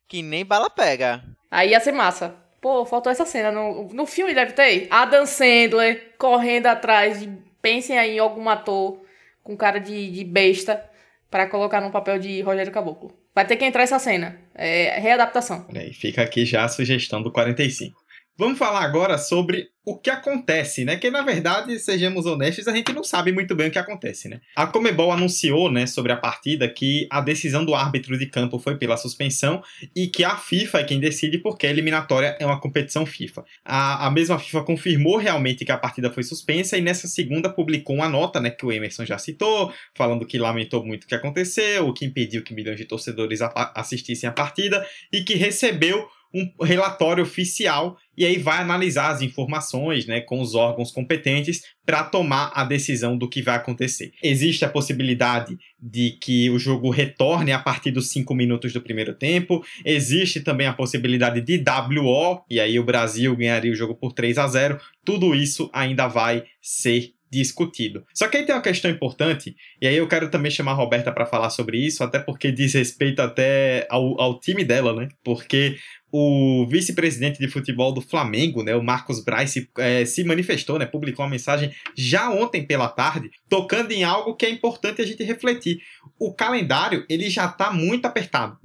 Que 0.09 0.22
nem 0.22 0.45
bala 0.45 0.70
pega. 0.70 1.22
Aí 1.51 1.70
ia 1.70 1.80
ser 1.80 1.93
massa. 1.93 2.34
Pô, 2.61 2.86
faltou 2.86 3.12
essa 3.12 3.26
cena. 3.26 3.53
No, 3.53 3.88
no 3.93 4.07
filme 4.07 4.32
deve 4.32 4.53
ter. 4.53 4.86
Adam 4.91 5.26
Sandler 5.26 6.14
correndo 6.18 6.66
atrás 6.66 7.20
de. 7.20 7.30
Pensem 7.61 7.99
aí 7.99 8.16
em 8.16 8.18
algum 8.18 8.49
ator 8.49 9.03
com 9.43 9.57
cara 9.57 9.78
de, 9.78 10.11
de 10.11 10.24
besta 10.24 10.82
para 11.30 11.47
colocar 11.47 11.80
no 11.80 11.91
papel 11.91 12.18
de 12.18 12.41
Rogério 12.41 12.72
Caboclo. 12.72 13.12
Vai 13.34 13.47
ter 13.47 13.57
que 13.57 13.64
entrar 13.64 13.82
essa 13.82 13.99
cena. 13.99 14.38
É 14.55 14.99
readaptação. 15.01 15.66
E 15.74 15.93
fica 15.93 16.22
aqui 16.22 16.47
já 16.47 16.64
a 16.64 16.68
sugestão 16.68 17.22
do 17.22 17.32
45. 17.32 18.03
Vamos 18.37 18.59
falar 18.59 18.82
agora 18.82 19.16
sobre 19.16 19.68
o 19.85 19.97
que 19.97 20.11
acontece, 20.11 20.85
né? 20.85 20.97
Que 20.97 21.09
na 21.09 21.22
verdade, 21.22 21.78
sejamos 21.78 22.26
honestos, 22.26 22.66
a 22.66 22.74
gente 22.74 22.93
não 22.93 23.05
sabe 23.05 23.30
muito 23.30 23.55
bem 23.55 23.68
o 23.68 23.70
que 23.70 23.78
acontece, 23.78 24.28
né? 24.28 24.41
A 24.57 24.66
Comebol 24.66 25.12
anunciou, 25.12 25.70
né, 25.70 25.87
sobre 25.87 26.11
a 26.11 26.16
partida 26.16 26.66
que 26.68 27.07
a 27.11 27.20
decisão 27.20 27.64
do 27.64 27.74
árbitro 27.74 28.18
de 28.18 28.26
campo 28.26 28.59
foi 28.59 28.76
pela 28.76 28.97
suspensão 28.97 29.62
e 29.95 30.09
que 30.09 30.24
a 30.24 30.37
FIFA 30.37 30.80
é 30.80 30.85
quem 30.85 30.99
decide 30.99 31.39
porque 31.39 31.66
a 31.66 31.70
eliminatória 31.70 32.37
é 32.41 32.47
uma 32.47 32.59
competição 32.59 33.07
FIFA. 33.07 33.45
A, 33.64 34.07
a 34.07 34.11
mesma 34.11 34.39
FIFA 34.39 34.64
confirmou 34.64 35.16
realmente 35.16 35.64
que 35.64 35.70
a 35.70 35.78
partida 35.78 36.11
foi 36.11 36.24
suspensa 36.24 36.76
e 36.76 36.80
nessa 36.80 37.07
segunda 37.07 37.49
publicou 37.49 37.95
uma 37.95 38.09
nota, 38.09 38.41
né, 38.41 38.51
que 38.51 38.66
o 38.66 38.72
Emerson 38.72 39.05
já 39.05 39.18
citou, 39.18 39.72
falando 39.95 40.26
que 40.26 40.39
lamentou 40.39 40.85
muito 40.85 41.05
o 41.05 41.07
que 41.07 41.14
aconteceu, 41.14 41.87
o 41.87 41.93
que 41.93 42.05
impediu 42.05 42.43
que 42.43 42.55
milhões 42.55 42.78
de 42.78 42.85
torcedores 42.85 43.41
assistissem 43.74 44.28
a 44.28 44.32
partida 44.32 44.85
e 45.12 45.22
que 45.22 45.35
recebeu 45.35 46.09
um 46.35 46.64
relatório 46.64 47.22
oficial 47.22 47.97
e 48.16 48.24
aí 48.24 48.39
vai 48.39 48.59
analisar 48.59 49.11
as 49.11 49.22
informações 49.22 50.07
né, 50.07 50.20
com 50.20 50.41
os 50.41 50.55
órgãos 50.55 50.91
competentes 50.91 51.62
para 51.87 52.03
tomar 52.03 52.51
a 52.55 52.64
decisão 52.64 53.16
do 53.16 53.28
que 53.28 53.43
vai 53.43 53.57
acontecer. 53.57 54.12
Existe 54.22 54.64
a 54.64 54.68
possibilidade 54.68 55.57
de 55.80 56.18
que 56.20 56.51
o 56.51 56.59
jogo 56.59 56.91
retorne 56.91 57.53
a 57.53 57.59
partir 57.59 57.91
dos 57.91 58.11
5 58.11 58.35
minutos 58.35 58.72
do 58.72 58.80
primeiro 58.80 59.14
tempo, 59.14 59.64
existe 59.85 60.41
também 60.41 60.66
a 60.66 60.72
possibilidade 60.72 61.41
de 61.41 61.62
WO, 61.62 62.45
e 62.51 62.59
aí 62.59 62.78
o 62.78 62.85
Brasil 62.85 63.37
ganharia 63.37 63.72
o 63.72 63.76
jogo 63.76 63.95
por 63.95 64.12
3 64.12 64.39
a 64.39 64.49
0 64.49 64.80
tudo 65.05 65.35
isso 65.35 65.70
ainda 65.72 66.09
vai 66.09 66.45
ser 66.62 67.12
discutido. 67.30 68.05
Só 68.14 68.28
que 68.28 68.37
aí 68.37 68.47
tem 68.47 68.55
uma 68.55 68.62
questão 68.62 68.91
importante, 68.91 69.57
e 69.80 69.87
aí 69.87 69.97
eu 69.97 70.07
quero 70.07 70.30
também 70.30 70.51
chamar 70.51 70.72
a 70.72 70.76
Roberta 70.76 71.11
para 71.11 71.26
falar 71.26 71.51
sobre 71.51 71.78
isso, 71.78 72.05
até 72.05 72.18
porque 72.18 72.53
diz 72.53 72.72
respeito 72.74 73.20
até 73.20 73.87
ao, 73.91 74.20
ao 74.20 74.39
time 74.39 74.64
dela, 74.64 74.95
né? 74.95 75.09
Porque 75.22 75.76
o 76.16 76.64
vice-presidente 76.68 77.40
de 77.40 77.48
futebol 77.48 77.92
do 77.92 78.00
Flamengo, 78.00 78.62
né, 78.62 78.76
o 78.76 78.84
Marcos 78.84 79.18
Braz, 79.18 79.50
se, 79.50 79.68
é, 79.78 80.04
se, 80.04 80.22
manifestou, 80.22 80.78
né, 80.78 80.86
publicou 80.86 81.24
uma 81.24 81.30
mensagem 81.32 81.74
já 81.96 82.30
ontem 82.30 82.64
pela 82.64 82.86
tarde, 82.86 83.32
tocando 83.50 83.90
em 83.90 84.04
algo 84.04 84.36
que 84.36 84.46
é 84.46 84.48
importante 84.48 85.02
a 85.02 85.04
gente 85.04 85.24
refletir. 85.24 85.80
O 86.16 86.32
calendário 86.32 87.04
ele 87.08 87.28
já 87.28 87.46
está 87.46 87.72
muito 87.72 88.06
apertado. 88.06 88.56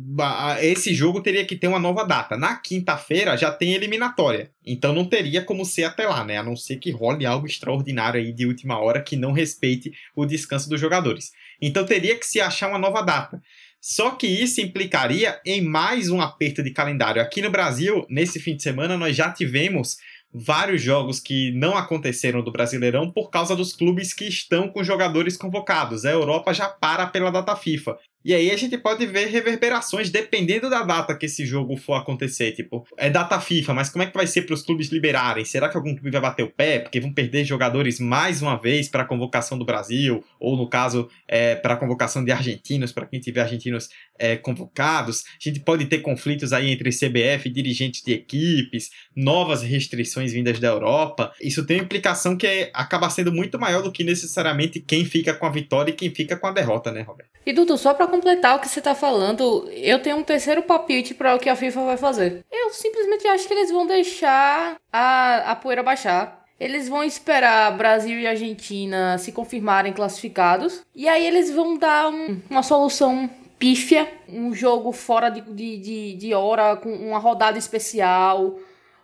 Esse 0.61 0.93
jogo 0.93 1.21
teria 1.21 1.43
que 1.43 1.55
ter 1.55 1.67
uma 1.67 1.79
nova 1.79 2.03
data. 2.03 2.37
Na 2.37 2.55
quinta-feira 2.55 3.35
já 3.35 3.51
tem 3.51 3.73
eliminatória, 3.73 4.51
então 4.63 4.93
não 4.93 5.05
teria 5.05 5.41
como 5.41 5.65
ser 5.65 5.85
até 5.85 6.07
lá, 6.07 6.23
né, 6.23 6.37
a 6.37 6.43
não 6.43 6.55
ser 6.55 6.75
que 6.75 6.91
role 6.91 7.25
algo 7.25 7.47
extraordinário 7.47 8.19
aí 8.19 8.31
de 8.31 8.45
última 8.45 8.79
hora 8.79 9.01
que 9.01 9.15
não 9.15 9.31
respeite 9.31 9.91
o 10.15 10.23
descanso 10.23 10.69
dos 10.69 10.79
jogadores. 10.79 11.31
Então 11.59 11.83
teria 11.83 12.15
que 12.15 12.27
se 12.27 12.39
achar 12.39 12.69
uma 12.69 12.77
nova 12.77 13.01
data. 13.01 13.41
Só 13.81 14.11
que 14.11 14.27
isso 14.27 14.59
implicaria 14.59 15.39
em 15.45 15.61
mais 15.61 16.09
um 16.09 16.19
aperto 16.19 16.61
de 16.61 16.71
calendário. 16.71 17.21
Aqui 17.21 17.41
no 17.41 17.49
Brasil, 17.49 18.05
nesse 18.09 18.39
fim 18.39 18.55
de 18.55 18.63
semana, 18.63 18.97
nós 18.97 19.15
já 19.15 19.31
tivemos 19.31 19.97
vários 20.33 20.81
jogos 20.81 21.19
que 21.19 21.51
não 21.53 21.75
aconteceram 21.75 22.43
do 22.43 22.51
Brasileirão 22.51 23.11
por 23.11 23.29
causa 23.29 23.55
dos 23.55 23.73
clubes 23.73 24.13
que 24.13 24.25
estão 24.25 24.69
com 24.69 24.83
jogadores 24.83 25.35
convocados. 25.37 26.05
A 26.05 26.11
Europa 26.11 26.53
já 26.53 26.67
para 26.67 27.07
pela 27.07 27.31
data 27.31 27.55
FIFA. 27.55 27.97
E 28.23 28.33
aí 28.33 28.51
a 28.51 28.57
gente 28.57 28.77
pode 28.77 29.05
ver 29.05 29.27
reverberações 29.27 30.09
dependendo 30.09 30.69
da 30.69 30.83
data 30.83 31.15
que 31.15 31.25
esse 31.25 31.45
jogo 31.45 31.77
for 31.77 31.93
acontecer. 31.93 32.51
Tipo, 32.51 32.85
é 32.97 33.09
data 33.09 33.39
FIFA, 33.39 33.73
mas 33.73 33.89
como 33.89 34.03
é 34.03 34.07
que 34.07 34.13
vai 34.13 34.27
ser 34.27 34.41
para 34.41 34.53
os 34.53 34.61
clubes 34.61 34.89
liberarem? 34.89 35.45
Será 35.45 35.69
que 35.69 35.77
algum 35.77 35.93
clube 35.93 36.11
vai 36.11 36.21
bater 36.21 36.43
o 36.43 36.49
pé? 36.49 36.79
Porque 36.79 36.99
vão 36.99 37.13
perder 37.13 37.45
jogadores 37.45 37.99
mais 37.99 38.41
uma 38.41 38.57
vez 38.57 38.89
para 38.89 39.03
a 39.03 39.05
convocação 39.05 39.57
do 39.57 39.63
Brasil, 39.63 40.23
ou 40.39 40.57
no 40.57 40.67
caso, 40.67 41.09
é, 41.27 41.55
para 41.55 41.75
a 41.75 41.77
convocação 41.77 42.23
de 42.23 42.31
argentinos, 42.31 42.91
para 42.91 43.05
quem 43.05 43.19
tiver 43.19 43.41
argentinos 43.41 43.89
é, 44.17 44.35
convocados. 44.35 45.23
A 45.25 45.49
gente 45.49 45.61
pode 45.61 45.85
ter 45.85 45.99
conflitos 45.99 46.51
aí 46.51 46.71
entre 46.71 46.89
CBF 46.89 47.49
dirigentes 47.49 48.03
de 48.03 48.11
equipes, 48.11 48.91
novas 49.15 49.61
restrições 49.63 50.33
vindas 50.33 50.59
da 50.59 50.67
Europa. 50.67 51.31
Isso 51.41 51.65
tem 51.65 51.77
uma 51.77 51.85
implicação 51.85 52.35
que 52.35 52.45
é, 52.45 52.69
acaba 52.73 53.09
sendo 53.09 53.31
muito 53.31 53.57
maior 53.57 53.81
do 53.81 53.91
que 53.91 54.03
necessariamente 54.03 54.81
quem 54.81 55.05
fica 55.05 55.33
com 55.33 55.45
a 55.45 55.49
vitória 55.49 55.91
e 55.91 55.95
quem 55.95 56.13
fica 56.13 56.35
com 56.35 56.47
a 56.47 56.51
derrota, 56.51 56.91
né, 56.91 57.01
Roberto? 57.01 57.29
E 57.45 57.53
Dudu, 57.53 57.77
só 57.77 57.93
para 57.93 58.08
completar 58.09 58.55
o 58.55 58.59
que 58.59 58.67
você 58.67 58.81
tá 58.81 58.93
falando, 58.95 59.69
eu 59.71 60.01
tenho 60.01 60.17
um 60.17 60.23
terceiro 60.23 60.63
palpite 60.63 61.13
para 61.13 61.35
o 61.35 61.39
que 61.39 61.49
a 61.49 61.55
FIFA 61.55 61.85
vai 61.85 61.97
fazer. 61.97 62.45
Eu 62.51 62.71
simplesmente 62.71 63.27
acho 63.27 63.47
que 63.47 63.53
eles 63.53 63.71
vão 63.71 63.85
deixar 63.85 64.77
a, 64.91 65.51
a 65.51 65.55
poeira 65.55 65.83
baixar. 65.83 66.39
Eles 66.59 66.89
vão 66.89 67.03
esperar 67.03 67.75
Brasil 67.77 68.19
e 68.19 68.27
Argentina 68.27 69.17
se 69.17 69.31
confirmarem 69.31 69.93
classificados. 69.93 70.83
E 70.93 71.07
aí 71.07 71.25
eles 71.25 71.49
vão 71.49 71.77
dar 71.77 72.09
um, 72.09 72.41
uma 72.49 72.61
solução 72.61 73.29
pífia. 73.57 74.11
Um 74.27 74.53
jogo 74.53 74.91
fora 74.91 75.29
de, 75.29 75.39
de, 75.41 75.77
de, 75.77 76.13
de 76.15 76.33
hora, 76.33 76.75
com 76.75 76.91
uma 76.91 77.17
rodada 77.17 77.57
especial. 77.57 78.59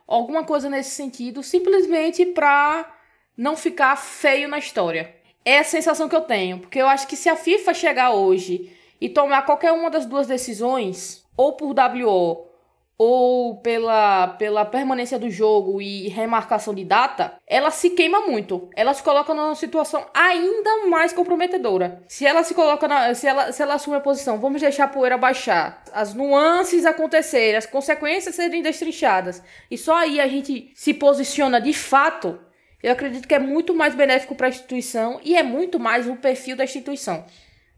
Alguma 0.06 0.44
coisa 0.44 0.70
nesse 0.70 0.92
sentido. 0.92 1.42
Simplesmente 1.42 2.26
pra 2.26 2.94
não 3.38 3.56
ficar 3.56 3.96
feio 3.96 4.50
na 4.50 4.58
história. 4.58 5.16
É 5.46 5.60
a 5.60 5.64
sensação 5.64 6.10
que 6.10 6.16
eu 6.16 6.22
tenho. 6.22 6.60
Porque 6.60 6.82
eu 6.82 6.88
acho 6.88 7.08
que 7.08 7.16
se 7.16 7.30
a 7.30 7.38
FIFA 7.38 7.74
chegar 7.74 8.12
hoje 8.12 8.70
e 9.00 9.10
tomar 9.10 9.44
qualquer 9.44 9.72
uma 9.72 9.90
das 9.90 10.06
duas 10.06 10.28
decisões, 10.28 11.26
ou 11.38 11.54
por 11.54 11.74
WO 11.74 12.56
ou 12.98 13.58
pela, 13.58 14.28
pela 14.28 14.64
permanência 14.64 15.20
do 15.20 15.30
jogo 15.30 15.82
e 15.82 16.08
remarcação 16.08 16.74
de 16.74 16.86
data, 16.86 17.34
ela 17.46 17.70
se 17.70 17.90
queima 17.90 18.22
muito. 18.22 18.70
Ela 18.76 18.94
se 18.94 19.04
coloca 19.04 19.34
numa 19.34 19.56
situação 19.56 20.06
ainda 20.14 20.88
mais 20.88 21.12
comprometedora. 21.12 22.04
Se 22.08 22.26
ela 22.26 22.42
se 22.44 22.54
coloca 22.54 22.88
na, 22.88 23.14
se 23.14 23.28
ela 23.28 23.52
se 23.52 23.62
ela 23.62 23.74
assume 23.76 23.98
a 23.98 24.02
posição, 24.02 24.40
vamos 24.40 24.62
deixar 24.62 24.86
a 24.86 24.88
poeira 24.88 25.18
baixar, 25.18 25.84
as 25.94 26.14
nuances 26.14 26.86
acontecerem, 26.86 27.58
as 27.58 27.66
consequências 27.66 28.36
serem 28.36 28.62
destrinchadas, 28.62 29.44
e 29.70 29.78
só 29.78 29.96
aí 29.96 30.20
a 30.20 30.28
gente 30.28 30.72
se 30.74 30.94
posiciona 30.94 31.60
de 31.60 31.74
fato. 31.74 32.40
Eu 32.82 32.92
acredito 32.92 33.28
que 33.28 33.34
é 33.34 33.40
muito 33.40 33.74
mais 33.74 33.96
benéfico 33.96 34.36
para 34.36 34.46
a 34.46 34.50
instituição 34.50 35.20
e 35.24 35.36
é 35.36 35.42
muito 35.42 35.80
mais 35.80 36.08
o 36.08 36.16
perfil 36.16 36.56
da 36.56 36.64
instituição. 36.64 37.26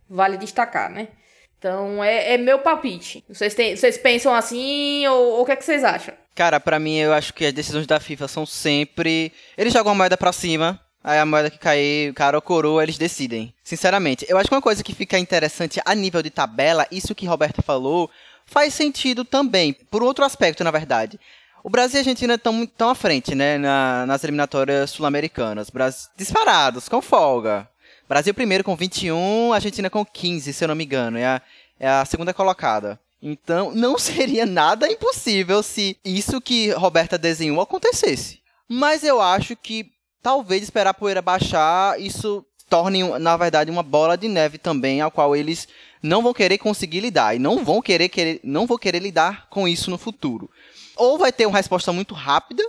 Vale 0.10 0.38
destacar, 0.38 0.90
né? 0.90 1.10
Então 1.58 2.04
é, 2.04 2.34
é 2.34 2.38
meu 2.38 2.60
palpite. 2.60 3.24
Vocês, 3.28 3.54
têm, 3.54 3.76
vocês 3.76 3.98
pensam 3.98 4.34
assim 4.34 5.06
ou, 5.08 5.42
o 5.42 5.46
que, 5.46 5.52
é 5.52 5.56
que 5.56 5.66
vocês 5.66 5.84
acham? 5.84 6.14
Cara, 6.36 6.60
para 6.60 6.80
mim 6.80 6.98
eu 6.98 7.14
acho 7.14 7.34
que 7.34 7.46
as 7.46 7.54
decisões 7.54 7.88
da 7.88 8.00
FIFA 8.00 8.28
são 8.28 8.46
sempre. 8.46 9.32
Eles 9.58 9.74
jogam 9.74 9.92
a 9.92 9.96
moeda 9.96 10.16
pra 10.16 10.32
cima, 10.32 10.80
aí 11.04 11.18
a 11.18 11.26
moeda 11.26 11.50
que 11.50 11.58
cair, 11.58 12.14
cara 12.14 12.38
ou 12.38 12.42
coroa, 12.42 12.84
eles 12.84 12.98
decidem. 12.98 13.54
Sinceramente, 13.64 14.26
eu 14.30 14.38
acho 14.38 14.48
que 14.48 14.56
uma 14.56 14.62
coisa 14.62 14.84
que 14.84 14.94
fica 14.94 15.18
interessante 15.18 15.82
a 15.84 15.96
nível 15.96 16.22
de 16.22 16.30
tabela, 16.30 16.86
isso 16.92 17.16
que 17.16 17.26
Roberto 17.26 17.64
falou, 17.64 18.10
faz 18.46 18.76
sentido 18.76 19.26
também. 19.26 19.74
Por 19.74 20.04
outro 20.04 20.24
aspecto, 20.24 20.64
na 20.64 20.72
verdade. 20.72 21.20
O 21.64 21.70
Brasil 21.70 21.98
e 21.98 22.00
a 22.00 22.02
Argentina 22.02 22.36
estão 22.36 22.66
tão 22.66 22.90
à 22.90 22.96
frente, 22.96 23.36
né, 23.36 23.58
na, 23.58 24.06
nas 24.06 24.24
eliminatórias 24.24 24.92
sul-americanas. 24.92 25.72
Disparados, 26.16 26.88
com 26.88 27.02
folga. 27.02 27.68
Brasil 28.08 28.34
primeiro 28.34 28.64
com 28.64 28.76
21, 28.76 29.54
Argentina 29.54 29.90
com 29.90 30.06
15, 30.06 30.54
se 30.54 30.64
eu 30.64 30.68
não 30.68 30.76
me 30.76 30.86
engano. 30.86 31.18
É 31.18 31.26
a, 31.26 31.42
é 31.80 31.90
a 31.90 32.06
segunda 32.06 32.34
colocada. 32.34 33.00
Então, 33.22 33.72
não 33.76 33.98
seria 33.98 34.46
nada 34.46 34.90
impossível 34.90 35.62
se 35.62 35.98
isso 36.06 36.40
que 36.40 36.72
Roberta 36.72 37.18
desenhou 37.18 37.60
acontecesse. 37.62 38.40
Mas 38.68 39.04
eu 39.04 39.22
acho 39.22 39.56
que 39.56 39.92
talvez 40.22 40.64
esperar 40.64 40.92
a 40.92 40.94
poeira 40.94 41.22
baixar, 41.22 42.00
isso 42.00 42.46
torne, 42.70 43.04
na 43.20 43.38
verdade, 43.38 43.72
uma 43.72 43.84
bola 43.84 44.18
de 44.18 44.28
neve 44.28 44.58
também, 44.58 45.02
ao 45.02 45.12
qual 45.12 45.36
eles 45.36 45.68
não 46.02 46.22
vão 46.22 46.34
querer 46.34 46.58
conseguir 46.58 47.00
lidar. 47.00 47.36
E 47.36 47.40
não 47.40 47.64
vão 47.64 47.82
querer, 47.82 48.10
querer, 48.10 48.40
não 48.44 48.66
vão 48.68 48.78
querer 48.78 49.00
lidar 49.00 49.48
com 49.50 49.68
isso 49.68 49.90
no 49.90 49.98
futuro. 49.98 50.50
Ou 50.96 51.18
vai 51.18 51.32
ter 51.32 51.46
uma 51.46 51.58
resposta 51.58 51.92
muito 51.94 52.14
rápida 52.14 52.64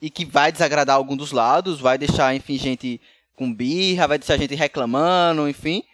e 0.00 0.10
que 0.10 0.24
vai 0.24 0.52
desagradar 0.52 0.96
algum 0.96 1.16
dos 1.16 1.32
lados, 1.32 1.80
vai 1.80 1.96
deixar, 1.96 2.34
enfim, 2.34 2.58
gente 2.58 3.00
com 3.36 3.52
birra, 3.52 4.08
vai 4.08 4.18
deixar 4.18 4.34
a 4.34 4.38
gente 4.38 4.54
reclamando, 4.54 5.48
enfim. 5.48 5.84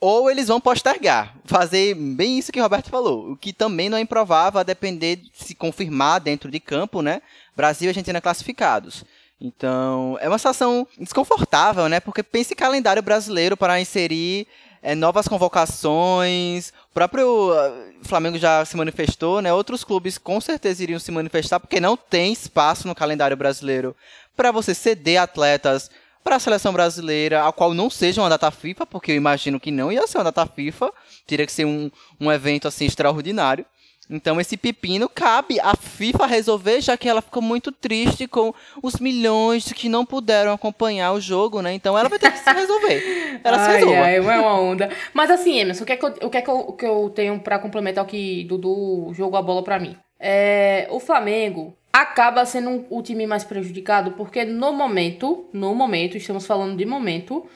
Ou 0.00 0.30
eles 0.30 0.48
vão 0.48 0.60
postergar, 0.60 1.36
fazer 1.44 1.94
bem 1.94 2.38
isso 2.38 2.52
que 2.52 2.58
o 2.58 2.62
Roberto 2.62 2.88
falou, 2.88 3.32
o 3.32 3.36
que 3.36 3.52
também 3.52 3.90
não 3.90 3.98
é 3.98 4.00
improvável 4.00 4.60
a 4.60 4.62
depender 4.62 5.16
de 5.16 5.30
se 5.34 5.54
confirmar 5.54 6.20
dentro 6.20 6.50
de 6.50 6.58
campo, 6.58 7.02
né? 7.02 7.20
Brasil 7.54 7.86
e 7.86 7.90
Argentina 7.90 8.20
classificados. 8.20 9.04
Então, 9.38 10.18
é 10.20 10.28
uma 10.28 10.38
situação 10.38 10.86
desconfortável, 10.98 11.88
né? 11.88 12.00
Porque 12.00 12.22
pense 12.22 12.54
calendário 12.54 13.02
brasileiro 13.02 13.56
para 13.56 13.80
inserir 13.80 14.46
é, 14.82 14.94
novas 14.94 15.28
convocações. 15.28 16.70
O 16.90 16.94
próprio 16.94 17.52
uh, 17.52 17.94
Flamengo 18.02 18.38
já 18.38 18.64
se 18.64 18.76
manifestou, 18.76 19.40
né? 19.40 19.52
Outros 19.52 19.84
clubes 19.84 20.18
com 20.18 20.40
certeza 20.40 20.82
iriam 20.82 20.98
se 20.98 21.10
manifestar, 21.10 21.60
porque 21.60 21.80
não 21.80 21.96
tem 21.96 22.32
espaço 22.32 22.86
no 22.86 22.94
calendário 22.94 23.36
brasileiro 23.36 23.94
para 24.36 24.50
você 24.50 24.74
ceder 24.74 25.20
atletas 25.20 25.90
para 26.22 26.36
a 26.36 26.40
seleção 26.40 26.72
brasileira, 26.72 27.46
a 27.46 27.52
qual 27.52 27.74
não 27.74 27.90
seja 27.90 28.20
uma 28.20 28.28
data 28.28 28.50
FIFA, 28.50 28.86
porque 28.86 29.12
eu 29.12 29.16
imagino 29.16 29.58
que 29.58 29.70
não 29.70 29.90
ia 29.90 30.06
ser 30.06 30.18
uma 30.18 30.24
data 30.24 30.46
FIFA, 30.46 30.92
teria 31.26 31.46
que 31.46 31.52
ser 31.52 31.64
um, 31.64 31.90
um 32.20 32.30
evento 32.30 32.68
assim 32.68 32.84
extraordinário. 32.84 33.64
Então 34.10 34.40
esse 34.40 34.56
pepino 34.56 35.08
cabe 35.08 35.60
à 35.60 35.76
FIFA 35.76 36.26
resolver, 36.26 36.80
já 36.80 36.96
que 36.96 37.08
ela 37.08 37.22
ficou 37.22 37.40
muito 37.40 37.70
triste 37.70 38.26
com 38.26 38.52
os 38.82 38.96
milhões 38.96 39.72
que 39.72 39.88
não 39.88 40.04
puderam 40.04 40.52
acompanhar 40.52 41.12
o 41.12 41.20
jogo, 41.20 41.62
né? 41.62 41.72
Então 41.72 41.96
ela 41.96 42.08
vai 42.08 42.18
ter 42.18 42.32
que 42.32 42.38
se 42.38 42.52
resolver. 42.52 43.40
Ela 43.44 43.56
ai, 43.56 43.64
se 43.64 43.72
resolve. 43.78 43.96
Ai, 43.96 44.16
é 44.16 44.20
uma 44.20 44.60
onda. 44.60 44.90
Mas 45.14 45.30
assim, 45.30 45.60
Emerson, 45.60 45.84
o 45.84 45.86
que 45.86 45.92
é 45.92 45.96
que 45.96 46.04
eu, 46.04 46.08
o 46.22 46.30
que 46.30 46.36
é 46.38 46.42
que 46.42 46.50
eu, 46.50 46.72
que 46.72 46.84
eu 46.84 47.10
tenho 47.14 47.40
para 47.40 47.58
complementar 47.58 48.04
o 48.04 48.06
que 48.06 48.44
Dudu 48.44 49.14
jogou 49.14 49.38
a 49.38 49.42
bola 49.42 49.62
para 49.62 49.78
mim? 49.78 49.96
É, 50.18 50.86
o 50.90 51.00
Flamengo 51.00 51.74
acaba 51.92 52.44
sendo 52.44 52.84
o 52.88 53.02
time 53.02 53.26
mais 53.26 53.44
prejudicado, 53.44 54.12
porque 54.12 54.44
no 54.44 54.72
momento, 54.72 55.48
no 55.52 55.74
momento, 55.74 56.16
estamos 56.16 56.46
falando 56.46 56.76
de 56.76 56.86
momento, 56.86 57.46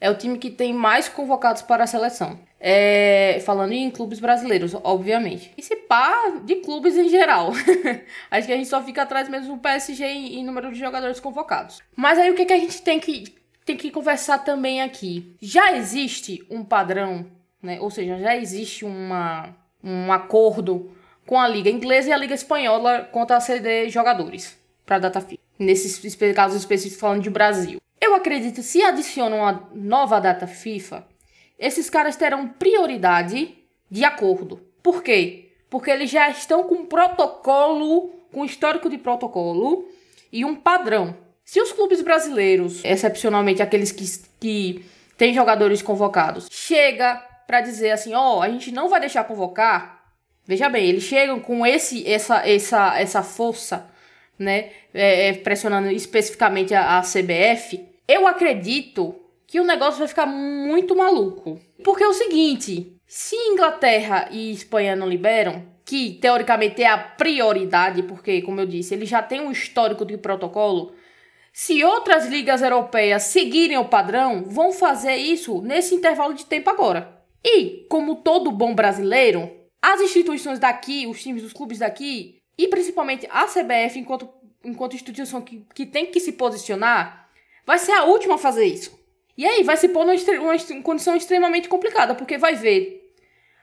é 0.00 0.10
o 0.10 0.16
time 0.16 0.38
que 0.38 0.50
tem 0.50 0.72
mais 0.72 1.08
convocados 1.08 1.62
para 1.62 1.84
a 1.84 1.86
seleção. 1.86 2.38
É, 2.62 3.40
falando 3.44 3.72
em 3.72 3.90
clubes 3.90 4.20
brasileiros, 4.20 4.74
obviamente. 4.84 5.50
E 5.56 5.62
se 5.62 5.74
pá, 5.76 6.40
de 6.44 6.56
clubes 6.56 6.96
em 6.96 7.08
geral. 7.08 7.52
Acho 8.30 8.46
que 8.46 8.52
a 8.52 8.56
gente 8.56 8.68
só 8.68 8.82
fica 8.82 9.02
atrás 9.02 9.28
mesmo 9.30 9.54
do 9.54 9.60
PSG 9.60 10.04
em, 10.04 10.38
em, 10.38 10.44
número 10.44 10.70
de 10.70 10.78
jogadores 10.78 11.18
convocados. 11.20 11.80
Mas 11.96 12.18
aí 12.18 12.30
o 12.30 12.34
que, 12.34 12.44
que 12.44 12.52
a 12.52 12.58
gente 12.58 12.82
tem 12.82 13.00
que, 13.00 13.34
tem 13.64 13.78
que 13.78 13.90
conversar 13.90 14.38
também 14.38 14.82
aqui? 14.82 15.34
Já 15.40 15.74
existe 15.74 16.44
um 16.50 16.62
padrão, 16.62 17.26
né? 17.62 17.80
Ou 17.80 17.90
seja, 17.90 18.18
já 18.18 18.36
existe 18.36 18.84
uma, 18.84 19.56
um 19.82 20.12
acordo 20.12 20.92
com 21.30 21.38
a 21.38 21.46
Liga 21.46 21.70
Inglesa 21.70 22.08
e 22.08 22.12
a 22.12 22.16
Liga 22.16 22.34
Espanhola 22.34 23.08
quanto 23.12 23.30
a 23.30 23.38
ceder 23.38 23.88
jogadores 23.88 24.58
para 24.84 24.96
a 24.96 24.98
data 24.98 25.20
FIFA. 25.20 25.40
Nesses 25.56 26.16
casos 26.34 26.58
específicos 26.58 27.00
falando 27.00 27.22
de 27.22 27.30
Brasil. 27.30 27.78
Eu 28.00 28.16
acredito 28.16 28.64
se 28.64 28.82
adicionam 28.82 29.38
uma 29.38 29.70
nova 29.72 30.18
data 30.18 30.48
FIFA, 30.48 31.06
esses 31.56 31.88
caras 31.88 32.16
terão 32.16 32.48
prioridade 32.48 33.56
de 33.88 34.02
acordo. 34.02 34.60
Por 34.82 35.04
quê? 35.04 35.52
Porque 35.70 35.92
eles 35.92 36.10
já 36.10 36.28
estão 36.30 36.64
com 36.64 36.74
um 36.74 36.86
protocolo, 36.86 38.08
com 38.32 38.40
um 38.40 38.44
histórico 38.44 38.90
de 38.90 38.98
protocolo 38.98 39.88
e 40.32 40.44
um 40.44 40.56
padrão. 40.56 41.16
Se 41.44 41.60
os 41.60 41.70
clubes 41.70 42.02
brasileiros, 42.02 42.84
excepcionalmente 42.84 43.62
aqueles 43.62 43.92
que, 43.92 44.04
que 44.40 44.84
têm 45.16 45.32
jogadores 45.32 45.80
convocados, 45.80 46.48
chega 46.50 47.24
para 47.46 47.60
dizer 47.60 47.92
assim, 47.92 48.14
ó, 48.14 48.38
oh, 48.38 48.42
a 48.42 48.48
gente 48.48 48.72
não 48.72 48.88
vai 48.88 48.98
deixar 48.98 49.22
convocar. 49.22 49.99
Veja 50.46 50.68
bem, 50.68 50.88
eles 50.88 51.04
chegam 51.04 51.38
com 51.40 51.64
esse, 51.64 52.06
essa, 52.08 52.46
essa, 52.48 52.98
essa 52.98 53.22
força, 53.22 53.88
né, 54.38 54.70
é, 54.92 55.28
é 55.28 55.32
pressionando 55.34 55.90
especificamente 55.90 56.74
a, 56.74 56.98
a 56.98 57.02
CBF. 57.02 57.86
Eu 58.08 58.26
acredito 58.26 59.14
que 59.46 59.60
o 59.60 59.64
negócio 59.64 59.98
vai 59.98 60.08
ficar 60.08 60.26
muito 60.26 60.96
maluco. 60.96 61.60
Porque 61.82 62.04
é 62.04 62.08
o 62.08 62.14
seguinte: 62.14 62.96
se 63.06 63.34
Inglaterra 63.34 64.28
e 64.30 64.52
Espanha 64.52 64.94
não 64.94 65.08
liberam, 65.08 65.64
que 65.84 66.12
teoricamente 66.20 66.82
é 66.82 66.86
a 66.86 66.96
prioridade, 66.96 68.04
porque, 68.04 68.42
como 68.42 68.60
eu 68.60 68.66
disse, 68.66 68.94
ele 68.94 69.04
já 69.04 69.20
tem 69.20 69.40
um 69.40 69.50
histórico 69.50 70.04
de 70.04 70.16
protocolo. 70.16 70.94
Se 71.52 71.82
outras 71.82 72.26
ligas 72.28 72.62
europeias 72.62 73.24
seguirem 73.24 73.76
o 73.76 73.86
padrão, 73.88 74.44
vão 74.46 74.70
fazer 74.72 75.16
isso 75.16 75.60
nesse 75.62 75.96
intervalo 75.96 76.32
de 76.32 76.46
tempo 76.46 76.70
agora. 76.70 77.20
E, 77.44 77.86
como 77.88 78.16
todo 78.16 78.52
bom 78.52 78.72
brasileiro, 78.72 79.50
as 79.82 80.00
instituições 80.00 80.58
daqui, 80.58 81.06
os 81.06 81.22
times 81.22 81.42
dos 81.42 81.52
clubes 81.52 81.78
daqui, 81.78 82.40
e 82.56 82.68
principalmente 82.68 83.26
a 83.30 83.46
CBF, 83.46 83.98
enquanto, 83.98 84.28
enquanto 84.64 84.94
instituição 84.94 85.40
que, 85.40 85.64
que 85.74 85.86
tem 85.86 86.06
que 86.06 86.20
se 86.20 86.32
posicionar, 86.32 87.28
vai 87.64 87.78
ser 87.78 87.92
a 87.92 88.04
última 88.04 88.34
a 88.34 88.38
fazer 88.38 88.64
isso. 88.64 88.98
E 89.36 89.46
aí 89.46 89.62
vai 89.62 89.76
se 89.76 89.88
pôr 89.88 90.04
numa, 90.04 90.14
numa 90.14 90.82
condição 90.82 91.16
extremamente 91.16 91.68
complicada, 91.68 92.14
porque 92.14 92.36
vai 92.36 92.54
ver 92.54 93.14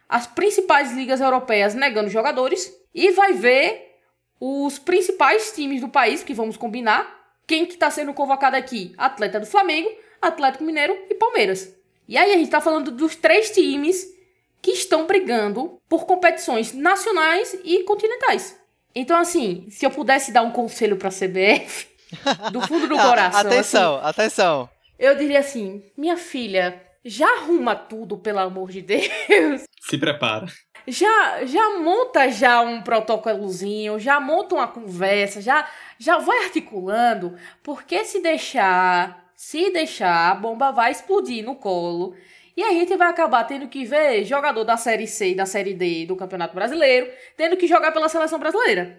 as 0.10 0.26
principais 0.26 0.92
ligas 0.94 1.22
europeias 1.22 1.76
negando 1.76 2.10
jogadores 2.10 2.74
e 2.96 3.12
vai 3.12 3.34
ver 3.34 3.96
os 4.40 4.80
principais 4.80 5.52
times 5.52 5.82
do 5.82 5.90
país, 5.90 6.24
que 6.24 6.34
vamos 6.34 6.58
combinar, 6.58 7.18
quem 7.46 7.66
que 7.66 7.78
tá 7.78 7.92
sendo 7.92 8.14
convocado 8.14 8.56
aqui? 8.56 8.94
Atleta 8.98 9.40
do 9.40 9.46
Flamengo, 9.46 9.90
Atlético 10.22 10.64
Mineiro 10.64 10.98
e 11.10 11.14
Palmeiras. 11.14 11.74
E 12.08 12.18
aí 12.18 12.34
a 12.34 12.38
gente 12.38 12.50
tá 12.50 12.62
falando 12.62 12.90
dos 12.92 13.16
três 13.16 13.52
times 13.52 14.17
que 14.62 14.72
estão 14.72 15.06
brigando 15.06 15.80
por 15.88 16.06
competições 16.06 16.74
nacionais 16.74 17.58
e 17.64 17.84
continentais. 17.84 18.60
Então, 18.96 19.18
assim, 19.20 19.68
se 19.70 19.86
eu 19.86 19.92
pudesse 19.92 20.32
dar 20.32 20.42
um 20.42 20.52
conselho 20.52 20.98
pra 20.98 21.10
CBF, 21.10 21.88
do 22.52 22.62
fundo 22.62 22.88
do 22.88 22.96
coração. 22.96 23.42
atenção, 23.42 23.98
assim, 23.98 24.10
atenção 24.10 24.70
eu 24.98 25.16
diria 25.16 25.40
assim: 25.40 25.84
minha 25.96 26.18
filha, 26.18 26.82
já 27.04 27.28
arruma 27.38 27.76
tudo, 27.76 28.18
pelo 28.18 28.40
amor 28.40 28.70
de 28.70 28.82
Deus. 28.82 29.64
Se 29.82 29.98
prepara. 29.98 30.48
Já, 30.88 31.46
já 31.46 31.80
monta 31.80 32.30
já 32.30 32.62
um 32.62 32.82
protocolozinho, 32.82 34.00
já 34.00 34.20
monta 34.20 34.56
uma 34.56 34.68
conversa, 34.68 35.42
já, 35.42 35.70
já 36.00 36.18
vai 36.18 36.46
articulando, 36.46 37.36
porque 37.62 38.06
se 38.06 38.22
deixar, 38.22 39.30
se 39.36 39.70
deixar, 39.70 40.32
a 40.32 40.36
bomba 40.36 40.72
vai 40.72 40.92
explodir 40.92 41.44
no 41.44 41.56
colo. 41.56 42.16
E 42.58 42.64
a 42.64 42.72
gente 42.72 42.98
vai 42.98 43.08
acabar 43.08 43.44
tendo 43.44 43.68
que 43.68 43.86
ver 43.86 44.26
jogador 44.26 44.64
da 44.64 44.76
Série 44.76 45.06
C 45.06 45.30
e 45.30 45.36
da 45.36 45.46
Série 45.46 45.76
D 45.76 46.08
do 46.08 46.16
Campeonato 46.16 46.56
Brasileiro 46.56 47.08
tendo 47.38 47.56
que 47.56 47.68
jogar 47.68 47.92
pela 47.92 48.10
seleção 48.10 48.40
brasileira. 48.40 48.98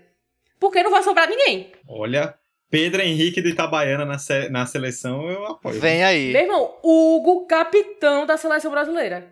Porque 0.61 0.81
não 0.81 0.93
vai 0.93 1.03
sobrar 1.03 1.29
ninguém. 1.29 1.73
Olha, 1.89 2.37
Pedro 2.71 3.03
Henrique 3.03 3.43
do 3.43 3.49
Itabaiana 3.49 4.05
na, 4.05 4.17
se 4.17 4.49
na 4.49 4.65
seleção, 4.65 5.29
eu 5.29 5.45
apoio. 5.45 5.81
Vem 5.81 6.05
aí. 6.05 6.33
Meu 6.33 6.43
irmão, 6.43 6.75
Hugo, 6.85 7.47
capitão 7.47 8.25
da 8.25 8.37
seleção 8.37 8.71
brasileira. 8.71 9.27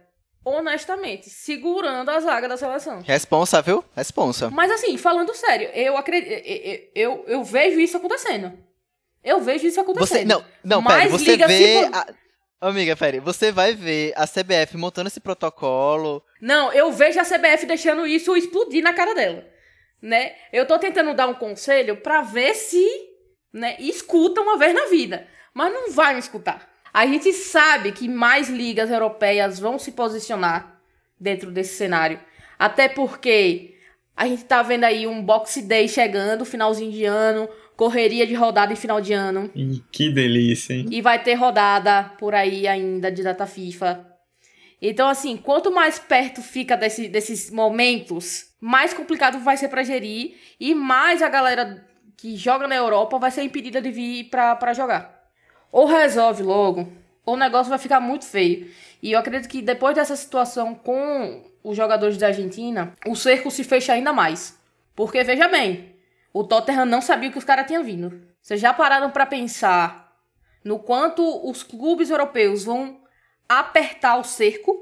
Honestamente, 0.44 1.30
segurando 1.30 2.08
a 2.08 2.18
zaga 2.18 2.48
da 2.48 2.56
seleção. 2.56 3.02
Responsa, 3.02 3.62
viu? 3.62 3.84
Responsa. 3.94 4.50
Mas 4.50 4.72
assim, 4.72 4.96
falando 4.98 5.34
sério, 5.34 5.68
eu 5.72 5.96
acredito. 5.96 6.32
Eu, 6.44 6.82
eu, 6.94 7.24
eu, 7.28 7.44
vejo 7.44 7.78
isso 7.78 7.96
acontecendo. 7.96 8.52
Eu 9.22 9.40
vejo 9.40 9.68
isso 9.68 9.80
acontecendo. 9.80 10.18
Você, 10.18 10.24
não, 10.24 10.44
não, 10.64 10.84
pera, 10.84 11.08
você 11.08 11.36
vê. 11.36 11.84
A... 11.92 12.06
Amiga, 12.60 12.96
peraí, 12.96 13.20
você 13.20 13.52
vai 13.52 13.74
ver 13.74 14.12
a 14.16 14.26
CBF 14.26 14.76
montando 14.76 15.08
esse 15.08 15.20
protocolo. 15.20 16.22
Não, 16.40 16.72
eu 16.72 16.90
vejo 16.92 17.20
a 17.20 17.24
CBF 17.24 17.66
deixando 17.66 18.06
isso 18.06 18.36
explodir 18.36 18.82
na 18.82 18.94
cara 18.94 19.14
dela. 19.14 19.46
Né? 20.00 20.34
Eu 20.52 20.66
tô 20.66 20.78
tentando 20.78 21.14
dar 21.14 21.26
um 21.26 21.34
conselho 21.34 21.96
para 21.98 22.22
ver 22.22 22.54
se 22.54 22.86
né? 23.56 23.74
Escuta 23.78 24.42
uma 24.42 24.58
vez 24.58 24.74
na 24.74 24.86
vida, 24.86 25.26
mas 25.54 25.72
não 25.72 25.90
vai 25.90 26.12
me 26.12 26.20
escutar. 26.20 26.70
A 26.92 27.06
gente 27.06 27.32
sabe 27.32 27.92
que 27.92 28.08
mais 28.08 28.48
ligas 28.48 28.90
europeias 28.90 29.58
vão 29.58 29.78
se 29.78 29.92
posicionar 29.92 30.80
dentro 31.18 31.50
desse 31.50 31.74
cenário. 31.76 32.20
Até 32.58 32.88
porque 32.88 33.74
a 34.14 34.26
gente 34.26 34.44
tá 34.44 34.62
vendo 34.62 34.84
aí 34.84 35.06
um 35.06 35.22
Boxe 35.22 35.62
Day 35.62 35.88
chegando, 35.88 36.44
finalzinho 36.44 36.92
de 36.92 37.04
ano, 37.04 37.48
correria 37.76 38.26
de 38.26 38.34
rodada 38.34 38.72
em 38.72 38.76
final 38.76 39.00
de 39.00 39.12
ano. 39.12 39.50
E 39.54 39.82
que 39.92 40.08
delícia, 40.08 40.74
hein? 40.74 40.86
E 40.90 41.02
vai 41.02 41.22
ter 41.22 41.34
rodada 41.34 42.04
por 42.18 42.34
aí 42.34 42.66
ainda 42.66 43.10
de 43.10 43.22
data 43.22 43.46
FIFA. 43.46 44.04
Então, 44.80 45.08
assim, 45.08 45.36
quanto 45.36 45.70
mais 45.70 45.98
perto 45.98 46.42
fica 46.42 46.76
desse, 46.76 47.08
desses 47.08 47.50
momentos, 47.50 48.46
mais 48.60 48.92
complicado 48.92 49.38
vai 49.38 49.56
ser 49.56 49.68
para 49.68 49.82
gerir 49.82 50.34
e 50.60 50.74
mais 50.74 51.22
a 51.22 51.28
galera 51.28 51.84
que 52.16 52.36
joga 52.36 52.66
na 52.66 52.74
Europa 52.74 53.18
vai 53.18 53.30
ser 53.30 53.42
impedida 53.42 53.80
de 53.80 53.90
vir 53.90 54.24
para 54.24 54.72
jogar. 54.74 55.14
Ou 55.70 55.86
resolve 55.86 56.42
logo, 56.42 56.92
ou 57.24 57.34
o 57.34 57.38
negócio 57.38 57.70
vai 57.70 57.78
ficar 57.78 58.00
muito 58.00 58.24
feio. 58.24 58.70
E 59.02 59.12
eu 59.12 59.18
acredito 59.18 59.48
que 59.48 59.60
depois 59.60 59.94
dessa 59.94 60.16
situação 60.16 60.74
com 60.74 61.44
os 61.62 61.76
jogadores 61.76 62.16
da 62.16 62.28
Argentina, 62.28 62.92
o 63.06 63.16
cerco 63.16 63.50
se 63.50 63.64
fecha 63.64 63.92
ainda 63.92 64.12
mais. 64.12 64.58
Porque, 64.94 65.22
veja 65.24 65.48
bem, 65.48 65.95
o 66.38 66.44
Tottenham 66.44 66.84
não 66.84 67.00
sabia 67.00 67.32
que 67.32 67.38
os 67.38 67.44
caras 67.44 67.66
tinham 67.66 67.82
vindo. 67.82 68.20
Vocês 68.42 68.60
já 68.60 68.74
pararam 68.74 69.10
para 69.10 69.24
pensar 69.24 70.12
no 70.62 70.78
quanto 70.78 71.22
os 71.48 71.62
clubes 71.62 72.10
europeus 72.10 72.62
vão 72.62 73.00
apertar 73.48 74.18
o 74.18 74.24
cerco 74.24 74.76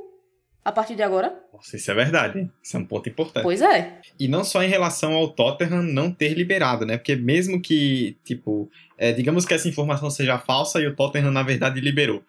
a 0.64 0.72
partir 0.72 0.96
de 0.96 1.02
agora? 1.04 1.32
Nossa, 1.52 1.76
isso 1.76 1.88
é 1.92 1.94
verdade. 1.94 2.50
Isso 2.60 2.76
é 2.76 2.80
um 2.80 2.84
ponto 2.84 3.08
importante. 3.08 3.44
Pois 3.44 3.62
é. 3.62 4.00
E 4.18 4.26
não 4.26 4.42
só 4.42 4.64
em 4.64 4.68
relação 4.68 5.12
ao 5.12 5.28
Tottenham 5.28 5.80
não 5.80 6.10
ter 6.10 6.34
liberado, 6.34 6.84
né? 6.84 6.96
Porque 6.96 7.14
mesmo 7.14 7.62
que, 7.62 8.16
tipo, 8.24 8.68
é, 8.98 9.12
digamos 9.12 9.44
que 9.44 9.54
essa 9.54 9.68
informação 9.68 10.10
seja 10.10 10.36
falsa 10.40 10.80
e 10.80 10.88
o 10.88 10.96
Tottenham, 10.96 11.30
na 11.30 11.44
verdade, 11.44 11.80
liberou. 11.80 12.24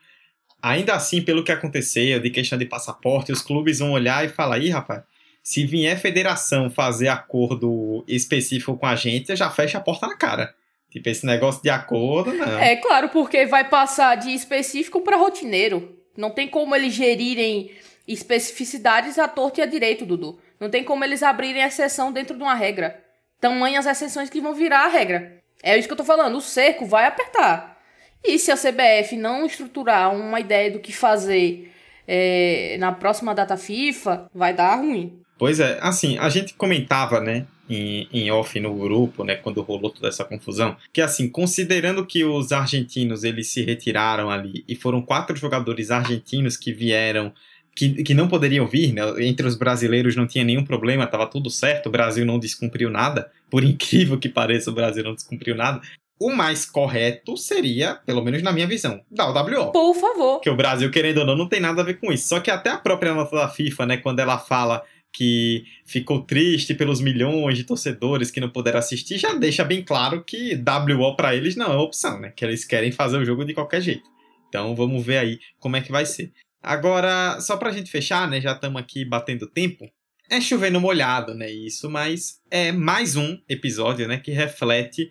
Ainda 0.61 0.93
assim, 0.93 1.23
pelo 1.23 1.43
que 1.43 1.51
aconteceu, 1.51 2.19
de 2.19 2.29
questão 2.29 2.59
de 2.59 2.65
passaporte, 2.65 3.31
os 3.31 3.41
clubes 3.41 3.79
vão 3.79 3.93
olhar 3.93 4.23
e 4.23 4.29
falar, 4.29 4.59
ih, 4.59 4.69
rapaz, 4.69 5.01
se 5.45 5.63
vier 5.63 5.95
federação 5.99 6.71
fazer 6.71 7.07
acordo 7.07 8.03
específico 8.07 8.75
com 8.75 8.87
a 8.87 8.95
gente, 8.95 9.35
já 9.35 9.47
fecha 9.47 9.77
a 9.77 9.81
porta 9.81 10.07
na 10.07 10.17
cara. 10.17 10.55
Tipo, 10.89 11.07
esse 11.07 11.23
negócio 11.23 11.61
de 11.61 11.69
acordo, 11.69 12.33
não. 12.33 12.57
É 12.57 12.75
claro, 12.77 13.09
porque 13.09 13.45
vai 13.45 13.69
passar 13.69 14.15
de 14.15 14.33
específico 14.33 15.01
para 15.01 15.17
rotineiro. 15.17 15.99
Não 16.17 16.31
tem 16.31 16.47
como 16.47 16.75
eles 16.75 16.93
gerirem 16.93 17.69
especificidades 18.07 19.19
à 19.19 19.27
torta 19.27 19.59
e 19.59 19.63
à 19.63 19.67
direito, 19.67 20.03
Dudu. 20.03 20.39
Não 20.59 20.67
tem 20.67 20.83
como 20.83 21.03
eles 21.03 21.21
abrirem 21.21 21.61
exceção 21.61 22.11
dentro 22.11 22.35
de 22.35 22.41
uma 22.41 22.55
regra. 22.55 22.99
Tamanhas 23.39 23.85
exceções 23.85 24.31
que 24.31 24.41
vão 24.41 24.55
virar 24.55 24.85
a 24.85 24.89
regra. 24.89 25.43
É 25.61 25.77
isso 25.77 25.87
que 25.87 25.93
eu 25.93 25.97
tô 25.97 26.03
falando. 26.03 26.37
O 26.37 26.41
cerco 26.41 26.87
vai 26.87 27.05
apertar. 27.05 27.79
E 28.23 28.39
se 28.39 28.51
a 28.51 28.57
CBF 28.57 29.15
não 29.15 29.45
estruturar 29.45 30.11
uma 30.11 30.39
ideia 30.39 30.71
do 30.71 30.79
que 30.79 30.91
fazer 30.91 31.71
é, 32.07 32.77
na 32.79 32.91
próxima 32.91 33.35
data 33.35 33.55
FIFA, 33.55 34.27
vai 34.33 34.51
dar 34.51 34.77
ruim. 34.77 35.23
Pois 35.37 35.59
é, 35.59 35.77
assim, 35.81 36.17
a 36.17 36.29
gente 36.29 36.53
comentava, 36.53 37.19
né, 37.19 37.45
em, 37.69 38.07
em 38.11 38.31
off 38.31 38.59
no 38.59 38.73
grupo, 38.75 39.23
né, 39.23 39.35
quando 39.35 39.61
rolou 39.61 39.89
toda 39.89 40.07
essa 40.07 40.23
confusão, 40.23 40.77
que 40.93 41.01
assim, 41.01 41.27
considerando 41.27 42.05
que 42.05 42.23
os 42.23 42.51
argentinos 42.51 43.23
eles 43.23 43.47
se 43.47 43.63
retiraram 43.63 44.29
ali 44.29 44.63
e 44.67 44.75
foram 44.75 45.01
quatro 45.01 45.35
jogadores 45.35 45.91
argentinos 45.91 46.55
que 46.55 46.71
vieram 46.71 47.33
que, 47.75 48.03
que 48.03 48.13
não 48.13 48.27
poderiam 48.27 48.65
vir, 48.65 48.93
né? 48.93 49.01
Entre 49.25 49.45
os 49.45 49.55
brasileiros 49.55 50.15
não 50.15 50.25
tinha 50.25 50.45
nenhum 50.45 50.63
problema, 50.63 51.03
estava 51.03 51.27
tudo 51.27 51.49
certo, 51.49 51.87
o 51.87 51.91
Brasil 51.91 52.25
não 52.25 52.39
descumpriu 52.39 52.89
nada. 52.89 53.29
Por 53.49 53.63
incrível 53.65 54.17
que 54.17 54.29
pareça, 54.29 54.71
o 54.71 54.73
Brasil 54.73 55.03
não 55.03 55.13
descumpriu 55.13 55.55
nada. 55.55 55.81
O 56.17 56.31
mais 56.31 56.65
correto 56.65 57.35
seria, 57.35 57.95
pelo 58.05 58.23
menos 58.23 58.41
na 58.41 58.53
minha 58.53 58.65
visão, 58.65 59.01
dar 59.11 59.27
o 59.27 59.33
WO. 59.33 59.73
Por 59.73 59.93
favor. 59.93 60.39
Que 60.39 60.49
o 60.49 60.55
Brasil, 60.55 60.89
querendo 60.89 61.17
ou 61.17 61.25
não, 61.25 61.35
não 61.35 61.49
tem 61.49 61.59
nada 61.59 61.81
a 61.81 61.85
ver 61.85 61.99
com 61.99 62.09
isso. 62.13 62.29
Só 62.29 62.39
que 62.39 62.49
até 62.49 62.69
a 62.69 62.77
própria 62.77 63.13
nota 63.13 63.35
da 63.35 63.49
FIFA, 63.49 63.85
né, 63.85 63.97
quando 63.97 64.21
ela 64.21 64.37
fala 64.37 64.81
que 65.15 65.65
ficou 65.85 66.23
triste 66.23 66.73
pelos 66.73 66.99
milhões 66.99 67.57
de 67.57 67.63
torcedores 67.63 68.29
que 68.29 68.41
não 68.41 68.49
puderam 68.49 68.79
assistir, 68.79 69.17
já 69.17 69.33
deixa 69.33 69.63
bem 69.63 69.81
claro 69.81 70.21
que 70.25 70.55
WO 70.55 71.15
para 71.15 71.33
eles 71.33 71.55
não 71.55 71.71
é 71.71 71.77
opção, 71.77 72.19
né? 72.19 72.33
Que 72.35 72.43
eles 72.43 72.65
querem 72.65 72.91
fazer 72.91 73.17
o 73.17 73.23
jogo 73.23 73.45
de 73.45 73.53
qualquer 73.53 73.81
jeito. 73.81 74.09
Então 74.49 74.75
vamos 74.75 75.05
ver 75.05 75.19
aí 75.19 75.39
como 75.57 75.77
é 75.77 75.81
que 75.81 75.89
vai 75.89 76.05
ser. 76.05 76.33
Agora, 76.61 77.39
só 77.39 77.55
pra 77.55 77.71
gente 77.71 77.89
fechar, 77.89 78.29
né? 78.29 78.41
Já 78.41 78.51
estamos 78.51 78.81
aqui 78.81 79.05
batendo 79.05 79.47
tempo. 79.47 79.89
É 80.29 80.41
chovendo 80.41 80.81
molhado, 80.81 81.33
né? 81.33 81.49
Isso, 81.49 81.89
mas 81.89 82.41
é 82.51 82.73
mais 82.73 83.15
um 83.15 83.39
episódio, 83.47 84.09
né? 84.09 84.17
Que 84.17 84.31
reflete 84.31 85.09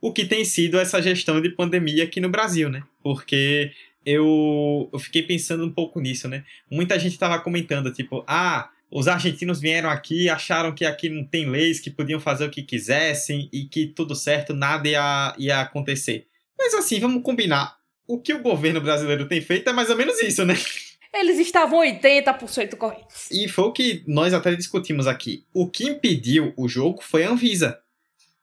o 0.00 0.14
que 0.14 0.24
tem 0.24 0.46
sido 0.46 0.78
essa 0.78 1.02
gestão 1.02 1.42
de 1.42 1.50
pandemia 1.50 2.04
aqui 2.04 2.20
no 2.20 2.30
Brasil, 2.30 2.70
né? 2.70 2.82
Porque 3.02 3.70
eu, 4.06 4.88
eu 4.90 4.98
fiquei 4.98 5.22
pensando 5.22 5.62
um 5.62 5.70
pouco 5.70 6.00
nisso, 6.00 6.26
né? 6.26 6.42
Muita 6.70 6.98
gente 6.98 7.12
estava 7.12 7.38
comentando, 7.38 7.92
tipo, 7.92 8.24
ah, 8.26 8.70
os 8.92 9.08
argentinos 9.08 9.58
vieram 9.58 9.88
aqui, 9.88 10.28
acharam 10.28 10.74
que 10.74 10.84
aqui 10.84 11.08
não 11.08 11.24
tem 11.24 11.48
leis, 11.48 11.80
que 11.80 11.90
podiam 11.90 12.20
fazer 12.20 12.44
o 12.44 12.50
que 12.50 12.62
quisessem 12.62 13.48
e 13.50 13.64
que 13.64 13.86
tudo 13.86 14.14
certo, 14.14 14.52
nada 14.52 14.86
ia, 14.86 15.34
ia 15.38 15.60
acontecer. 15.62 16.26
Mas 16.58 16.74
assim, 16.74 17.00
vamos 17.00 17.22
combinar. 17.22 17.76
O 18.06 18.20
que 18.20 18.34
o 18.34 18.42
governo 18.42 18.82
brasileiro 18.82 19.26
tem 19.26 19.40
feito 19.40 19.70
é 19.70 19.72
mais 19.72 19.88
ou 19.88 19.96
menos 19.96 20.20
isso, 20.20 20.44
né? 20.44 20.54
Eles 21.14 21.38
estavam 21.38 21.80
80% 21.80 22.76
corretos. 22.76 23.30
E 23.30 23.48
foi 23.48 23.64
o 23.64 23.72
que 23.72 24.04
nós 24.06 24.34
até 24.34 24.54
discutimos 24.54 25.06
aqui. 25.06 25.44
O 25.54 25.68
que 25.68 25.84
impediu 25.84 26.52
o 26.56 26.68
jogo 26.68 27.02
foi 27.02 27.24
a 27.24 27.30
Anvisa. 27.30 27.78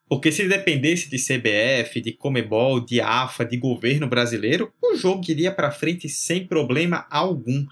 Porque 0.07 0.31
se 0.31 0.47
dependesse 0.47 1.09
de 1.09 1.17
CBF, 1.17 2.01
de 2.01 2.11
Comebol, 2.13 2.79
de 2.79 2.99
AFA, 2.99 3.45
de 3.45 3.57
governo 3.57 4.07
brasileiro, 4.07 4.73
o 4.81 4.95
jogo 4.95 5.23
iria 5.29 5.51
para 5.51 5.69
frente 5.69 6.09
sem 6.09 6.47
problema 6.47 7.05
algum. 7.11 7.65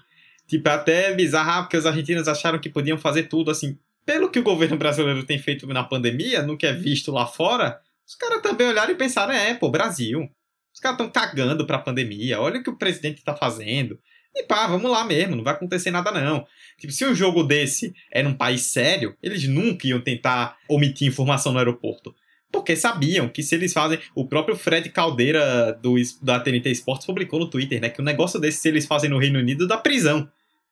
Tipo, 0.48 0.68
até 0.70 1.14
bizarro, 1.14 1.50
ah, 1.50 1.62
porque 1.62 1.76
os 1.76 1.84
argentinos 1.84 2.26
acharam 2.26 2.58
que 2.58 2.70
podiam 2.70 2.96
fazer 2.96 3.24
tudo 3.24 3.50
assim. 3.50 3.78
Pelo 4.06 4.30
que 4.30 4.38
o 4.38 4.42
governo 4.42 4.78
brasileiro 4.78 5.22
tem 5.22 5.38
feito 5.38 5.66
na 5.66 5.84
pandemia, 5.84 6.42
no 6.42 6.56
que 6.56 6.66
é 6.66 6.72
visto 6.72 7.12
lá 7.12 7.26
fora, 7.26 7.78
os 8.06 8.14
caras 8.14 8.40
também 8.40 8.66
olharam 8.66 8.90
e 8.90 8.96
pensaram: 8.96 9.32
é, 9.32 9.52
pô, 9.54 9.70
Brasil. 9.70 10.28
Os 10.72 10.80
caras 10.80 10.98
estão 10.98 11.10
cagando 11.10 11.66
pra 11.66 11.78
pandemia, 11.78 12.40
olha 12.40 12.60
o 12.60 12.62
que 12.62 12.70
o 12.70 12.76
presidente 12.76 13.24
tá 13.24 13.34
fazendo. 13.34 13.98
E 14.34 14.44
pá, 14.44 14.66
vamos 14.66 14.90
lá 14.90 15.04
mesmo, 15.04 15.34
não 15.34 15.42
vai 15.42 15.54
acontecer 15.54 15.90
nada 15.90 16.12
não. 16.12 16.46
Tipo, 16.78 16.92
se 16.92 17.04
um 17.04 17.14
jogo 17.14 17.42
desse 17.42 17.92
era 18.12 18.28
um 18.28 18.34
país 18.34 18.62
sério, 18.62 19.16
eles 19.22 19.48
nunca 19.48 19.86
iam 19.86 20.00
tentar 20.00 20.56
omitir 20.68 21.08
informação 21.08 21.52
no 21.52 21.58
aeroporto. 21.58 22.14
Porque 22.50 22.76
sabiam 22.76 23.28
que 23.28 23.42
se 23.42 23.54
eles 23.54 23.72
fazem. 23.72 23.98
O 24.14 24.26
próprio 24.26 24.56
Fred 24.56 24.88
Caldeira 24.90 25.72
do, 25.82 25.96
da 26.22 26.40
TNT 26.40 26.70
Sports 26.70 27.04
publicou 27.04 27.38
no 27.38 27.50
Twitter, 27.50 27.80
né? 27.80 27.90
Que 27.90 28.00
um 28.00 28.04
negócio 28.04 28.40
desse, 28.40 28.58
se 28.58 28.68
eles 28.68 28.86
fazem 28.86 29.10
no 29.10 29.18
Reino 29.18 29.38
Unido, 29.38 29.66
dá 29.66 29.76
prisão. 29.76 30.30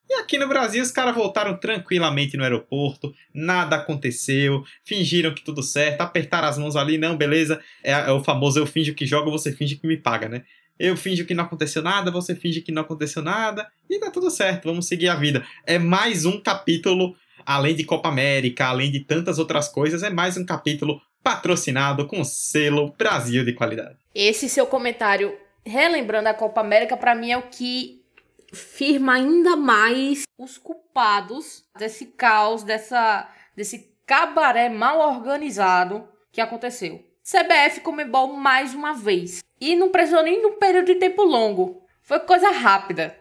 E 0.09 0.15
aqui 0.15 0.39
no 0.39 0.49
Brasil 0.49 0.83
os 0.83 0.91
caras 0.91 1.15
voltaram 1.15 1.57
tranquilamente 1.57 2.37
no 2.37 2.45
aeroporto, 2.45 3.13
nada 3.35 3.77
aconteceu, 3.77 4.65
fingiram 4.85 5.35
que 5.35 5.43
tudo 5.43 5.63
certo, 5.63 6.01
apertaram 6.01 6.47
as 6.47 6.57
mãos 6.57 6.77
ali, 6.77 6.97
não, 6.97 7.17
beleza, 7.17 7.61
é, 7.83 7.91
é 7.91 8.13
o 8.13 8.23
famoso 8.23 8.59
eu 8.59 8.67
finjo 8.67 8.95
que 8.95 9.05
jogo, 9.05 9.31
você 9.31 9.53
finge 9.53 9.77
que 9.77 9.87
me 9.87 9.97
paga, 9.97 10.29
né? 10.29 10.45
Eu 10.79 10.97
finjo 10.97 11.25
que 11.25 11.35
não 11.35 11.45
aconteceu 11.45 11.83
nada, 11.83 12.11
você 12.11 12.37
finge 12.37 12.61
que 12.61 12.71
não 12.71 12.83
aconteceu 12.83 13.23
nada, 13.23 13.67
e 13.91 13.99
tá 13.99 14.11
tudo 14.11 14.31
certo, 14.31 14.65
vamos 14.65 14.87
seguir 14.87 15.09
a 15.09 15.17
vida. 15.17 15.45
É 15.67 15.79
mais 15.79 16.25
um 16.25 16.41
capítulo, 16.41 17.17
além 17.45 17.75
de 17.75 17.83
Copa 17.83 18.09
América, 18.09 18.67
além 18.67 18.93
de 18.93 19.01
tantas 19.01 19.39
outras 19.39 19.69
coisas, 19.69 20.03
é 20.03 20.11
mais 20.11 20.37
um 20.37 20.45
capítulo 20.45 21.01
patrocinado 21.23 22.07
com 22.07 22.23
selo 22.23 22.95
Brasil 22.97 23.45
de 23.45 23.53
qualidade. 23.55 23.97
Esse 24.15 24.49
seu 24.49 24.67
comentário, 24.67 25.35
relembrando 25.65 26.29
a 26.29 26.35
Copa 26.35 26.61
América, 26.61 26.97
para 26.97 27.15
mim 27.15 27.33
é 27.33 27.39
o 27.39 27.43
que 27.43 28.06
firma 28.53 29.15
ainda 29.15 29.57
mais 29.57 30.25
os 30.39 30.59
culpados 30.59 31.65
desse 31.79 32.07
caos, 32.07 32.63
dessa, 32.63 33.29
desse 33.55 33.91
cabaré 34.07 34.69
mal 34.69 35.01
organizado 35.01 36.09
que 36.31 36.41
aconteceu. 36.41 37.05
CBF 37.23 37.81
Comebol 37.81 38.35
mais 38.35 38.75
uma 38.75 38.93
vez. 38.93 39.43
E 39.61 39.75
não 39.75 39.89
precisou 39.91 40.23
nem 40.23 40.41
de 40.41 40.47
um 40.47 40.59
período 40.59 40.87
de 40.87 40.95
tempo 40.97 41.25
longo. 41.25 41.83
Foi 42.03 42.21
coisa 42.21 42.51
rápida. 42.51 43.19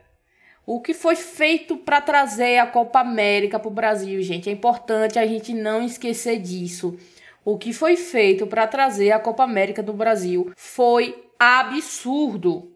O 0.65 0.80
que 0.82 0.93
foi 0.93 1.15
feito 1.15 1.78
para 1.78 2.01
trazer 2.01 2.57
a 2.57 2.67
Copa 2.67 2.99
América 2.99 3.59
para 3.59 3.67
o 3.67 3.73
Brasil, 3.73 4.21
gente? 4.21 4.49
É 4.49 4.53
importante 4.53 5.17
a 5.17 5.26
gente 5.26 5.53
não 5.53 5.84
esquecer 5.84 6.39
disso. 6.39 6.97
O 7.43 7.57
que 7.57 7.71
foi 7.71 7.95
feito 7.95 8.47
para 8.47 8.67
trazer 8.67 9.11
a 9.11 9.19
Copa 9.19 9.43
América 9.43 9.82
do 9.82 9.93
Brasil 9.93 10.51
foi 10.55 11.30
absurdo. 11.39 12.71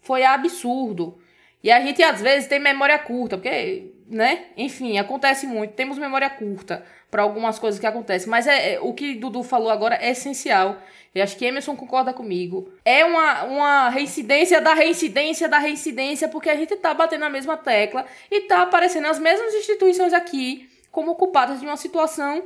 Foi 0.00 0.24
absurdo. 0.24 1.18
E 1.62 1.70
a 1.70 1.80
gente 1.80 2.02
às 2.02 2.20
vezes 2.20 2.48
tem 2.48 2.58
memória 2.58 2.98
curta, 2.98 3.36
porque, 3.36 3.92
né? 4.08 4.46
Enfim, 4.56 4.98
acontece 4.98 5.46
muito. 5.46 5.74
Temos 5.74 5.96
memória 5.96 6.28
curta 6.28 6.84
para 7.10 7.22
algumas 7.22 7.58
coisas 7.58 7.78
que 7.78 7.86
acontecem. 7.86 8.28
Mas 8.28 8.46
é, 8.46 8.74
é, 8.74 8.80
o 8.80 8.92
que 8.92 9.14
Dudu 9.14 9.42
falou 9.42 9.70
agora 9.70 9.96
é 9.96 10.10
essencial. 10.10 10.82
Eu 11.14 11.22
acho 11.22 11.36
que 11.36 11.44
Emerson 11.44 11.76
concorda 11.76 12.12
comigo. 12.12 12.72
É 12.84 13.04
uma, 13.04 13.44
uma 13.44 13.88
reincidência 13.90 14.60
da 14.60 14.74
reincidência 14.74 15.48
da 15.48 15.58
reincidência, 15.58 16.26
porque 16.26 16.48
a 16.48 16.56
gente 16.56 16.74
tá 16.76 16.92
batendo 16.94 17.20
na 17.20 17.30
mesma 17.30 17.56
tecla 17.56 18.06
e 18.30 18.40
tá 18.42 18.62
aparecendo 18.62 19.06
as 19.06 19.18
mesmas 19.18 19.54
instituições 19.54 20.12
aqui 20.12 20.68
como 20.90 21.14
culpadas 21.14 21.60
de 21.60 21.66
uma 21.66 21.76
situação 21.76 22.44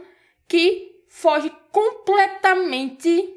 que 0.48 0.92
foge 1.08 1.50
completamente 1.72 3.34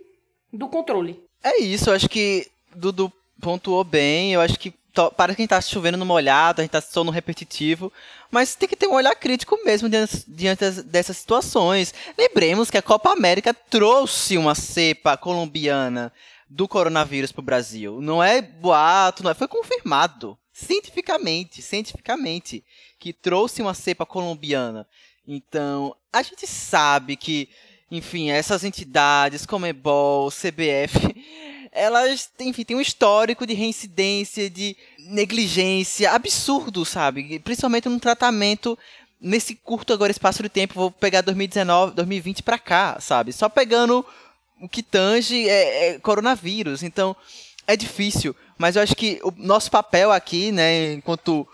do 0.52 0.68
controle. 0.68 1.24
É 1.44 1.62
isso, 1.62 1.90
eu 1.90 1.94
acho 1.94 2.10
que 2.10 2.48
Dudu 2.76 3.12
pontuou 3.40 3.84
bem. 3.84 4.34
Eu 4.34 4.42
acho 4.42 4.60
que 4.60 4.74
parece 5.16 5.36
que 5.36 5.42
a 5.42 5.44
gente 5.44 5.50
tá 5.50 5.62
chovendo 5.62 5.98
no 5.98 6.06
molhado, 6.06 6.62
a 6.62 6.64
gente 6.64 6.72
tá 6.72 6.82
só 6.82 7.04
no 7.04 7.12
repetitivo, 7.12 7.92
mas 8.32 8.56
tem 8.56 8.68
que 8.68 8.76
ter 8.76 8.88
um 8.88 8.94
olhar 8.94 9.16
crítico 9.16 9.58
mesmo 9.64 9.90
diante, 9.90 10.24
diante 10.28 10.70
dessas 10.84 11.18
situações. 11.18 11.94
Lembremos 12.18 12.70
que 12.70 12.78
a 12.78 12.82
Copa 12.82 13.12
América 13.12 13.54
trouxe 13.54 14.38
uma 14.38 14.56
cepa 14.56 15.16
colombiana 15.18 16.12
do 16.50 16.68
coronavírus 16.68 17.32
para 17.32 17.42
o 17.42 17.46
Brasil. 17.46 18.02
Não 18.02 18.24
é 18.24 18.42
boato, 18.42 19.24
não 19.24 19.32
é, 19.32 19.34
foi 19.34 19.48
confirmado 19.48 20.38
cientificamente, 20.52 21.62
cientificamente, 21.62 22.64
que 22.98 23.14
trouxe 23.14 23.62
uma 23.62 23.74
cepa 23.74 24.06
colombiana. 24.06 24.86
Então, 25.28 25.96
a 26.12 26.22
gente 26.22 26.48
sabe 26.48 27.16
que, 27.16 27.50
enfim, 27.90 28.32
essas 28.32 28.64
entidades, 28.64 29.46
como 29.46 29.68
Ebol, 29.68 30.30
CBF, 30.32 30.98
elas, 31.72 32.30
enfim, 32.40 32.64
têm 32.64 32.78
um 32.78 32.82
histórico 32.82 33.46
de 33.46 33.54
reincidência, 33.54 34.50
de 34.50 34.76
negligência 34.98 36.12
absurdo, 36.12 36.86
sabe? 36.86 37.40
Principalmente 37.40 37.90
no 37.90 38.00
tratamento 38.00 38.78
nesse 39.22 39.54
curto 39.56 39.94
agora 39.94 40.12
espaço 40.12 40.42
de 40.42 40.50
tempo, 40.50 40.74
vou 40.74 40.92
pegar 40.92 41.22
2019, 41.22 41.94
2020 41.94 42.44
para 42.44 42.58
cá, 42.58 42.98
sabe? 43.00 43.34
Só 43.34 43.50
pegando 43.50 44.06
o 44.62 44.70
que 44.70 44.82
tange 44.82 45.48
é, 45.48 45.90
é, 45.90 46.00
coronavírus. 46.00 46.84
Então, 46.84 47.16
é 47.68 47.76
difícil, 47.76 48.36
mas 48.58 48.76
eu 48.76 48.82
acho 48.82 48.96
que 48.96 49.20
o 49.24 49.32
nosso 49.38 49.70
papel 49.70 50.12
aqui, 50.12 50.52
né, 50.52 50.94
enquanto 50.94 51.48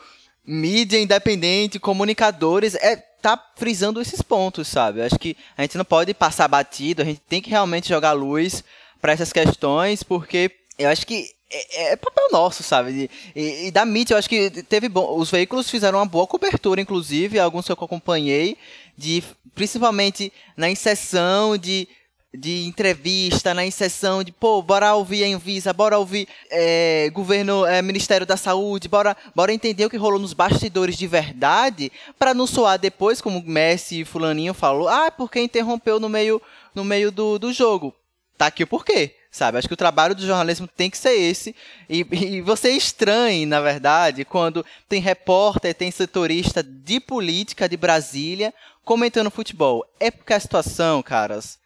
mídia 0.46 1.00
independente, 1.00 1.80
comunicadores, 1.80 2.76
é 2.76 2.96
tá 3.22 3.44
frisando 3.56 4.00
esses 4.00 4.22
pontos, 4.22 4.68
sabe? 4.68 5.00
Eu 5.00 5.06
acho 5.06 5.18
que 5.18 5.36
a 5.58 5.64
gente 5.64 5.80
não 5.80 5.86
pode 5.86 6.14
passar 6.14 6.48
batido, 6.48 7.02
a 7.02 7.06
gente 7.06 7.22
tem 7.28 7.42
que 7.42 7.50
realmente 7.50 7.90
jogar 7.90 8.12
luz 8.12 8.64
para 9.06 9.14
essas 9.14 9.32
questões, 9.32 10.02
porque 10.02 10.50
eu 10.80 10.90
acho 10.90 11.06
que 11.06 11.30
é, 11.52 11.92
é 11.92 11.96
papel 11.96 12.28
nosso, 12.32 12.64
sabe? 12.64 13.08
E, 13.36 13.68
e, 13.68 13.72
da 13.72 13.86
mídia, 13.86 14.16
eu 14.16 14.18
acho 14.18 14.28
que 14.28 14.50
teve 14.64 14.90
bom. 14.90 15.20
Os 15.20 15.30
veículos 15.30 15.70
fizeram 15.70 16.00
uma 16.00 16.08
boa 16.08 16.26
cobertura, 16.26 16.82
inclusive, 16.82 17.38
alguns 17.38 17.68
que 17.68 17.72
eu 17.72 17.78
acompanhei, 17.80 18.58
de 18.98 19.24
principalmente 19.54 20.34
na 20.58 20.72
inserção 20.72 21.56
de, 21.56 21.88
de 22.34 22.66
entrevista, 22.66 23.54
na 23.54 23.64
inserção 23.64 24.24
de, 24.24 24.32
pô, 24.32 24.60
bora 24.64 24.96
ouvir 24.96 25.24
a 25.24 25.28
Envisa, 25.28 25.72
bora 25.72 26.00
ouvir 26.00 26.28
é, 26.50 27.08
governo, 27.14 27.64
é, 27.64 27.84
Ministério 27.84 28.26
da 28.26 28.36
Saúde, 28.36 28.88
bora, 28.88 29.16
bora 29.36 29.54
entender 29.54 29.86
o 29.86 29.90
que 29.90 29.98
rolou 29.98 30.18
nos 30.18 30.34
bastidores 30.34 30.98
de 30.98 31.06
verdade, 31.06 31.92
para 32.18 32.34
não 32.34 32.48
soar 32.48 32.80
depois, 32.80 33.22
como 33.22 33.44
Messi 33.46 34.02
e 34.02 34.06
Fulaninho 34.06 34.56
falou, 34.56 34.88
ah, 34.90 35.12
porque 35.12 35.40
interrompeu 35.40 36.00
no 36.00 36.10
meio, 36.10 36.42
no 36.74 36.84
meio 36.84 37.12
do, 37.12 37.38
do 37.38 37.54
jogo 37.54 37.94
tá 38.38 38.48
aqui 38.48 38.64
o 38.64 38.68
porquê, 38.68 39.16
sabe? 39.32 39.58
Acho 39.58 39.68
que 39.68 39.74
o 39.74 39.78
trabalho 39.78 40.16
do 40.16 40.26
jornalismo 40.26 40.68
tem 40.68 40.90
que 40.90 40.98
ser 40.98 41.14
esse. 41.14 41.56
E, 41.90 42.06
e 42.12 42.42
você 42.42 42.72
estranhe, 42.72 43.46
na 43.46 43.62
verdade, 43.62 44.26
quando 44.26 44.66
tem 44.88 45.02
repórter, 45.02 45.74
tem 45.74 45.92
setorista 45.92 46.64
de 46.64 47.00
política 47.00 47.68
de 47.68 47.78
Brasília 47.78 48.54
comentando 48.84 49.32
futebol. 49.32 49.86
É 50.00 50.12
porque 50.12 50.34
a 50.34 50.40
situação, 50.40 51.02
caras, 51.02 51.60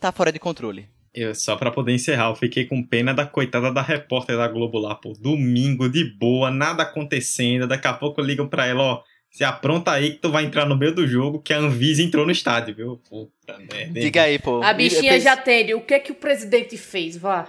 tá 0.00 0.10
fora 0.12 0.32
de 0.32 0.38
controle. 0.38 0.88
Eu, 1.12 1.34
só 1.34 1.56
para 1.56 1.72
poder 1.72 1.92
encerrar, 1.92 2.28
eu 2.28 2.36
fiquei 2.36 2.66
com 2.66 2.82
pena 2.82 3.12
da 3.12 3.26
coitada 3.26 3.72
da 3.72 3.82
repórter 3.82 4.36
da 4.36 4.46
Globo 4.46 4.78
lá, 4.78 4.94
pô. 4.94 5.12
Domingo, 5.18 5.88
de 5.88 6.04
boa, 6.04 6.50
nada 6.50 6.84
acontecendo. 6.84 7.66
Daqui 7.66 7.88
a 7.88 7.92
pouco 7.92 8.20
ligam 8.20 8.48
pra 8.48 8.66
ela, 8.66 8.82
ó. 8.82 9.02
Se 9.30 9.44
apronta 9.44 9.92
aí 9.92 10.10
que 10.10 10.18
tu 10.18 10.30
vai 10.30 10.44
entrar 10.44 10.66
no 10.66 10.76
meio 10.76 10.92
do 10.92 11.06
jogo, 11.06 11.40
que 11.40 11.52
a 11.52 11.58
Anvisa 11.58 12.02
entrou 12.02 12.26
no 12.26 12.32
estádio, 12.32 12.74
viu? 12.74 13.00
Puta 13.08 13.56
merda. 13.58 14.00
Diga 14.00 14.22
aí, 14.22 14.40
pô. 14.40 14.60
A 14.60 14.72
bichinha 14.72 15.20
já 15.20 15.34
atende. 15.34 15.72
O 15.72 15.80
que 15.80 16.00
que 16.00 16.10
o 16.10 16.16
presidente 16.16 16.76
fez? 16.76 17.16
Vá. 17.16 17.46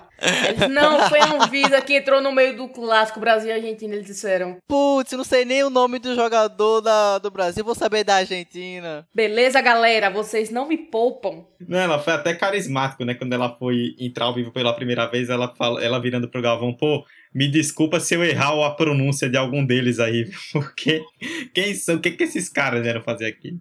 Eles, 0.48 0.70
não, 0.70 1.10
foi 1.10 1.20
a 1.20 1.34
Anvisa 1.34 1.82
que 1.82 1.96
entrou 1.98 2.22
no 2.22 2.32
meio 2.32 2.56
do 2.56 2.68
clássico 2.68 3.20
Brasil 3.20 3.50
e 3.50 3.54
Argentina, 3.54 3.96
eles 3.96 4.06
disseram. 4.06 4.58
Putz, 4.68 5.14
não 5.14 5.24
sei 5.24 5.44
nem 5.44 5.64
o 5.64 5.72
nome 5.72 5.98
do 5.98 6.14
jogador 6.14 6.82
da, 6.82 7.18
do 7.18 7.32
Brasil, 7.32 7.66
vou 7.66 7.74
saber 7.74 8.04
da 8.04 8.18
Argentina. 8.18 9.08
Beleza, 9.14 9.60
galera, 9.60 10.12
vocês 10.12 10.52
não 10.52 10.68
me 10.68 10.78
poupam. 10.78 11.44
Não, 11.68 11.80
ela 11.80 11.98
foi 11.98 12.14
até 12.14 12.36
carismático, 12.36 13.04
né? 13.04 13.16
Quando 13.16 13.34
ela 13.34 13.56
foi 13.58 13.96
entrar 14.00 14.26
ao 14.26 14.36
vivo 14.36 14.52
pela 14.52 14.76
primeira 14.76 15.08
vez, 15.08 15.32
ela, 15.32 15.48
fala, 15.56 15.84
ela 15.84 16.00
virando 16.00 16.30
pro 16.30 16.42
Galvão, 16.42 16.74
pô, 16.74 17.04
me 17.34 17.48
desculpa 17.48 18.00
se 18.00 18.16
eu 18.16 18.24
errar 18.24 18.54
a 18.66 18.72
pronúncia 18.72 19.30
de 19.30 19.38
algum 19.38 19.66
deles 19.66 20.00
aí, 20.00 20.30
porque 20.52 21.04
quem 21.54 21.74
são, 21.74 21.96
o 21.96 22.00
que, 22.00 22.12
que 22.12 22.24
esses 22.24 22.50
caras 22.50 22.82
vieram 22.82 23.02
fazer 23.02 23.26
aqui? 23.26 23.58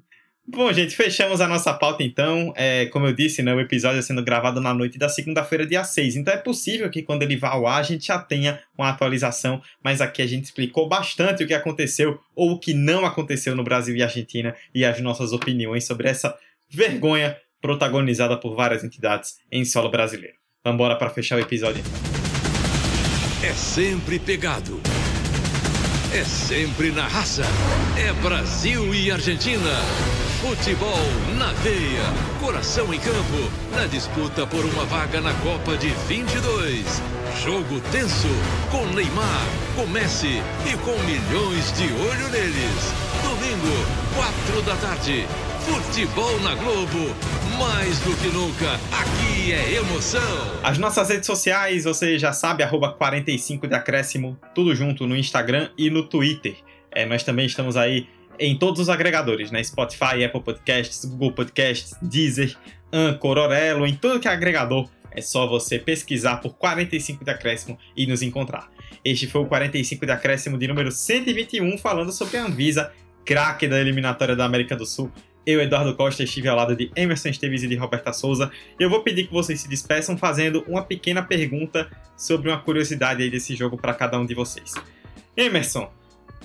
Bom, 0.52 0.72
gente, 0.72 0.96
fechamos 0.96 1.40
a 1.40 1.46
nossa 1.46 1.72
pauta 1.72 2.02
então. 2.02 2.52
É, 2.56 2.86
como 2.86 3.06
eu 3.06 3.12
disse, 3.12 3.40
né, 3.40 3.54
o 3.54 3.60
episódio 3.60 4.00
é 4.00 4.02
sendo 4.02 4.22
gravado 4.22 4.60
na 4.60 4.74
noite 4.74 4.98
da 4.98 5.08
segunda-feira, 5.08 5.64
dia 5.64 5.84
6. 5.84 6.16
Então 6.16 6.34
é 6.34 6.36
possível 6.36 6.90
que 6.90 7.02
quando 7.02 7.22
ele 7.22 7.36
vá 7.36 7.50
ao 7.50 7.68
ar 7.68 7.78
a 7.78 7.84
gente 7.84 8.06
já 8.08 8.18
tenha 8.18 8.60
uma 8.76 8.88
atualização, 8.88 9.62
mas 9.82 10.00
aqui 10.00 10.20
a 10.20 10.26
gente 10.26 10.46
explicou 10.46 10.88
bastante 10.88 11.44
o 11.44 11.46
que 11.46 11.54
aconteceu 11.54 12.18
ou 12.34 12.52
o 12.52 12.58
que 12.58 12.74
não 12.74 13.06
aconteceu 13.06 13.54
no 13.54 13.62
Brasil 13.62 13.94
e 13.94 14.02
Argentina 14.02 14.56
e 14.74 14.84
as 14.84 15.00
nossas 15.00 15.32
opiniões 15.32 15.84
sobre 15.84 16.08
essa 16.08 16.36
vergonha 16.68 17.36
protagonizada 17.60 18.36
por 18.36 18.56
várias 18.56 18.82
entidades 18.82 19.36
em 19.52 19.64
solo 19.64 19.88
brasileiro. 19.88 20.34
Vamos 20.64 20.76
embora 20.76 20.96
para 20.96 21.10
fechar 21.10 21.36
o 21.36 21.40
episódio 21.40 21.80
então. 21.80 22.09
É 23.42 23.54
sempre 23.54 24.18
pegado. 24.18 24.78
É 26.12 26.22
sempre 26.24 26.90
na 26.90 27.08
raça. 27.08 27.42
É 27.96 28.12
Brasil 28.22 28.94
e 28.94 29.10
Argentina. 29.10 29.80
Futebol 30.42 31.06
na 31.38 31.50
veia. 31.54 32.02
Coração 32.38 32.92
em 32.92 32.98
campo. 32.98 33.50
Na 33.74 33.86
disputa 33.86 34.46
por 34.46 34.62
uma 34.66 34.84
vaga 34.84 35.22
na 35.22 35.32
Copa 35.34 35.74
de 35.78 35.88
22. 36.06 36.84
Jogo 37.42 37.80
tenso. 37.90 38.28
Com 38.70 38.84
Neymar, 38.88 39.46
com 39.74 39.86
Messi 39.86 40.42
e 40.66 40.76
com 40.76 40.98
milhões 41.04 41.72
de 41.72 41.84
olho 41.84 42.28
neles. 42.28 42.92
Domingo, 43.40 43.86
quatro 44.14 44.62
da 44.62 44.76
tarde. 44.76 45.24
Futebol 45.60 46.38
na 46.40 46.54
Globo. 46.56 47.16
Mais 47.58 47.98
do 48.00 48.14
que 48.16 48.28
nunca, 48.28 48.74
aqui 48.92 49.52
é 49.52 49.76
emoção. 49.76 50.20
As 50.62 50.76
nossas 50.76 51.08
redes 51.08 51.24
sociais, 51.24 51.84
você 51.84 52.18
já 52.18 52.34
sabe, 52.34 52.62
arroba 52.62 52.92
45 52.92 53.66
de 53.66 53.74
acréscimo, 53.74 54.38
tudo 54.54 54.74
junto 54.74 55.06
no 55.06 55.16
Instagram 55.16 55.70
e 55.78 55.88
no 55.88 56.06
Twitter. 56.06 56.54
É, 56.90 57.06
nós 57.06 57.22
também 57.22 57.46
estamos 57.46 57.78
aí 57.78 58.08
em 58.38 58.58
todos 58.58 58.78
os 58.78 58.88
agregadores, 58.90 59.50
né? 59.50 59.64
Spotify, 59.64 60.22
Apple 60.22 60.42
Podcasts, 60.42 61.06
Google 61.06 61.32
Podcasts, 61.32 61.94
Deezer, 62.02 62.54
Anchor, 62.92 63.38
Orelo, 63.38 63.86
em 63.86 63.94
tudo 63.94 64.20
que 64.20 64.28
é 64.28 64.32
agregador. 64.32 64.86
É 65.12 65.22
só 65.22 65.46
você 65.46 65.78
pesquisar 65.78 66.36
por 66.36 66.56
45 66.56 67.24
de 67.24 67.30
acréscimo 67.30 67.78
e 67.96 68.06
nos 68.06 68.20
encontrar. 68.20 68.68
Este 69.02 69.26
foi 69.26 69.40
o 69.40 69.46
45 69.46 70.04
de 70.04 70.12
acréscimo 70.12 70.58
de 70.58 70.68
número 70.68 70.92
121, 70.92 71.78
falando 71.78 72.12
sobre 72.12 72.36
a 72.36 72.44
Anvisa, 72.44 72.92
craque 73.24 73.68
da 73.68 73.80
eliminatória 73.80 74.34
da 74.34 74.44
América 74.44 74.76
do 74.76 74.86
Sul, 74.86 75.10
eu, 75.46 75.60
Eduardo 75.60 75.94
Costa, 75.96 76.22
estive 76.22 76.48
ao 76.48 76.56
lado 76.56 76.76
de 76.76 76.90
Emerson 76.94 77.30
Esteves 77.30 77.62
e 77.62 77.66
de 77.66 77.74
Roberta 77.74 78.12
Souza. 78.12 78.50
Eu 78.78 78.90
vou 78.90 79.02
pedir 79.02 79.26
que 79.26 79.32
vocês 79.32 79.60
se 79.60 79.68
despeçam 79.68 80.16
fazendo 80.16 80.62
uma 80.68 80.82
pequena 80.82 81.22
pergunta 81.22 81.90
sobre 82.16 82.50
uma 82.50 82.58
curiosidade 82.58 83.22
aí 83.22 83.30
desse 83.30 83.56
jogo 83.56 83.76
para 83.76 83.94
cada 83.94 84.18
um 84.18 84.26
de 84.26 84.34
vocês. 84.34 84.74
Emerson, 85.36 85.90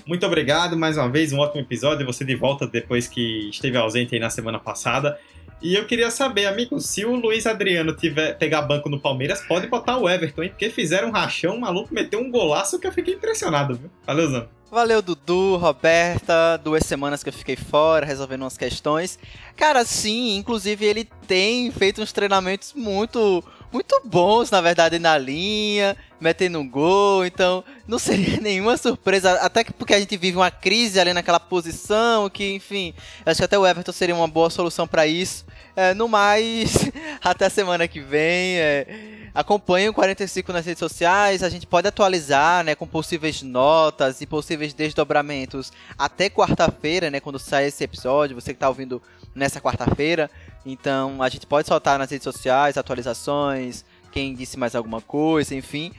muito 0.06 0.24
obrigado 0.24 0.76
mais 0.76 0.96
uma 0.96 1.10
vez, 1.10 1.32
um 1.32 1.38
ótimo 1.38 1.60
episódio. 1.60 2.06
Você 2.06 2.24
de 2.24 2.34
volta 2.34 2.66
depois 2.66 3.06
que 3.06 3.50
esteve 3.50 3.76
ausente 3.76 4.14
aí 4.14 4.20
na 4.20 4.30
semana 4.30 4.58
passada. 4.58 5.18
E 5.60 5.74
eu 5.74 5.86
queria 5.86 6.10
saber, 6.10 6.46
amigo, 6.46 6.78
se 6.80 7.04
o 7.04 7.14
Luiz 7.14 7.46
Adriano 7.46 7.94
tiver 7.94 8.36
pegar 8.36 8.62
banco 8.62 8.88
no 8.88 9.00
Palmeiras, 9.00 9.40
pode 9.46 9.66
botar 9.66 9.96
o 9.96 10.08
Everton, 10.08 10.42
hein? 10.42 10.50
Porque 10.50 10.68
fizeram 10.68 11.08
um 11.08 11.12
rachão, 11.12 11.56
o 11.56 11.60
maluco 11.60 11.94
meteu 11.94 12.20
um 12.20 12.30
golaço 12.30 12.78
que 12.78 12.86
eu 12.86 12.92
fiquei 12.92 13.14
impressionado, 13.14 13.74
viu? 13.74 13.90
Valeu, 14.06 14.30
Zan. 14.30 14.48
Valeu, 14.70 15.00
Dudu, 15.00 15.56
Roberta. 15.56 16.58
Duas 16.62 16.84
semanas 16.84 17.22
que 17.22 17.28
eu 17.28 17.32
fiquei 17.32 17.56
fora, 17.56 18.04
resolvendo 18.04 18.42
umas 18.42 18.58
questões. 18.58 19.18
Cara, 19.56 19.84
sim, 19.84 20.36
inclusive 20.36 20.84
ele 20.84 21.08
tem 21.26 21.70
feito 21.70 22.02
uns 22.02 22.12
treinamentos 22.12 22.74
muito 22.74 23.42
muito 23.72 24.00
bons, 24.04 24.50
na 24.50 24.60
verdade, 24.60 24.98
na 24.98 25.18
linha, 25.18 25.96
metendo 26.20 26.58
um 26.58 26.68
gol, 26.68 27.24
então 27.24 27.64
não 27.86 27.98
seria 27.98 28.38
nenhuma 28.42 28.76
surpresa, 28.76 29.32
até 29.40 29.62
que 29.62 29.72
porque 29.72 29.94
a 29.94 29.98
gente 29.98 30.16
vive 30.16 30.36
uma 30.36 30.50
crise 30.50 30.98
ali 30.98 31.12
naquela 31.12 31.40
posição, 31.40 32.28
que 32.30 32.54
enfim, 32.54 32.94
acho 33.24 33.38
que 33.38 33.44
até 33.44 33.58
o 33.58 33.66
Everton 33.66 33.92
seria 33.92 34.14
uma 34.14 34.28
boa 34.28 34.50
solução 34.50 34.86
para 34.86 35.06
isso. 35.06 35.44
É, 35.74 35.92
no 35.92 36.08
mais, 36.08 36.90
até 37.22 37.46
a 37.46 37.50
semana 37.50 37.86
que 37.86 38.00
vem. 38.00 38.58
É, 38.58 38.86
acompanhe 39.34 39.90
o 39.90 39.92
45 39.92 40.50
nas 40.50 40.64
redes 40.64 40.78
sociais, 40.78 41.42
a 41.42 41.50
gente 41.50 41.66
pode 41.66 41.86
atualizar, 41.86 42.64
né, 42.64 42.74
com 42.74 42.86
possíveis 42.86 43.42
notas 43.42 44.22
e 44.22 44.26
possíveis 44.26 44.72
desdobramentos 44.72 45.70
até 45.98 46.30
quarta-feira, 46.30 47.10
né, 47.10 47.20
quando 47.20 47.38
sai 47.38 47.66
esse 47.66 47.84
episódio, 47.84 48.34
você 48.34 48.54
que 48.54 48.56
está 48.56 48.68
ouvindo 48.68 49.02
nessa 49.34 49.60
quarta-feira. 49.60 50.30
Então, 50.64 51.22
a 51.22 51.28
gente 51.28 51.46
pode 51.46 51.68
soltar 51.68 51.98
nas 51.98 52.10
redes 52.10 52.24
sociais 52.24 52.78
atualizações, 52.78 53.84
quem 54.10 54.34
disse 54.34 54.58
mais 54.58 54.74
alguma 54.74 55.02
coisa, 55.02 55.54
enfim. 55.54 55.92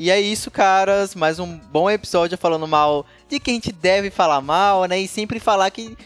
E 0.00 0.12
é 0.12 0.20
isso, 0.20 0.48
caras, 0.48 1.16
mais 1.16 1.40
um 1.40 1.58
bom 1.58 1.90
episódio 1.90 2.38
falando 2.38 2.68
mal 2.68 3.04
de 3.28 3.40
quem 3.40 3.54
a 3.54 3.56
gente 3.56 3.72
deve 3.72 4.10
falar 4.10 4.40
mal, 4.40 4.84
né, 4.84 4.96
e 5.00 5.08
sempre 5.08 5.40
falar 5.40 5.68
que 5.72 5.98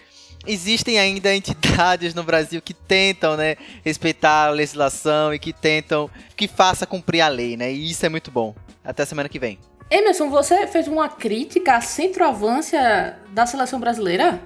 existem 0.46 0.98
ainda 0.98 1.36
entidades 1.36 2.14
no 2.14 2.22
Brasil 2.22 2.62
que 2.62 2.72
tentam, 2.72 3.36
né, 3.36 3.54
respeitar 3.84 4.46
a 4.46 4.50
legislação 4.50 5.34
e 5.34 5.38
que 5.38 5.52
tentam 5.52 6.08
que 6.34 6.48
faça 6.48 6.86
cumprir 6.86 7.20
a 7.20 7.28
lei, 7.28 7.54
né? 7.54 7.70
E 7.70 7.90
isso 7.90 8.06
é 8.06 8.08
muito 8.08 8.30
bom. 8.30 8.54
Até 8.82 9.04
semana 9.04 9.28
que 9.28 9.38
vem. 9.38 9.58
Emerson, 9.90 10.30
você 10.30 10.66
fez 10.66 10.88
uma 10.88 11.10
crítica 11.10 11.76
à 11.76 11.82
centroavância 11.82 13.18
da 13.28 13.44
seleção 13.44 13.78
brasileira? 13.78 14.40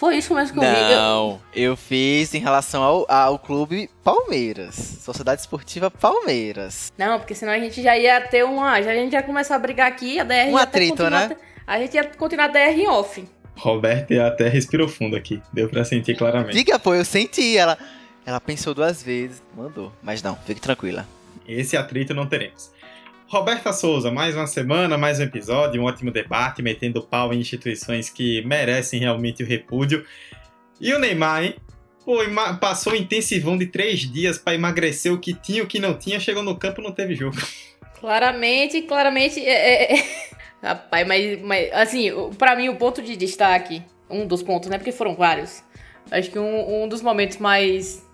Foi 0.00 0.16
isso 0.16 0.34
mesmo 0.34 0.58
que 0.58 0.58
eu 0.58 0.62
vi. 0.62 0.94
Não, 0.94 1.42
eu 1.54 1.76
fiz 1.76 2.32
em 2.32 2.38
relação 2.38 2.82
ao, 2.82 3.04
ao 3.06 3.38
clube 3.38 3.90
Palmeiras. 4.02 4.74
Sociedade 4.74 5.42
Esportiva 5.42 5.90
Palmeiras. 5.90 6.90
Não, 6.96 7.18
porque 7.18 7.34
senão 7.34 7.52
a 7.52 7.58
gente 7.58 7.82
já 7.82 7.98
ia 7.98 8.18
ter 8.18 8.42
uma. 8.42 8.80
Já, 8.80 8.92
a 8.92 8.94
gente 8.94 9.12
ia 9.12 9.22
começar 9.22 9.56
a 9.56 9.58
brigar 9.58 9.86
aqui, 9.86 10.18
a 10.18 10.24
DR 10.24 10.48
Um 10.48 10.56
atrito, 10.56 11.10
né? 11.10 11.36
A 11.66 11.78
gente 11.78 11.92
ia 11.96 12.04
continuar 12.04 12.46
a 12.46 12.48
DR 12.48 12.80
em 12.80 12.88
off. 12.88 13.22
Roberta 13.58 14.26
até 14.26 14.48
respirou 14.48 14.88
fundo 14.88 15.14
aqui. 15.14 15.42
Deu 15.52 15.68
pra 15.68 15.84
sentir 15.84 16.16
claramente. 16.16 16.56
Diga, 16.56 16.78
pô, 16.78 16.94
eu 16.94 17.04
senti. 17.04 17.58
Ela, 17.58 17.76
ela 18.24 18.40
pensou 18.40 18.72
duas 18.72 19.02
vezes, 19.02 19.42
mandou. 19.54 19.92
Mas 20.02 20.22
não, 20.22 20.34
fique 20.46 20.62
tranquila. 20.62 21.06
Esse 21.46 21.76
atrito 21.76 22.14
não 22.14 22.26
teremos. 22.26 22.70
Roberta 23.30 23.72
Souza, 23.72 24.10
mais 24.10 24.34
uma 24.34 24.48
semana, 24.48 24.98
mais 24.98 25.20
um 25.20 25.22
episódio, 25.22 25.80
um 25.80 25.84
ótimo 25.84 26.10
debate, 26.10 26.60
metendo 26.62 27.00
pau 27.00 27.32
em 27.32 27.38
instituições 27.38 28.10
que 28.10 28.44
merecem 28.44 28.98
realmente 28.98 29.40
o 29.44 29.46
repúdio. 29.46 30.04
E 30.80 30.92
o 30.92 30.98
Neymar, 30.98 31.44
hein? 31.44 31.54
Pô, 32.04 32.16
passou 32.60 32.92
um 32.92 32.96
intensivão 32.96 33.56
de 33.56 33.66
três 33.66 34.00
dias 34.00 34.36
para 34.36 34.56
emagrecer 34.56 35.12
o 35.12 35.20
que 35.20 35.32
tinha 35.32 35.62
o 35.62 35.68
que 35.68 35.78
não 35.78 35.94
tinha, 35.94 36.18
chegou 36.18 36.42
no 36.42 36.58
campo 36.58 36.82
não 36.82 36.90
teve 36.90 37.14
jogo. 37.14 37.36
Claramente, 38.00 38.82
claramente. 38.82 39.38
É, 39.38 39.52
é, 39.52 39.96
é... 39.96 40.04
Rapaz, 40.60 41.06
mas, 41.06 41.40
mas 41.40 41.72
assim, 41.72 42.10
para 42.36 42.56
mim 42.56 42.68
o 42.68 42.74
ponto 42.74 43.00
de 43.00 43.14
destaque, 43.14 43.80
um 44.10 44.26
dos 44.26 44.42
pontos, 44.42 44.68
né? 44.68 44.76
Porque 44.76 44.90
foram 44.90 45.14
vários. 45.14 45.62
Acho 46.10 46.32
que 46.32 46.38
um, 46.38 46.82
um 46.82 46.88
dos 46.88 47.00
momentos 47.00 47.36
mais 47.36 48.04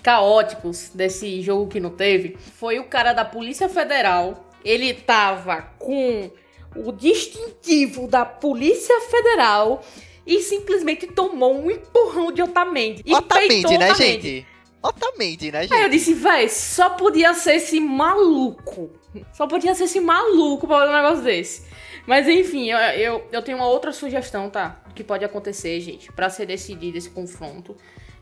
caóticos 0.00 0.90
desse 0.94 1.42
jogo 1.42 1.66
que 1.66 1.80
não 1.80 1.90
teve 1.90 2.36
foi 2.54 2.78
o 2.78 2.84
cara 2.84 3.12
da 3.12 3.24
Polícia 3.24 3.68
Federal. 3.68 4.46
Ele 4.64 4.94
tava 4.94 5.62
com 5.78 6.30
o 6.76 6.92
distintivo 6.92 8.06
da 8.06 8.24
Polícia 8.24 9.00
Federal 9.02 9.82
e 10.26 10.40
simplesmente 10.40 11.06
tomou 11.06 11.58
um 11.58 11.70
empurrão 11.70 12.30
de 12.30 12.42
Otamendi. 12.42 13.02
E 13.04 13.14
Otamendi, 13.14 13.78
né, 13.78 13.90
Otamendi. 13.90 14.30
gente? 14.30 14.46
Otamendi, 14.82 15.52
né, 15.52 15.62
gente? 15.62 15.74
Aí 15.74 15.82
eu 15.82 15.88
disse, 15.88 16.14
véi, 16.14 16.48
só 16.48 16.90
podia 16.90 17.34
ser 17.34 17.56
esse 17.56 17.80
maluco. 17.80 18.90
Só 19.32 19.46
podia 19.46 19.74
ser 19.74 19.84
esse 19.84 20.00
maluco 20.00 20.66
pra 20.66 20.78
fazer 20.78 20.90
um 20.90 20.96
negócio 20.96 21.24
desse. 21.24 21.68
Mas 22.06 22.28
enfim, 22.28 22.70
eu, 22.70 22.78
eu, 22.78 23.28
eu, 23.30 23.42
tenho 23.42 23.58
uma 23.58 23.68
outra 23.68 23.92
sugestão, 23.92 24.48
tá? 24.48 24.82
Que 24.94 25.04
pode 25.04 25.24
acontecer, 25.24 25.80
gente, 25.80 26.10
para 26.12 26.30
ser 26.30 26.46
decidido 26.46 26.96
esse 26.96 27.10
confronto. 27.10 27.76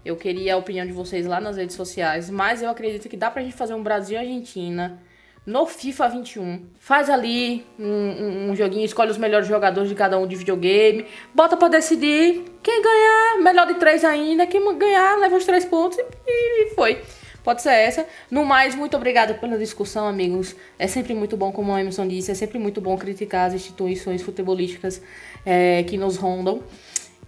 Eu 0.05 0.17
queria 0.17 0.55
a 0.55 0.57
opinião 0.57 0.87
de 0.87 0.93
vocês 0.93 1.27
lá 1.27 1.41
nas 1.41 1.57
redes 1.57 1.77
sociais, 1.77 2.31
mas 2.31 2.63
eu 2.63 2.71
acredito 2.71 3.09
que 3.09 3.17
dá 3.17 3.31
pra 3.31 3.43
gente 3.43 3.55
fazer 3.55 3.75
um 3.75 3.83
Brasil 3.83 4.17
e 4.17 4.21
Argentina 4.21 5.01
no 5.49 5.65
FIFA 5.65 6.09
21. 6.11 6.67
Faz 6.79 7.09
ali 7.09 7.65
um, 7.79 7.87
um, 7.87 8.51
um, 8.51 8.57
joguinho, 8.57 8.85
escolhe 8.85 9.11
os 9.11 9.17
melhores 9.17 9.49
jogadores 9.49 9.89
de 9.89 9.95
cada 9.95 10.19
um 10.19 10.27
de 10.27 10.37
videogame, 10.37 11.07
bota 11.35 11.57
para 11.57 11.69
decidir 11.69 12.45
quem 12.63 12.83
ganhar, 12.83 13.43
melhor 13.43 13.67
de 13.67 13.75
três 13.77 14.05
ainda, 14.05 14.47
quem 14.47 14.63
ganhar 14.77 15.19
leva 15.19 15.35
os 15.37 15.47
três 15.47 15.65
pontos 15.65 15.97
e, 15.99 16.03
e 16.27 16.75
foi. 16.75 17.01
pode 17.43 17.63
ser 17.63 17.71
essa. 17.71 18.07
No 18.31 18.45
mais, 18.45 18.75
muito 18.75 18.95
obrigada 18.95 19.33
pela 19.33 19.57
discussão, 19.57 20.07
amigos. 20.07 20.55
É 20.79 20.87
sempre 20.87 21.15
muito 21.15 21.35
bom, 21.35 21.51
como 21.51 21.73
o 21.73 21.79
Emerson 21.79 22.07
disse, 22.07 22.31
é 22.31 22.35
sempre 22.35 22.59
muito 22.59 22.79
bom 22.83 22.99
criticar 22.99 23.49
as 23.49 23.55
instituições 23.55 24.21
futebolísticas 24.21 25.01
é, 25.47 25.83
que 25.85 25.97
nos 25.97 26.19
rondam. 26.19 26.63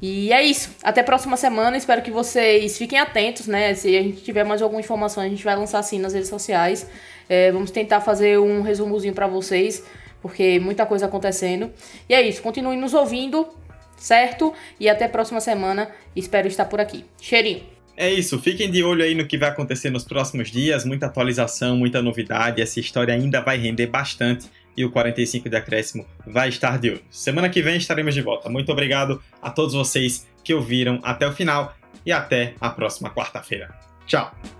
E 0.03 0.33
é 0.33 0.43
isso. 0.43 0.71
Até 0.83 1.03
a 1.03 1.05
próxima 1.05 1.37
semana. 1.37 1.77
Espero 1.77 2.01
que 2.01 2.11
vocês 2.11 2.79
fiquem 2.79 2.99
atentos, 2.99 3.47
né? 3.47 3.75
Se 3.75 3.95
a 3.97 4.03
gente 4.03 4.23
tiver 4.23 4.45
mais 4.45 4.63
alguma 4.63 4.81
informação, 4.81 5.23
a 5.23 5.29
gente 5.29 5.45
vai 5.45 5.55
lançar 5.55 5.79
assim 5.79 5.99
nas 5.99 6.15
redes 6.15 6.29
sociais. 6.31 6.87
É, 7.31 7.53
vamos 7.53 7.71
tentar 7.71 8.01
fazer 8.01 8.41
um 8.41 8.61
resumozinho 8.61 9.15
para 9.15 9.29
vocês, 9.29 9.85
porque 10.21 10.59
muita 10.59 10.85
coisa 10.85 11.07
acontecendo. 11.07 11.71
E 12.09 12.15
é 12.15 12.21
isso. 12.21 12.43
Continuem 12.43 12.77
nos 12.77 12.93
ouvindo, 12.93 13.49
certo? 13.97 14.53
E 14.81 14.89
até 14.89 15.05
a 15.05 15.09
próxima 15.09 15.41
semana. 15.41 15.89
Espero 16.17 16.49
estar 16.49 16.65
por 16.65 16.81
aqui. 16.81 17.05
Cheirinho. 17.21 17.63
É 17.97 18.11
isso, 18.11 18.39
fiquem 18.39 18.71
de 18.71 18.83
olho 18.83 19.05
aí 19.05 19.15
no 19.15 19.27
que 19.27 19.37
vai 19.37 19.51
acontecer 19.51 19.91
nos 19.91 20.05
próximos 20.05 20.51
dias, 20.51 20.87
muita 20.87 21.05
atualização, 21.05 21.77
muita 21.77 22.01
novidade, 22.01 22.63
essa 22.63 22.81
história 22.81 23.13
ainda 23.13 23.43
vai 23.43 23.59
render 23.59 23.89
bastante 23.89 24.47
e 24.75 24.83
o 24.87 24.91
45 24.91 25.51
de 25.51 25.57
acréscimo 25.57 26.07
vai 26.27 26.49
estar 26.49 26.79
de 26.79 26.91
olho. 26.91 27.03
Semana 27.11 27.51
que 27.51 27.61
vem 27.61 27.77
estaremos 27.77 28.15
de 28.15 28.23
volta. 28.23 28.49
Muito 28.49 28.73
obrigado 28.73 29.23
a 29.43 29.51
todos 29.51 29.75
vocês 29.75 30.27
que 30.43 30.55
ouviram 30.55 30.99
até 31.03 31.29
o 31.29 31.33
final 31.33 31.77
e 32.07 32.11
até 32.11 32.55
a 32.59 32.71
próxima 32.71 33.11
quarta-feira. 33.11 33.69
Tchau! 34.07 34.60